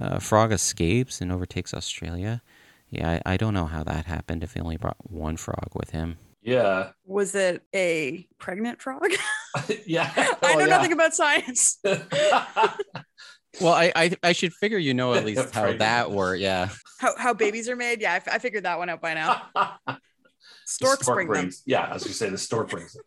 Uh, 0.02 0.18
frog 0.18 0.50
escapes 0.50 1.20
and 1.20 1.30
overtakes 1.30 1.74
Australia. 1.74 2.40
Yeah, 2.88 3.20
I, 3.26 3.34
I 3.34 3.36
don't 3.36 3.52
know 3.52 3.66
how 3.66 3.84
that 3.84 4.06
happened 4.06 4.42
if 4.42 4.54
he 4.54 4.60
only 4.60 4.78
brought 4.78 4.96
one 5.02 5.36
frog 5.36 5.68
with 5.74 5.90
him. 5.90 6.16
yeah. 6.40 6.92
Was 7.04 7.34
it 7.34 7.62
a 7.74 8.26
pregnant 8.38 8.80
frog? 8.80 9.10
yeah. 9.86 10.10
I 10.16 10.36
Oh, 10.42 10.52
know 10.54 10.60
yeah. 10.60 10.66
nothing 10.68 10.92
about 10.92 11.12
science. 11.14 11.78
Well, 13.60 13.72
I, 13.72 13.92
I 13.96 14.16
I 14.22 14.32
should 14.32 14.52
figure 14.52 14.78
you 14.78 14.94
know 14.94 15.14
at 15.14 15.24
least 15.26 15.54
how 15.54 15.72
that 15.72 16.10
worked. 16.10 16.40
Yeah. 16.40 16.68
How, 16.98 17.16
how 17.16 17.34
babies 17.34 17.68
are 17.68 17.76
made? 17.76 18.00
Yeah, 18.00 18.12
I, 18.12 18.16
f- 18.16 18.28
I 18.28 18.38
figured 18.38 18.64
that 18.64 18.78
one 18.78 18.88
out 18.88 19.00
by 19.00 19.14
now. 19.14 19.42
Storks 20.66 21.02
Stork 21.02 21.26
bring 21.26 21.28
them. 21.28 21.50
Yeah, 21.66 21.92
as 21.92 22.06
you 22.06 22.12
say, 22.12 22.28
the 22.28 22.38
stork 22.38 22.70
brings 22.70 22.94
it. 22.94 23.02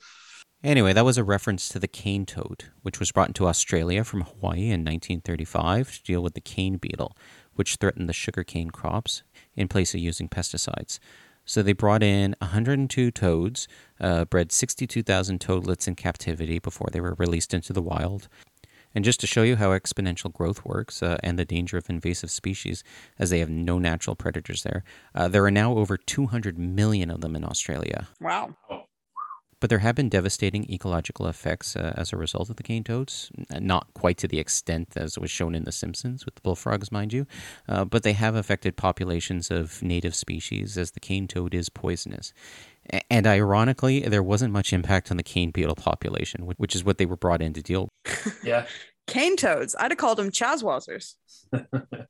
Anyway, 0.64 0.94
that 0.94 1.06
was 1.06 1.18
a 1.18 1.24
reference 1.24 1.68
to 1.70 1.80
the 1.80 1.88
cane 1.88 2.26
toad, 2.26 2.66
which 2.82 3.00
was 3.00 3.12
brought 3.12 3.28
into 3.28 3.48
Australia 3.48 4.04
from 4.04 4.22
Hawaii 4.22 4.64
in 4.64 4.84
1935 4.84 5.92
to 5.98 6.04
deal 6.04 6.24
with 6.24 6.34
the 6.34 6.42
cane 6.42 6.78
beetle, 6.78 7.18
which 7.56 7.76
threatened 7.76 8.08
the 8.08 8.14
sugarcane 8.14 8.70
crops 8.70 9.24
in 9.56 9.68
place 9.68 9.94
of 9.94 10.00
using 10.00 10.30
pesticides. 10.30 11.00
So 11.46 11.62
they 11.62 11.74
brought 11.74 12.02
in 12.02 12.36
102 12.40 13.12
toads, 13.12 13.68
uh, 14.00 14.24
bred 14.26 14.54
62,000 14.54 15.42
toadlets 15.42 15.88
in 15.88 15.96
captivity 15.96 16.60
before 16.60 16.88
they 16.92 17.02
were 17.02 17.16
released 17.18 17.54
into 17.54 17.74
the 17.74 17.82
wild. 17.82 18.30
And 18.96 19.04
just 19.04 19.20
to 19.22 19.28
show 19.28 19.44
you 19.44 19.56
how 19.56 19.70
exponential 19.70 20.32
growth 20.32 20.66
works 20.66 21.02
uh, 21.02 21.18
and 21.24 21.38
the 21.38 21.46
danger 21.46 21.78
of 21.78 21.90
invasive 21.90 22.32
species, 22.32 22.84
as 23.18 23.30
they 23.30 23.40
have 23.40 23.50
no 23.50 23.80
natural 23.80 24.16
predators 24.16 24.64
there, 24.64 24.84
uh, 25.16 25.28
there 25.28 25.46
are 25.46 25.52
now 25.52 25.76
over 25.78 25.98
200 25.98 26.58
million 26.58 27.10
of 27.10 27.22
them 27.22 27.36
in 27.36 27.44
Australia. 27.44 28.08
Wow. 28.22 28.56
But 29.64 29.70
there 29.70 29.80
have 29.80 29.96
been 29.96 30.10
devastating 30.10 30.70
ecological 30.70 31.26
effects 31.26 31.78
uh, 31.78 31.94
as 31.96 32.12
a 32.12 32.18
result 32.18 32.50
of 32.50 32.58
the 32.58 32.64
cane 32.64 32.84
toads. 32.84 33.32
Not 33.50 33.88
quite 33.94 34.18
to 34.18 34.28
the 34.28 34.38
extent 34.38 34.90
as 34.98 35.18
was 35.18 35.32
shown 35.32 35.56
in 35.56 35.64
The 35.64 35.72
Simpsons 35.72 36.26
with 36.26 36.36
the 36.36 36.42
bullfrogs, 36.42 36.92
mind 36.92 37.14
you, 37.14 37.26
uh, 37.70 37.86
but 37.86 38.04
they 38.04 38.12
have 38.12 38.36
affected 38.36 38.76
populations 38.76 39.50
of 39.50 39.82
native 39.82 40.16
species 40.16 40.78
as 40.78 40.92
the 40.92 41.00
cane 41.00 41.30
toad 41.30 41.54
is 41.54 41.70
poisonous. 41.70 42.34
A- 42.92 43.02
And 43.14 43.26
ironically, 43.28 44.02
there 44.02 44.24
wasn't 44.24 44.52
much 44.54 44.74
impact 44.74 45.12
on 45.12 45.18
the 45.18 45.24
cane 45.24 45.52
beetle 45.52 45.76
population, 45.76 46.42
which 46.58 46.76
is 46.76 46.84
what 46.84 46.98
they 46.98 47.06
were 47.06 47.16
brought 47.18 47.42
in 47.42 47.54
to 47.54 47.62
deal 47.62 47.90
Yeah. 48.44 48.66
Cane 49.08 49.36
toads. 49.38 49.76
I'd 49.80 49.92
have 49.92 49.98
called 49.98 50.18
them 50.18 50.32
chazzwazzers. 50.32 51.16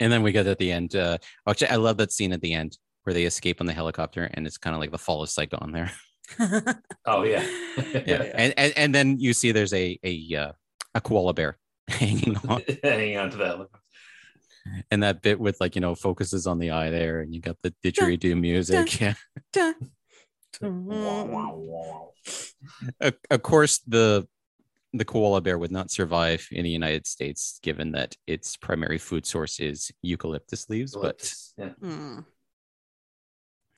And 0.00 0.12
then 0.12 0.22
we 0.22 0.30
get 0.30 0.46
at 0.46 0.58
the 0.58 0.70
end. 0.70 0.94
Uh, 0.94 1.18
actually, 1.48 1.70
I 1.70 1.74
love 1.76 1.96
that 1.96 2.12
scene 2.12 2.32
at 2.32 2.40
the 2.40 2.54
end 2.54 2.78
where 3.02 3.12
they 3.14 3.24
escape 3.24 3.60
on 3.60 3.66
the 3.66 3.72
helicopter, 3.72 4.30
and 4.32 4.46
it's 4.46 4.56
kind 4.56 4.74
of 4.74 4.80
like 4.80 4.92
the 4.92 4.98
fall 4.98 5.22
of 5.22 5.28
Saigon 5.28 5.72
there. 5.72 5.90
Oh 7.06 7.24
yeah. 7.24 7.44
yeah, 8.06 8.30
And, 8.34 8.54
and 8.58 8.72
and 8.76 8.94
then 8.94 9.18
you 9.18 9.32
see 9.32 9.50
there's 9.50 9.72
a 9.72 9.98
a 10.04 10.36
uh, 10.36 10.52
a 10.94 11.00
koala 11.00 11.32
bear 11.34 11.56
hanging 11.88 12.36
on, 12.46 12.62
Hanging 12.84 13.16
on 13.16 13.30
to 13.30 13.36
that. 13.38 13.66
And 14.90 15.02
that 15.02 15.22
bit 15.22 15.38
with 15.38 15.60
like 15.60 15.74
you 15.74 15.80
know 15.80 15.94
focuses 15.94 16.46
on 16.46 16.58
the 16.58 16.70
eye 16.70 16.90
there, 16.90 17.20
and 17.20 17.34
you 17.34 17.40
got 17.40 17.56
the 17.62 17.74
didgeridoo 17.84 18.38
music. 18.38 19.00
Yeah, 19.56 19.72
of, 23.00 23.14
of 23.30 23.42
course 23.42 23.78
the 23.86 24.26
the 24.92 25.04
koala 25.04 25.40
bear 25.40 25.58
would 25.58 25.70
not 25.70 25.90
survive 25.90 26.46
in 26.50 26.64
the 26.64 26.70
United 26.70 27.06
States, 27.06 27.60
given 27.62 27.92
that 27.92 28.16
its 28.26 28.56
primary 28.56 28.98
food 28.98 29.26
source 29.26 29.60
is 29.60 29.92
eucalyptus 30.02 30.68
leaves. 30.70 30.96
But 31.00 31.32
yeah. 31.58 31.70
Mm. 31.82 32.24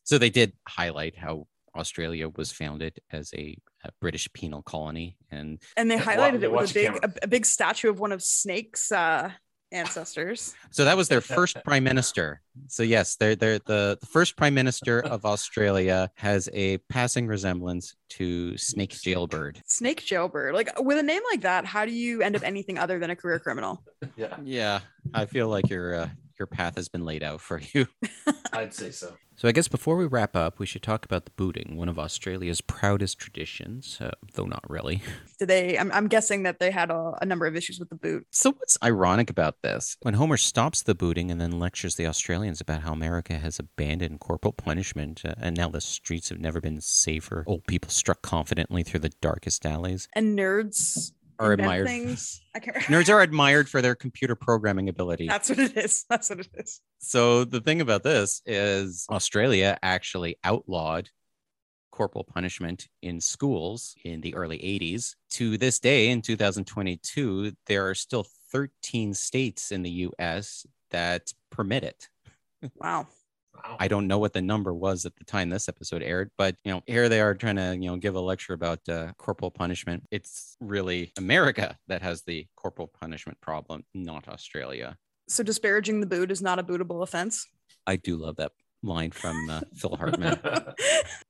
so 0.05 0.19
they 0.19 0.31
did 0.31 0.53
highlight 0.69 1.17
how 1.17 1.47
Australia 1.75 2.29
was 2.29 2.53
founded 2.53 3.01
as 3.11 3.33
a, 3.35 3.57
a 3.85 3.91
British 4.01 4.33
penal 4.33 4.63
colony, 4.63 5.17
and 5.31 5.61
And 5.77 5.91
they 5.91 5.97
Yeah, 5.97 6.03
highlighted 6.03 6.39
wa- 6.41 6.45
it 6.45 6.53
with 6.53 6.71
a 6.71 6.75
big 6.75 7.05
a, 7.05 7.13
a 7.25 7.29
big 7.29 7.47
statue 7.47 7.91
of 7.91 8.01
one 8.01 8.13
of 8.13 8.23
Snake's 8.23 8.93
uh, 8.93 9.33
ancestors. 9.73 10.55
So 10.71 10.85
that 10.85 10.97
was 10.97 11.09
their 11.09 11.21
first 11.21 11.63
prime 11.65 11.85
minister. 11.85 12.41
So 12.69 12.83
yes, 12.83 13.17
they're, 13.17 13.37
they're 13.37 13.59
the, 13.59 13.99
the 14.01 14.07
first 14.07 14.37
prime 14.37 14.55
minister 14.55 15.01
of 15.01 15.25
Australia 15.25 16.11
has 16.17 16.49
a 16.53 16.79
passing 16.89 17.27
resemblance 17.27 17.95
to 18.11 18.57
Snake 18.57 18.91
Jailbird. 18.91 19.63
Snake 19.67 20.05
jailbird. 20.05 20.55
Like 20.55 20.79
with 20.81 20.99
a 20.99 21.03
name 21.03 21.23
like 21.31 21.43
that, 21.43 21.65
how 21.65 21.85
do 21.85 21.93
you 21.93 22.23
end 22.23 22.37
up 22.37 22.43
anything 22.43 22.79
other 22.79 22.99
than 22.99 23.11
a 23.11 23.17
career 23.17 23.39
criminal? 23.39 23.83
Yeah. 24.17 24.37
Yeah, 24.43 24.81
I 25.15 25.27
feel 25.27 25.49
like 25.49 25.69
your 25.71 25.95
uh, 25.95 26.09
your 26.39 26.47
path 26.47 26.77
has 26.77 26.89
been 26.89 27.05
laid 27.05 27.23
out 27.23 27.41
for 27.41 27.61
you. 27.73 27.87
I'd 28.53 28.75
say 28.75 28.91
so. 28.91 29.15
So 29.41 29.49
I 29.49 29.53
guess 29.53 29.69
before 29.69 29.97
we 29.97 30.05
wrap 30.05 30.37
up, 30.37 30.59
we 30.59 30.67
should 30.67 30.83
talk 30.83 31.07
about 31.07 31.25
the 31.25 31.31
booting, 31.31 31.79
one 31.79 31.89
of 31.89 31.99
Australia's 31.99 32.61
proudest 32.61 33.19
traditions, 33.19 33.97
uh, 33.99 34.11
though 34.35 34.45
not 34.45 34.69
really. 34.69 35.01
Did 35.39 35.49
they? 35.49 35.79
I'm, 35.79 35.91
I'm 35.93 36.09
guessing 36.09 36.43
that 36.43 36.59
they 36.59 36.71
had 36.71 36.91
a, 36.91 37.15
a 37.23 37.25
number 37.25 37.47
of 37.47 37.57
issues 37.57 37.81
with 37.81 37.89
the 37.89 37.95
boot. 37.95 38.27
So 38.31 38.53
what's 38.53 38.77
ironic 38.85 39.31
about 39.31 39.63
this? 39.63 39.97
When 40.03 40.13
Homer 40.13 40.37
stops 40.37 40.83
the 40.83 40.95
booting 40.95 41.31
and 41.31 41.41
then 41.41 41.59
lectures 41.59 41.95
the 41.95 42.07
Australians 42.07 42.61
about 42.61 42.83
how 42.83 42.93
America 42.93 43.39
has 43.39 43.59
abandoned 43.59 44.21
corporal 44.21 44.53
punishment 44.53 45.23
uh, 45.25 45.33
and 45.41 45.57
now 45.57 45.71
the 45.71 45.81
streets 45.81 46.29
have 46.29 46.39
never 46.39 46.61
been 46.61 46.83
safer, 46.83 47.43
old 47.47 47.67
people 47.67 47.91
struck 47.91 48.21
confidently 48.21 48.83
through 48.83 49.01
the 49.01 49.13
darkest 49.23 49.65
alleys, 49.65 50.07
And 50.15 50.39
nerds 50.39 51.13
are 51.41 51.53
admired. 51.53 51.87
things. 51.87 52.41
I 52.55 52.61
can't. 52.61 52.77
Nerds 52.87 53.13
are 53.13 53.21
admired 53.21 53.69
for 53.69 53.83
their 53.83 53.95
computer 53.95 54.35
programming 54.37 54.89
ability. 54.89 55.27
That's 55.27 55.49
what 55.49 55.59
it 55.59 55.77
is. 55.77 56.05
That's 56.11 56.31
what 56.31 56.41
it 56.41 56.49
is. 56.55 56.81
So 56.99 57.45
the 57.45 57.61
thing 57.61 57.81
about 57.81 58.03
this 58.03 58.43
is 58.47 59.07
Australia 59.11 59.79
actually 59.83 60.37
outlawed 60.45 61.09
corporal 61.91 62.25
punishment 62.25 62.89
in 63.03 63.21
schools 63.21 63.95
in 64.05 64.21
the 64.21 64.35
early 64.35 64.59
80s. 64.59 65.17
To 65.31 65.59
this 65.59 65.79
day 65.79 66.11
in 66.11 66.23
2022, 66.23 67.53
there 67.67 67.89
are 67.89 67.95
still 67.95 68.27
13 68.53 69.15
states 69.15 69.73
in 69.73 69.83
the 69.83 69.91
US 69.91 70.67
that 70.91 71.33
permit 71.51 71.85
it. 71.85 72.09
Wow. 72.77 73.09
Wow. 73.55 73.77
I 73.79 73.89
don't 73.89 74.07
know 74.07 74.19
what 74.19 74.33
the 74.33 74.43
number 74.43 74.73
was 74.73 75.05
at 75.07 75.17
the 75.17 75.25
time 75.25 75.51
this 75.51 75.69
episode 75.69 76.03
aired, 76.03 76.31
but 76.39 76.57
you 76.65 76.73
know, 76.73 76.83
here 76.87 77.09
they 77.09 77.21
are 77.21 77.35
trying 77.35 77.57
to 77.57 77.77
you 77.79 77.91
know 77.91 77.97
give 77.97 78.15
a 78.15 78.21
lecture 78.21 78.53
about 78.53 78.81
uh, 78.89 79.13
corporal 79.19 79.51
punishment. 79.51 80.05
It's 80.11 80.57
really 80.61 81.13
America 81.19 81.77
that 81.89 82.03
has 82.03 82.23
the 82.23 82.47
corporal 82.57 82.89
punishment 82.89 83.41
problem, 83.41 83.85
not 83.95 84.29
Australia. 84.29 84.97
So 85.29 85.43
disparaging 85.43 86.01
the 86.01 86.07
boot 86.07 86.31
is 86.31 86.43
not 86.43 86.59
a 86.59 86.63
bootable 86.63 87.03
offense. 87.03 87.47
I 87.87 87.97
do 87.97 88.17
love 88.17 88.37
that 88.37 88.53
line 88.83 89.11
from 89.11 89.51
uh, 89.51 89.61
Phil 89.75 89.97
Hartman. 89.97 90.39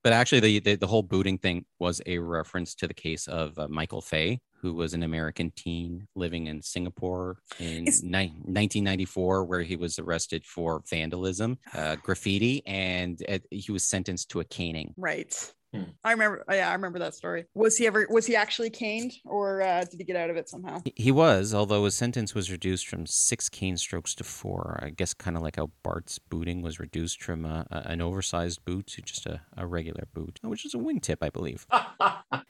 But 0.02 0.14
actually, 0.14 0.40
the, 0.40 0.60
the 0.60 0.74
the 0.76 0.86
whole 0.86 1.02
booting 1.02 1.36
thing 1.36 1.66
was 1.78 2.00
a 2.06 2.18
reference 2.18 2.74
to 2.76 2.86
the 2.86 2.94
case 2.94 3.28
of 3.28 3.58
uh, 3.58 3.68
Michael 3.68 4.00
Fay, 4.00 4.40
who 4.60 4.74
was 4.74 4.94
an 4.94 5.02
American 5.02 5.52
teen 5.56 6.06
living 6.14 6.46
in 6.46 6.62
Singapore 6.62 7.38
in 7.58 7.84
ni- 8.02 8.34
1994, 8.44 9.44
where 9.44 9.62
he 9.62 9.76
was 9.76 9.98
arrested 9.98 10.44
for 10.44 10.82
vandalism, 10.88 11.58
uh, 11.74 11.96
graffiti, 11.96 12.62
and 12.66 13.22
uh, 13.28 13.38
he 13.50 13.72
was 13.72 13.84
sentenced 13.84 14.30
to 14.30 14.40
a 14.40 14.44
caning. 14.44 14.94
Right. 14.96 15.52
Hmm. 15.72 15.82
I 16.02 16.10
remember. 16.12 16.44
Yeah, 16.50 16.68
I 16.68 16.72
remember 16.72 16.98
that 16.98 17.14
story. 17.14 17.44
Was 17.54 17.76
he 17.76 17.86
ever? 17.86 18.06
Was 18.10 18.26
he 18.26 18.34
actually 18.34 18.70
caned, 18.70 19.12
or 19.24 19.62
uh, 19.62 19.84
did 19.84 20.00
he 20.00 20.04
get 20.04 20.16
out 20.16 20.28
of 20.30 20.36
it 20.36 20.48
somehow? 20.48 20.80
He- 20.84 20.94
He 20.96 21.12
was, 21.12 21.54
although 21.54 21.84
his 21.84 21.94
sentence 21.94 22.34
was 22.34 22.50
reduced 22.50 22.88
from 22.88 23.06
six 23.06 23.48
cane 23.48 23.76
strokes 23.76 24.14
to 24.16 24.24
four. 24.24 24.80
I 24.82 24.90
guess 24.90 25.14
kind 25.14 25.36
of 25.36 25.42
like 25.44 25.56
how 25.56 25.70
Bart's 25.84 26.18
booting 26.18 26.60
was 26.60 26.80
reduced 26.80 27.22
from 27.22 27.44
uh, 27.44 27.64
an 27.70 28.00
oversized 28.00 28.64
boot 28.64 28.88
to 28.88 29.02
just 29.02 29.26
a, 29.26 29.42
a 29.56 29.64
regular 29.66 30.08
boot, 30.12 30.40
which 30.42 30.66
is 30.66 30.74
a 30.74 30.78
wingtip, 30.78 31.18
I 31.22 31.30
believe. 31.30 31.66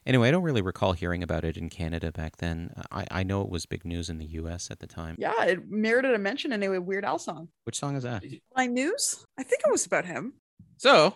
Anyway, 0.06 0.28
I 0.28 0.30
don't 0.30 0.42
really 0.42 0.62
recall 0.62 0.92
hearing 0.92 1.22
about 1.22 1.44
it 1.44 1.56
in 1.56 1.68
Canada 1.68 2.10
back 2.10 2.38
then. 2.38 2.72
I, 2.90 3.06
I 3.10 3.22
know 3.22 3.42
it 3.42 3.50
was 3.50 3.66
big 3.66 3.84
news 3.84 4.08
in 4.08 4.18
the 4.18 4.24
US 4.40 4.70
at 4.70 4.78
the 4.80 4.86
time. 4.86 5.14
Yeah, 5.18 5.44
it 5.44 5.68
merited 5.70 6.14
a 6.14 6.18
mention 6.18 6.52
in 6.52 6.62
a 6.62 6.80
Weird 6.80 7.04
Al 7.04 7.18
song. 7.18 7.48
Which 7.64 7.78
song 7.78 7.96
is 7.96 8.02
that? 8.04 8.24
My 8.56 8.66
news. 8.66 9.24
I 9.38 9.42
think 9.42 9.60
it 9.64 9.70
was 9.70 9.84
about 9.86 10.06
him. 10.06 10.34
So, 10.78 11.14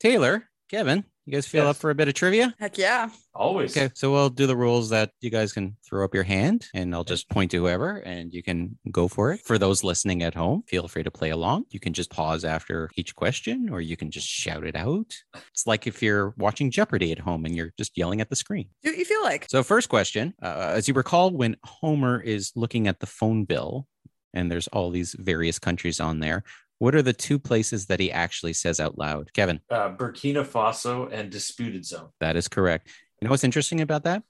Taylor, 0.00 0.47
Kevin, 0.68 1.04
you 1.24 1.32
guys 1.32 1.46
feel 1.46 1.64
Yes. 1.64 1.70
up 1.70 1.76
for 1.76 1.90
a 1.90 1.94
bit 1.94 2.08
of 2.08 2.14
trivia? 2.14 2.54
Heck 2.58 2.76
yeah. 2.76 3.08
Always. 3.34 3.76
Okay, 3.76 3.90
so 3.94 4.12
we'll 4.12 4.28
do 4.28 4.46
the 4.46 4.56
rules 4.56 4.90
that 4.90 5.12
you 5.20 5.30
guys 5.30 5.52
can 5.52 5.76
throw 5.86 6.04
up 6.04 6.14
your 6.14 6.24
hand 6.24 6.66
and 6.74 6.94
I'll 6.94 7.04
just 7.04 7.28
point 7.30 7.50
to 7.52 7.58
whoever 7.58 7.98
and 7.98 8.32
you 8.34 8.42
can 8.42 8.78
go 8.90 9.08
for 9.08 9.32
it. 9.32 9.40
For 9.44 9.56
those 9.56 9.82
listening 9.82 10.22
at 10.22 10.34
home, 10.34 10.64
feel 10.66 10.86
free 10.86 11.02
to 11.02 11.10
play 11.10 11.30
along. 11.30 11.64
You 11.70 11.80
can 11.80 11.94
just 11.94 12.10
pause 12.10 12.44
after 12.44 12.90
each 12.96 13.14
question 13.16 13.68
or 13.70 13.80
you 13.80 13.96
can 13.96 14.10
just 14.10 14.26
shout 14.26 14.64
it 14.64 14.76
out. 14.76 15.14
It's 15.52 15.66
like 15.66 15.86
if 15.86 16.02
you're 16.02 16.34
watching 16.36 16.70
Jeopardy 16.70 17.12
at 17.12 17.18
home 17.18 17.46
and 17.46 17.56
you're 17.56 17.72
just 17.78 17.96
yelling 17.96 18.20
at 18.20 18.28
the 18.28 18.36
screen. 18.36 18.68
Do 18.82 18.90
what 18.90 18.98
you 18.98 19.04
feel 19.06 19.22
like. 19.22 19.46
So, 19.48 19.62
first 19.62 19.88
question 19.88 20.34
uh, 20.42 20.72
As 20.76 20.86
you 20.88 20.94
recall, 20.94 21.30
when 21.30 21.56
Homer 21.64 22.20
is 22.20 22.52
looking 22.56 22.88
at 22.88 23.00
the 23.00 23.06
phone 23.06 23.44
bill 23.44 23.86
and 24.34 24.50
there's 24.52 24.68
all 24.68 24.90
these 24.90 25.14
various 25.18 25.58
countries 25.58 25.98
on 26.00 26.20
there, 26.20 26.44
what 26.78 26.94
are 26.94 27.02
the 27.02 27.12
two 27.12 27.38
places 27.38 27.86
that 27.86 28.00
he 28.00 28.10
actually 28.12 28.52
says 28.52 28.80
out 28.80 28.98
loud? 28.98 29.32
Kevin, 29.32 29.60
Uh, 29.70 29.90
Burkina 29.90 30.46
Faso 30.46 31.08
and 31.12 31.30
Disputed 31.30 31.84
Zone. 31.84 32.08
that 32.20 32.36
is 32.36 32.48
correct. 32.48 32.88
You 33.20 33.26
know 33.26 33.30
what's 33.30 33.44
interesting 33.44 33.80
about 33.80 34.04
that? 34.04 34.22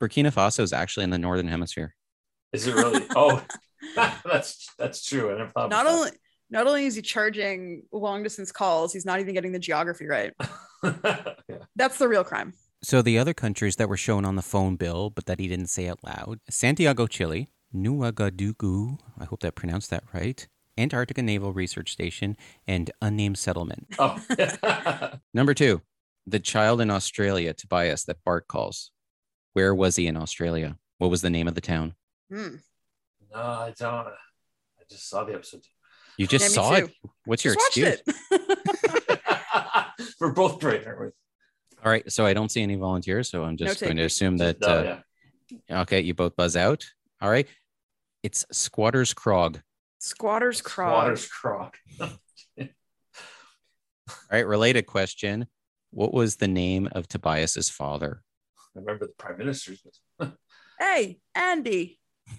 Burkina 0.00 0.32
Faso 0.32 0.60
is 0.62 0.72
actually 0.72 1.04
in 1.04 1.10
the 1.10 1.18
northern 1.18 1.48
hemisphere. 1.48 1.94
Is 2.52 2.66
it 2.66 2.74
really? 2.74 3.04
oh, 3.14 3.42
that's 3.94 4.68
that's 4.78 5.04
true. 5.04 5.32
I 5.34 5.38
never 5.38 5.50
thought 5.50 5.70
Not 5.70 5.86
about 5.86 5.94
only 5.94 6.10
not 6.50 6.66
only 6.66 6.86
is 6.86 6.96
he 6.96 7.02
charging 7.02 7.82
long 7.92 8.22
distance 8.22 8.50
calls, 8.50 8.92
he's 8.92 9.06
not 9.06 9.20
even 9.20 9.34
getting 9.34 9.52
the 9.52 9.58
geography 9.58 10.06
right. 10.06 10.32
yeah. 10.82 11.34
That's 11.76 11.98
the 11.98 12.08
real 12.08 12.24
crime. 12.24 12.54
So, 12.82 13.02
the 13.02 13.18
other 13.18 13.34
countries 13.34 13.76
that 13.76 13.88
were 13.90 13.96
shown 13.96 14.24
on 14.24 14.36
the 14.36 14.42
phone 14.42 14.76
bill, 14.76 15.10
but 15.10 15.26
that 15.26 15.38
he 15.38 15.46
didn't 15.48 15.68
say 15.68 15.86
out 15.88 16.00
loud 16.02 16.40
Santiago, 16.48 17.06
Chile, 17.06 17.48
Ouagadougou, 17.74 18.98
I 19.18 19.24
hope 19.26 19.40
that 19.40 19.54
pronounced 19.54 19.90
that 19.90 20.04
right, 20.12 20.46
Antarctica 20.80 21.22
Naval 21.22 21.52
Research 21.52 21.92
Station, 21.92 22.36
and 22.66 22.90
Unnamed 23.02 23.38
Settlement. 23.38 23.86
Oh, 23.98 24.20
Number 25.34 25.54
two, 25.54 25.82
the 26.26 26.40
child 26.40 26.80
in 26.80 26.90
Australia, 26.90 27.52
Tobias, 27.52 28.04
that 28.04 28.24
Bart 28.24 28.48
calls. 28.48 28.90
Where 29.52 29.74
was 29.74 29.96
he 29.96 30.06
in 30.06 30.16
Australia? 30.16 30.78
What 30.98 31.10
was 31.10 31.22
the 31.22 31.30
name 31.30 31.48
of 31.48 31.54
the 31.54 31.60
town? 31.60 31.94
Hmm. 32.30 32.56
no, 33.32 33.40
I 33.40 33.74
don't. 33.78 34.06
I 34.06 34.12
just 34.88 35.08
saw 35.08 35.24
the 35.24 35.34
episode. 35.34 35.62
You 36.16 36.26
just 36.26 36.44
Yeah, 36.44 36.48
me 36.48 36.54
saw 36.54 36.74
it. 36.74 36.90
What's 37.24 37.44
your 37.44 37.54
Just 37.54 37.76
excuse? 37.76 38.02
We're 40.20 40.32
both 40.32 40.60
great, 40.60 40.86
aren't 40.86 41.00
we? 41.00 41.06
All 41.84 41.90
right, 41.90 42.10
so 42.12 42.26
I 42.26 42.34
don't 42.34 42.50
see 42.50 42.62
any 42.62 42.76
volunteers, 42.76 43.30
so 43.30 43.44
I'm 43.44 43.56
just 43.56 43.80
No 43.80 43.86
going 43.86 43.96
to 43.96 44.04
assume 44.04 44.36
that. 44.36 44.60
No, 44.60 44.68
uh, 44.68 45.00
yeah. 45.68 45.80
Okay, 45.80 46.00
you 46.00 46.14
both 46.14 46.36
buzz 46.36 46.56
out. 46.56 46.84
All 47.20 47.30
right, 47.30 47.48
it's 48.22 48.44
Squatter's 48.52 49.14
Crotch. 49.14 49.56
Squatter's 50.00 50.60
Croc. 50.62 50.88
Squatter's 50.90 51.28
Croc. 51.28 51.76
All 52.00 52.16
right, 54.32 54.46
related 54.46 54.86
question: 54.86 55.46
What 55.90 56.12
was 56.12 56.36
the 56.36 56.48
name 56.48 56.88
of 56.92 57.06
Tobias's 57.06 57.68
father? 57.68 58.22
I 58.74 58.78
remember 58.80 59.06
the 59.06 59.12
prime 59.12 59.38
minister's 59.38 59.82
Hey, 60.78 61.18
Andy. 61.34 61.98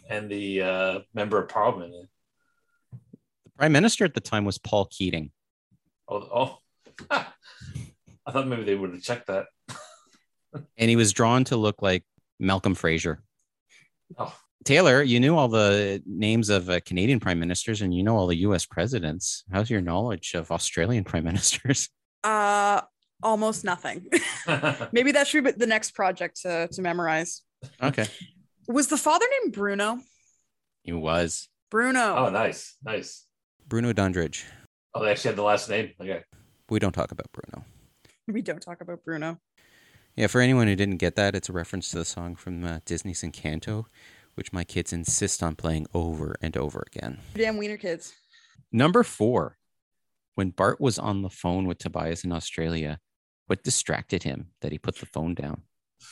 and 0.09 0.29
the 0.29 0.61
uh, 0.61 0.99
member 1.13 1.41
of 1.41 1.49
parliament. 1.49 1.93
The 2.91 3.51
prime 3.57 3.71
minister 3.71 4.05
at 4.05 4.15
the 4.15 4.21
time 4.21 4.45
was 4.45 4.57
Paul 4.57 4.87
Keating. 4.91 5.31
Oh, 6.07 6.17
oh. 6.33 6.57
I 8.25 8.31
thought 8.31 8.47
maybe 8.47 8.63
they 8.63 8.75
would 8.75 8.93
have 8.93 9.01
checked 9.03 9.27
that. 9.27 9.45
And 10.77 10.89
he 10.89 10.95
was 10.95 11.13
drawn 11.13 11.43
to 11.45 11.57
look 11.57 11.81
like 11.81 12.03
Malcolm 12.39 12.75
Fraser. 12.75 13.21
Oh. 14.17 14.35
Taylor, 14.63 15.01
you 15.01 15.19
knew 15.19 15.35
all 15.35 15.47
the 15.47 16.01
names 16.05 16.49
of 16.49 16.69
uh, 16.69 16.79
Canadian 16.85 17.19
prime 17.19 17.39
ministers 17.39 17.81
and 17.81 17.93
you 17.93 18.03
know 18.03 18.15
all 18.15 18.27
the 18.27 18.37
US 18.37 18.65
presidents. 18.65 19.43
How's 19.51 19.69
your 19.69 19.81
knowledge 19.81 20.33
of 20.33 20.51
Australian 20.51 21.03
prime 21.11 21.23
ministers? 21.23 21.89
Uh, 22.23 22.81
almost 23.23 23.63
nothing. 23.63 24.07
Maybe 24.91 25.11
that 25.13 25.27
should 25.27 25.43
be 25.43 25.51
the 25.51 25.67
next 25.67 25.91
project 25.91 26.41
to 26.41 26.67
to 26.67 26.81
memorize. 26.81 27.41
Okay. 27.81 28.05
Was 28.67 28.87
the 28.87 28.97
father 28.97 29.25
named 29.41 29.53
Bruno? 29.53 29.99
He 30.83 30.93
was 30.93 31.49
Bruno. 31.69 32.15
oh, 32.17 32.29
nice, 32.29 32.75
nice. 32.83 33.25
Bruno 33.67 33.93
Drundridge. 33.93 34.43
Oh, 34.93 35.03
they 35.03 35.11
actually 35.11 35.29
had 35.29 35.37
the 35.37 35.43
last 35.43 35.69
name. 35.69 35.91
Okay. 35.99 36.23
We 36.69 36.79
don't 36.79 36.91
talk 36.91 37.11
about 37.11 37.31
Bruno. 37.31 37.65
We 38.27 38.41
don't 38.41 38.61
talk 38.61 38.81
about 38.81 39.03
Bruno. 39.03 39.39
Yeah, 40.15 40.27
for 40.27 40.41
anyone 40.41 40.67
who 40.67 40.75
didn't 40.75 40.97
get 40.97 41.15
that, 41.15 41.35
it's 41.35 41.49
a 41.49 41.53
reference 41.53 41.89
to 41.91 41.97
the 41.97 42.05
song 42.05 42.35
from 42.35 42.65
uh, 42.65 42.79
Disney's 42.85 43.21
Encanto, 43.21 43.85
which 44.35 44.53
my 44.53 44.63
kids 44.63 44.93
insist 44.93 45.41
on 45.43 45.55
playing 45.55 45.87
over 45.93 46.35
and 46.41 46.55
over 46.57 46.83
again. 46.87 47.19
Damn 47.35 47.57
wiener 47.57 47.77
kids. 47.77 48.13
Number 48.71 49.03
four, 49.03 49.57
when 50.35 50.49
Bart 50.51 50.79
was 50.79 50.97
on 50.97 51.21
the 51.21 51.29
phone 51.29 51.65
with 51.67 51.77
Tobias 51.77 52.23
in 52.23 52.31
Australia, 52.31 52.99
what 53.47 53.63
distracted 53.63 54.23
him 54.23 54.47
that 54.61 54.71
he 54.71 54.77
put 54.77 54.95
the 54.95 55.05
phone 55.05 55.33
down? 55.33 55.63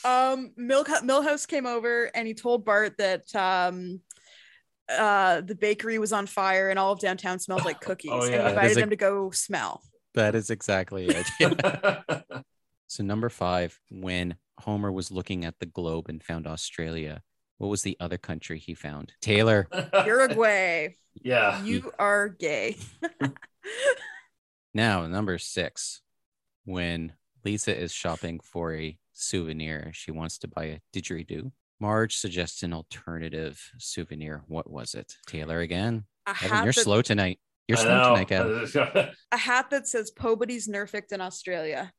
Um, 0.04 0.52
Milk 0.56 0.88
Milhouse 0.88 1.48
came 1.48 1.66
over 1.66 2.04
and 2.14 2.26
he 2.28 2.34
told 2.34 2.64
Bart 2.64 2.98
that 2.98 3.34
um, 3.34 4.00
uh, 4.88 5.40
the 5.40 5.54
bakery 5.54 5.98
was 5.98 6.12
on 6.12 6.26
fire 6.26 6.68
and 6.68 6.78
all 6.78 6.92
of 6.92 7.00
downtown 7.00 7.38
smelled 7.38 7.64
like 7.64 7.80
cookies, 7.80 8.10
Oh, 8.12 8.20
and 8.22 8.30
yeah. 8.32 8.42
he 8.42 8.48
invited 8.50 8.62
There's 8.68 8.76
a- 8.76 8.80
him 8.82 8.90
to 8.90 8.96
go 8.96 9.30
smell. 9.30 9.82
That 10.14 10.34
is 10.34 10.50
exactly 10.50 11.06
it. 11.08 11.26
so, 12.88 13.02
number 13.04 13.28
five, 13.28 13.78
when 13.90 14.34
Homer 14.58 14.90
was 14.90 15.10
looking 15.12 15.44
at 15.44 15.60
the 15.60 15.66
globe 15.66 16.08
and 16.08 16.20
found 16.22 16.48
Australia, 16.48 17.22
what 17.60 17.68
was 17.68 17.82
the 17.82 17.96
other 18.00 18.18
country 18.18 18.58
he 18.58 18.74
found? 18.74 19.12
Taylor. 19.20 19.68
Uruguay, 20.06 20.96
yeah. 21.22 21.62
you 21.62 21.92
are 21.98 22.28
gay. 22.28 22.76
Now, 24.72 25.06
number 25.06 25.36
six, 25.38 26.00
when 26.64 27.14
Lisa 27.44 27.76
is 27.76 27.92
shopping 27.92 28.38
for 28.40 28.74
a 28.74 28.96
souvenir, 29.12 29.90
she 29.92 30.12
wants 30.12 30.38
to 30.38 30.48
buy 30.48 30.64
a 30.64 30.78
didgeridoo. 30.94 31.50
Marge 31.80 32.16
suggests 32.16 32.62
an 32.62 32.72
alternative 32.72 33.72
souvenir. 33.78 34.44
What 34.46 34.70
was 34.70 34.94
it? 34.94 35.16
Taylor 35.26 35.60
again. 35.60 36.04
Evan, 36.26 36.62
you're 36.62 36.72
that, 36.72 36.82
slow 36.82 37.02
tonight. 37.02 37.40
You're 37.66 37.78
I 37.78 37.82
slow 37.82 37.96
know. 37.96 38.24
tonight, 38.24 38.28
Kevin. 38.28 39.08
a 39.32 39.36
hat 39.36 39.70
that 39.70 39.88
says 39.88 40.10
Pobody's 40.12 40.68
Nerfict 40.68 41.10
in 41.12 41.20
Australia. 41.20 41.92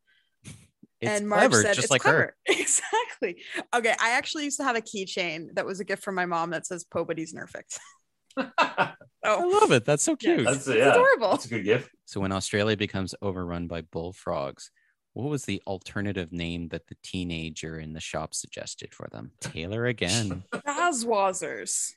It's 1.02 1.10
and 1.20 1.28
Marge 1.28 1.40
clever, 1.50 1.62
said 1.62 1.74
just 1.76 1.86
it's 1.86 1.92
like 1.92 2.04
her. 2.04 2.36
clever. 2.46 2.60
Exactly. 2.62 3.44
Okay. 3.76 3.94
I 4.00 4.12
actually 4.12 4.46
used 4.46 4.58
to 4.60 4.64
have 4.64 4.76
a 4.76 4.82
keychain 4.82 5.54
that 5.56 5.66
was 5.66 5.80
a 5.80 5.84
gift 5.84 6.04
from 6.04 6.16
my 6.16 6.26
mom 6.26 6.52
that 6.52 6.66
says 6.66 6.84
Pobody's 6.84 7.34
Nerfict. 7.34 7.78
I 8.58 8.94
Oh, 9.24 9.48
love 9.62 9.72
it. 9.72 9.86
That's 9.86 10.02
so 10.04 10.16
Yeah, 10.22 10.36
cute. 10.36 10.46
That's 10.46 10.68
it's 10.68 10.78
yeah. 10.78 10.92
adorable. 10.92 11.32
That's 11.32 11.46
a 11.46 11.50
good 11.50 11.64
gift. 11.64 11.90
So 12.06 12.20
when 12.22 12.32
Australia 12.32 12.76
becomes 12.78 13.14
overrun 13.22 13.68
by 13.68 13.82
bullfrogs, 13.82 14.72
what 15.14 15.30
was 15.30 15.46
the 15.46 15.62
alternative 15.68 16.32
name 16.32 16.70
that 16.70 16.88
the 16.88 16.96
teenager 17.04 17.78
in 17.78 17.94
the 17.94 18.00
shop 18.00 18.34
suggested 18.34 18.96
for 18.96 19.08
them? 19.12 19.32
Taylor 19.42 19.86
again. 19.86 20.44
chazzwazzers. 20.54 21.92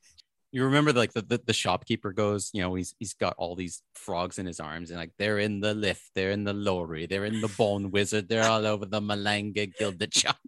You 0.55 0.65
remember 0.65 0.93
like 0.93 1.13
the, 1.13 1.23
the, 1.23 1.41
the 1.45 1.53
shopkeeper 1.53 2.13
goes, 2.13 2.51
you 2.55 2.63
know, 2.63 2.77
he's 2.77 2.95
he's 3.01 3.15
got 3.15 3.35
all 3.39 3.57
these 3.57 3.83
frogs 3.97 4.39
in 4.39 4.47
his 4.47 4.61
arms 4.61 4.91
and 4.91 5.01
like 5.01 5.11
they're 5.19 5.41
in 5.41 5.59
the 5.59 5.75
lift, 5.75 6.11
they're 6.15 6.31
in 6.31 6.45
the 6.45 6.53
lorry, 6.53 7.07
they're 7.07 7.25
in 7.25 7.41
the 7.41 7.49
bone 7.59 7.91
wizard, 7.91 8.29
they're 8.29 8.45
all 8.45 8.65
over 8.65 8.87
the 8.87 9.01
Malanga 9.01 9.67
gilded 9.77 10.13
chuck. 10.13 10.39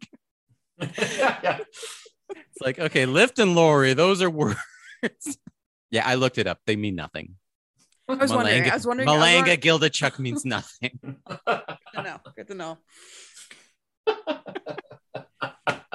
yeah. 0.78 1.58
It's 2.30 2.60
like, 2.60 2.78
okay, 2.78 3.04
lift 3.04 3.40
and 3.40 3.56
lorry, 3.56 3.94
those 3.94 4.22
are 4.22 4.30
words. 4.30 4.56
yeah, 5.90 6.06
I 6.06 6.14
looked 6.14 6.38
it 6.38 6.46
up. 6.46 6.60
They 6.66 6.76
mean 6.76 6.94
nothing. 6.94 7.34
I 8.08 8.14
was 8.14 8.32
wondering. 8.32 8.70
I 8.70 8.74
was 8.74 8.86
wondering. 8.86 9.08
I 9.08 9.12
was 9.12 9.20
Malanga 9.20 9.36
wondering- 9.38 9.60
gilded 9.60 9.92
chuck 9.92 10.20
means 10.20 10.44
nothing. 10.44 11.00
Good 11.26 11.60
to 11.94 12.02
know. 12.02 12.20
Good 12.36 12.46
to 12.46 12.54
know. 12.54 12.78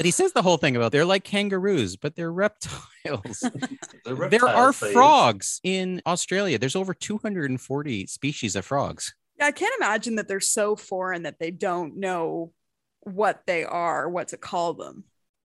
But 0.00 0.06
he 0.06 0.12
says 0.12 0.32
the 0.32 0.40
whole 0.40 0.56
thing 0.56 0.76
about 0.76 0.92
they're 0.92 1.04
like 1.04 1.24
kangaroos, 1.24 1.94
but 1.96 2.16
they're 2.16 2.32
reptiles. 2.32 2.80
They're 3.04 3.50
there 4.06 4.14
are 4.14 4.16
reptiles, 4.16 4.80
they- 4.80 4.92
frogs 4.94 5.60
in 5.62 6.00
Australia. 6.06 6.58
There's 6.58 6.74
over 6.74 6.94
240 6.94 8.06
species 8.06 8.56
of 8.56 8.64
frogs. 8.64 9.14
Yeah, 9.38 9.44
I 9.44 9.52
can't 9.52 9.74
imagine 9.78 10.14
that 10.14 10.26
they're 10.26 10.40
so 10.40 10.74
foreign 10.74 11.24
that 11.24 11.38
they 11.38 11.50
don't 11.50 11.98
know 11.98 12.54
what 13.00 13.42
they 13.46 13.62
are, 13.62 14.08
what 14.08 14.28
to 14.28 14.38
call 14.38 14.72
them. 14.72 15.04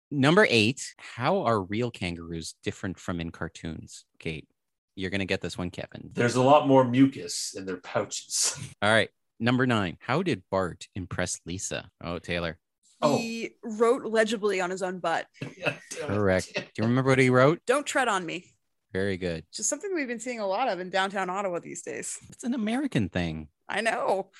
Number 0.09 0.47
eight, 0.49 0.93
how 0.99 1.41
are 1.41 1.61
real 1.61 1.91
kangaroos 1.91 2.55
different 2.63 2.97
from 2.97 3.19
in 3.19 3.31
cartoons? 3.31 4.05
Kate, 4.19 4.47
you're 4.95 5.11
going 5.11 5.19
to 5.19 5.25
get 5.25 5.41
this 5.41 5.57
one, 5.57 5.69
Kevin. 5.69 6.11
There's 6.13 6.35
a 6.35 6.41
lot 6.41 6.65
more 6.65 6.85
mucus 6.85 7.55
in 7.57 7.65
their 7.65 7.81
pouches. 7.81 8.57
All 8.81 8.89
right. 8.89 9.09
Number 9.37 9.67
nine, 9.67 9.97
how 9.99 10.23
did 10.23 10.43
Bart 10.49 10.87
impress 10.95 11.41
Lisa? 11.45 11.89
Oh, 12.01 12.19
Taylor. 12.19 12.57
Oh. 13.01 13.17
He 13.17 13.51
wrote 13.63 14.05
legibly 14.05 14.61
on 14.61 14.69
his 14.69 14.81
own 14.81 14.99
butt. 14.99 15.27
Yeah, 15.57 15.73
damn 15.91 16.11
it. 16.11 16.15
Correct. 16.15 16.53
Do 16.55 16.61
you 16.77 16.83
remember 16.83 17.09
what 17.11 17.19
he 17.19 17.29
wrote? 17.29 17.61
Don't 17.65 17.85
tread 17.85 18.07
on 18.07 18.25
me. 18.25 18.45
Very 18.91 19.17
good. 19.17 19.45
Just 19.53 19.69
something 19.69 19.93
we've 19.93 20.07
been 20.07 20.19
seeing 20.19 20.39
a 20.39 20.47
lot 20.47 20.67
of 20.67 20.79
in 20.79 20.89
downtown 20.89 21.29
Ottawa 21.29 21.59
these 21.59 21.81
days. 21.81 22.17
It's 22.29 22.43
an 22.43 22.53
American 22.53 23.09
thing. 23.09 23.47
I 23.67 23.81
know, 23.81 24.31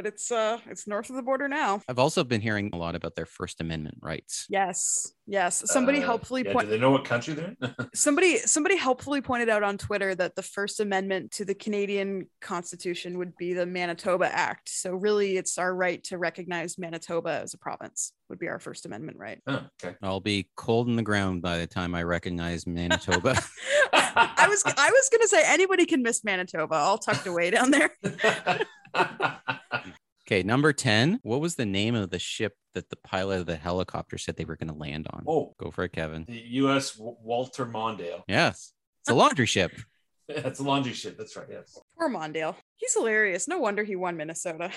but 0.00 0.06
it's 0.06 0.32
uh 0.32 0.58
it's 0.70 0.86
north 0.86 1.10
of 1.10 1.16
the 1.16 1.22
border 1.22 1.46
now. 1.46 1.82
I've 1.86 1.98
also 1.98 2.24
been 2.24 2.40
hearing 2.40 2.70
a 2.72 2.76
lot 2.78 2.94
about 2.94 3.16
their 3.16 3.26
First 3.26 3.60
Amendment 3.60 3.98
rights. 4.00 4.46
Yes. 4.48 5.12
Yes. 5.26 5.62
Somebody 5.66 5.98
Uh, 5.98 6.06
helpfully 6.06 6.42
yeah, 6.42 6.54
point 6.54 6.68
Do 6.68 6.70
they 6.70 6.78
know 6.78 6.90
what 6.90 7.04
country 7.04 7.34
they're 7.34 7.54
in? 7.60 7.74
somebody 7.94 8.38
somebody 8.38 8.76
helpfully 8.76 9.20
pointed 9.20 9.50
out 9.50 9.62
on 9.62 9.76
Twitter 9.76 10.14
that 10.14 10.36
the 10.36 10.42
First 10.42 10.80
Amendment 10.80 11.32
to 11.32 11.44
the 11.44 11.54
Canadian 11.54 12.28
Constitution 12.40 13.18
would 13.18 13.36
be 13.36 13.52
the 13.52 13.66
Manitoba 13.66 14.34
Act. 14.34 14.70
So 14.70 14.94
really, 14.94 15.36
it's 15.36 15.58
our 15.58 15.74
right 15.74 16.02
to 16.04 16.16
recognize 16.16 16.78
Manitoba 16.78 17.32
as 17.42 17.52
a 17.52 17.58
province. 17.58 18.14
Would 18.30 18.38
be 18.38 18.48
our 18.48 18.58
First 18.58 18.86
Amendment 18.86 19.18
right. 19.18 19.38
oh, 19.48 19.66
okay. 19.84 19.96
I'll 20.02 20.20
be 20.20 20.48
cold 20.56 20.88
in 20.88 20.96
the 20.96 21.02
ground 21.02 21.42
by 21.42 21.58
the 21.58 21.66
time 21.66 21.94
I 21.94 22.04
recognize 22.04 22.66
Manitoba. 22.66 23.36
I 23.92 24.46
was 24.48 24.62
I 24.64 24.90
was 24.90 25.08
gonna 25.12 25.28
say 25.28 25.42
anybody 25.44 25.84
can 25.84 26.02
miss 26.02 26.24
Manitoba, 26.24 26.76
all 26.76 26.96
tucked 26.96 27.26
away 27.26 27.50
down 27.50 27.70
there. 27.70 27.90
okay, 30.26 30.42
number 30.42 30.72
10. 30.72 31.20
What 31.22 31.40
was 31.40 31.56
the 31.56 31.66
name 31.66 31.94
of 31.94 32.10
the 32.10 32.18
ship 32.18 32.54
that 32.74 32.88
the 32.90 32.96
pilot 32.96 33.40
of 33.40 33.46
the 33.46 33.56
helicopter 33.56 34.18
said 34.18 34.36
they 34.36 34.44
were 34.44 34.56
going 34.56 34.72
to 34.72 34.78
land 34.78 35.06
on? 35.10 35.24
oh, 35.26 35.54
Go 35.60 35.70
for 35.70 35.84
it, 35.84 35.92
Kevin. 35.92 36.24
the 36.28 36.42
U.S. 36.62 36.94
W- 36.96 37.16
Walter 37.22 37.66
Mondale. 37.66 38.22
Yes. 38.28 38.72
It's 39.02 39.10
a 39.10 39.14
laundry 39.14 39.46
ship. 39.46 39.72
That's 40.28 40.60
a 40.60 40.62
laundry 40.62 40.92
ship. 40.92 41.16
That's 41.18 41.36
right. 41.36 41.46
Yes. 41.50 41.76
Poor 41.98 42.08
Mondale. 42.08 42.54
He's 42.76 42.94
hilarious. 42.94 43.48
No 43.48 43.58
wonder 43.58 43.82
he 43.82 43.96
won 43.96 44.16
Minnesota. 44.16 44.70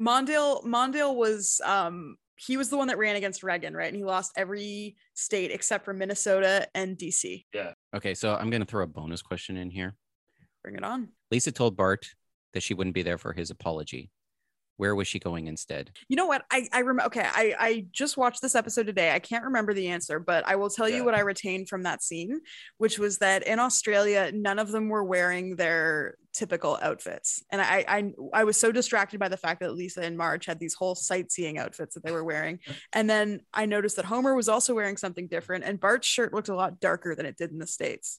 Mondale 0.00 0.64
Mondale 0.64 1.14
was 1.14 1.60
um 1.64 2.16
he 2.36 2.56
was 2.56 2.70
the 2.70 2.76
one 2.78 2.88
that 2.88 2.96
ran 2.98 3.16
against 3.16 3.42
Reagan, 3.42 3.74
right? 3.74 3.88
And 3.88 3.96
he 3.96 4.02
lost 4.04 4.32
every 4.34 4.96
state 5.14 5.50
except 5.50 5.84
for 5.84 5.92
Minnesota 5.92 6.66
and 6.74 6.96
DC. 6.96 7.44
Yeah. 7.52 7.72
Okay, 7.94 8.14
so 8.14 8.34
I'm 8.34 8.48
going 8.48 8.62
to 8.62 8.66
throw 8.66 8.82
a 8.82 8.86
bonus 8.86 9.20
question 9.20 9.58
in 9.58 9.70
here. 9.70 9.94
Bring 10.62 10.76
it 10.76 10.82
on. 10.84 11.08
Lisa 11.30 11.52
told 11.52 11.76
Bart 11.76 12.06
that 12.54 12.62
she 12.62 12.74
wouldn't 12.74 12.94
be 12.94 13.02
there 13.02 13.18
for 13.18 13.32
his 13.32 13.50
apology. 13.50 14.10
Where 14.76 14.94
was 14.94 15.06
she 15.06 15.18
going 15.18 15.46
instead? 15.46 15.90
You 16.08 16.16
know 16.16 16.24
what? 16.24 16.46
I 16.50 16.66
I 16.72 16.78
remember. 16.78 17.04
Okay, 17.04 17.26
I 17.26 17.54
I 17.58 17.86
just 17.92 18.16
watched 18.16 18.40
this 18.40 18.54
episode 18.54 18.86
today. 18.86 19.12
I 19.12 19.18
can't 19.18 19.44
remember 19.44 19.74
the 19.74 19.88
answer, 19.88 20.18
but 20.18 20.42
I 20.48 20.56
will 20.56 20.70
tell 20.70 20.88
Yeah. 20.88 20.96
you 20.96 21.04
what 21.04 21.14
I 21.14 21.20
retained 21.20 21.68
from 21.68 21.82
that 21.82 22.02
scene, 22.02 22.40
which 22.78 22.98
was 22.98 23.18
that 23.18 23.42
in 23.42 23.58
Australia, 23.58 24.32
none 24.32 24.58
of 24.58 24.72
them 24.72 24.88
were 24.88 25.04
wearing 25.04 25.56
their 25.56 26.16
typical 26.32 26.78
outfits, 26.80 27.44
and 27.50 27.60
I 27.60 27.84
I 27.86 28.12
I 28.32 28.44
was 28.44 28.56
so 28.56 28.72
distracted 28.72 29.20
by 29.20 29.28
the 29.28 29.36
fact 29.36 29.60
that 29.60 29.74
Lisa 29.74 30.00
and 30.00 30.16
Marge 30.16 30.46
had 30.46 30.58
these 30.58 30.72
whole 30.72 30.94
sightseeing 30.94 31.58
outfits 31.58 31.92
that 31.94 32.02
they 32.02 32.12
were 32.12 32.24
wearing, 32.24 32.60
and 32.94 33.10
then 33.10 33.40
I 33.52 33.66
noticed 33.66 33.96
that 33.96 34.06
Homer 34.06 34.34
was 34.34 34.48
also 34.48 34.74
wearing 34.74 34.96
something 34.96 35.28
different, 35.28 35.64
and 35.64 35.78
Bart's 35.78 36.08
shirt 36.08 36.32
looked 36.32 36.48
a 36.48 36.54
lot 36.54 36.80
darker 36.80 37.14
than 37.14 37.26
it 37.26 37.36
did 37.36 37.50
in 37.50 37.58
the 37.58 37.66
states. 37.66 38.18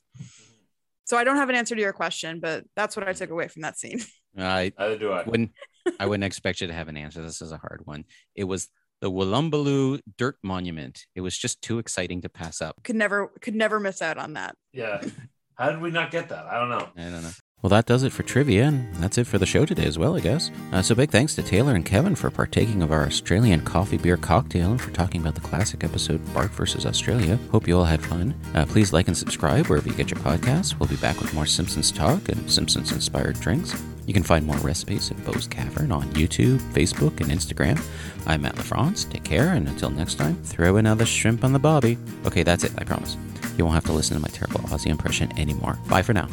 So 1.06 1.18
I 1.18 1.24
don't 1.24 1.38
have 1.38 1.50
an 1.50 1.56
answer 1.56 1.76
to 1.76 1.82
your 1.82 1.92
question, 1.92 2.40
but 2.40 2.66
that's 2.76 2.96
what 2.96 3.08
I 3.08 3.12
mm. 3.12 3.18
took 3.18 3.32
away 3.32 3.48
from 3.48 3.64
that 3.64 3.80
scene. 3.80 4.00
I 4.38 4.72
Neither 4.78 4.98
do 4.98 5.12
I. 5.12 5.24
wouldn't 5.24 5.52
I 6.00 6.06
wouldn't 6.06 6.24
expect 6.24 6.62
you 6.62 6.68
to 6.68 6.74
have 6.74 6.88
an 6.88 6.98
answer. 6.98 7.22
This 7.22 7.42
is 7.42 7.52
a 7.52 7.58
hard 7.58 7.82
one. 7.86 8.06
It 8.36 8.46
was 8.46 8.70
the 9.02 9.12
Wollumbaloo 9.12 10.00
Dirt 10.18 10.38
Monument. 10.44 11.06
It 11.16 11.22
was 11.22 11.38
just 11.38 11.62
too 11.62 11.80
exciting 11.80 12.22
to 12.22 12.30
pass 12.30 12.62
up. 12.62 12.76
Could 12.84 12.96
never 12.96 13.28
could 13.42 13.56
never 13.56 13.80
miss 13.80 14.02
out 14.02 14.18
on 14.18 14.34
that. 14.34 14.56
Yeah. 14.74 15.02
How 15.56 15.72
did 15.72 15.82
we 15.82 15.92
not 15.92 16.12
get 16.12 16.30
that? 16.30 16.46
I 16.46 16.60
don't 16.60 16.70
know. 16.70 16.90
I 16.98 17.10
don't 17.10 17.24
know. 17.24 17.32
Well, 17.62 17.70
that 17.70 17.86
does 17.86 18.02
it 18.02 18.12
for 18.12 18.24
trivia, 18.24 18.64
and 18.70 18.96
that's 18.96 19.20
it 19.20 19.28
for 19.28 19.38
the 19.38 19.46
show 19.46 19.66
today 19.66 19.86
as 19.86 20.00
well, 20.00 20.16
I 20.16 20.20
guess. 20.20 20.50
Uh, 20.74 20.82
so, 20.82 20.96
big 20.96 21.12
thanks 21.12 21.36
to 21.36 21.44
Taylor 21.44 21.76
and 21.76 21.86
Kevin 21.86 22.16
for 22.16 22.32
partaking 22.32 22.82
of 22.82 22.92
our 22.92 23.06
Australian 23.06 23.62
coffee 23.62 23.98
beer 23.98 24.18
cocktail 24.18 24.72
and 24.72 24.82
for 24.82 24.90
talking 24.90 25.22
about 25.22 25.36
the 25.36 25.42
classic 25.42 25.84
episode 25.84 26.22
Bart 26.34 26.50
versus 26.50 26.88
Australia. 26.88 27.38
Hope 27.52 27.68
you 27.68 27.78
all 27.78 27.86
had 27.86 28.02
fun. 28.04 28.34
Uh, 28.56 28.66
please 28.66 28.94
like 28.94 29.08
and 29.08 29.16
subscribe 29.16 29.68
wherever 29.68 29.88
you 29.88 29.94
get 29.94 30.10
your 30.10 30.20
podcasts. 30.22 30.80
We'll 30.80 30.90
be 30.90 30.96
back 30.96 31.22
with 31.22 31.36
more 31.36 31.46
Simpsons 31.46 31.92
talk 31.92 32.30
and 32.30 32.52
Simpsons 32.52 32.92
inspired 32.92 33.40
drinks. 33.40 33.80
You 34.12 34.14
can 34.14 34.24
find 34.24 34.46
more 34.46 34.58
recipes 34.58 35.10
at 35.10 35.24
Bo's 35.24 35.48
Cavern 35.48 35.90
on 35.90 36.04
YouTube, 36.10 36.58
Facebook, 36.74 37.22
and 37.22 37.32
Instagram. 37.32 37.82
I'm 38.28 38.42
Mat 38.42 38.56
Lafrance. 38.56 39.10
Take 39.10 39.24
care, 39.24 39.54
and 39.54 39.70
until 39.70 39.90
next 39.90 40.16
time, 40.16 40.36
throw 40.44 40.76
another 40.76 41.06
shrimp 41.06 41.46
on 41.46 41.54
the 41.54 41.60
bobby. 41.60 41.98
Okay, 42.26 42.44
that's 42.44 42.66
it, 42.66 42.74
I 42.78 42.84
promise. 42.84 43.16
You 43.58 43.64
won't 43.64 43.76
have 43.76 43.86
to 43.86 43.94
listen 43.94 44.18
to 44.18 44.22
my 44.22 44.28
terrible 44.28 44.60
Aussie 44.68 44.88
impression 44.88 45.32
anymore. 45.40 45.80
Bye 45.88 46.02
for 46.02 46.12
now. 46.12 46.28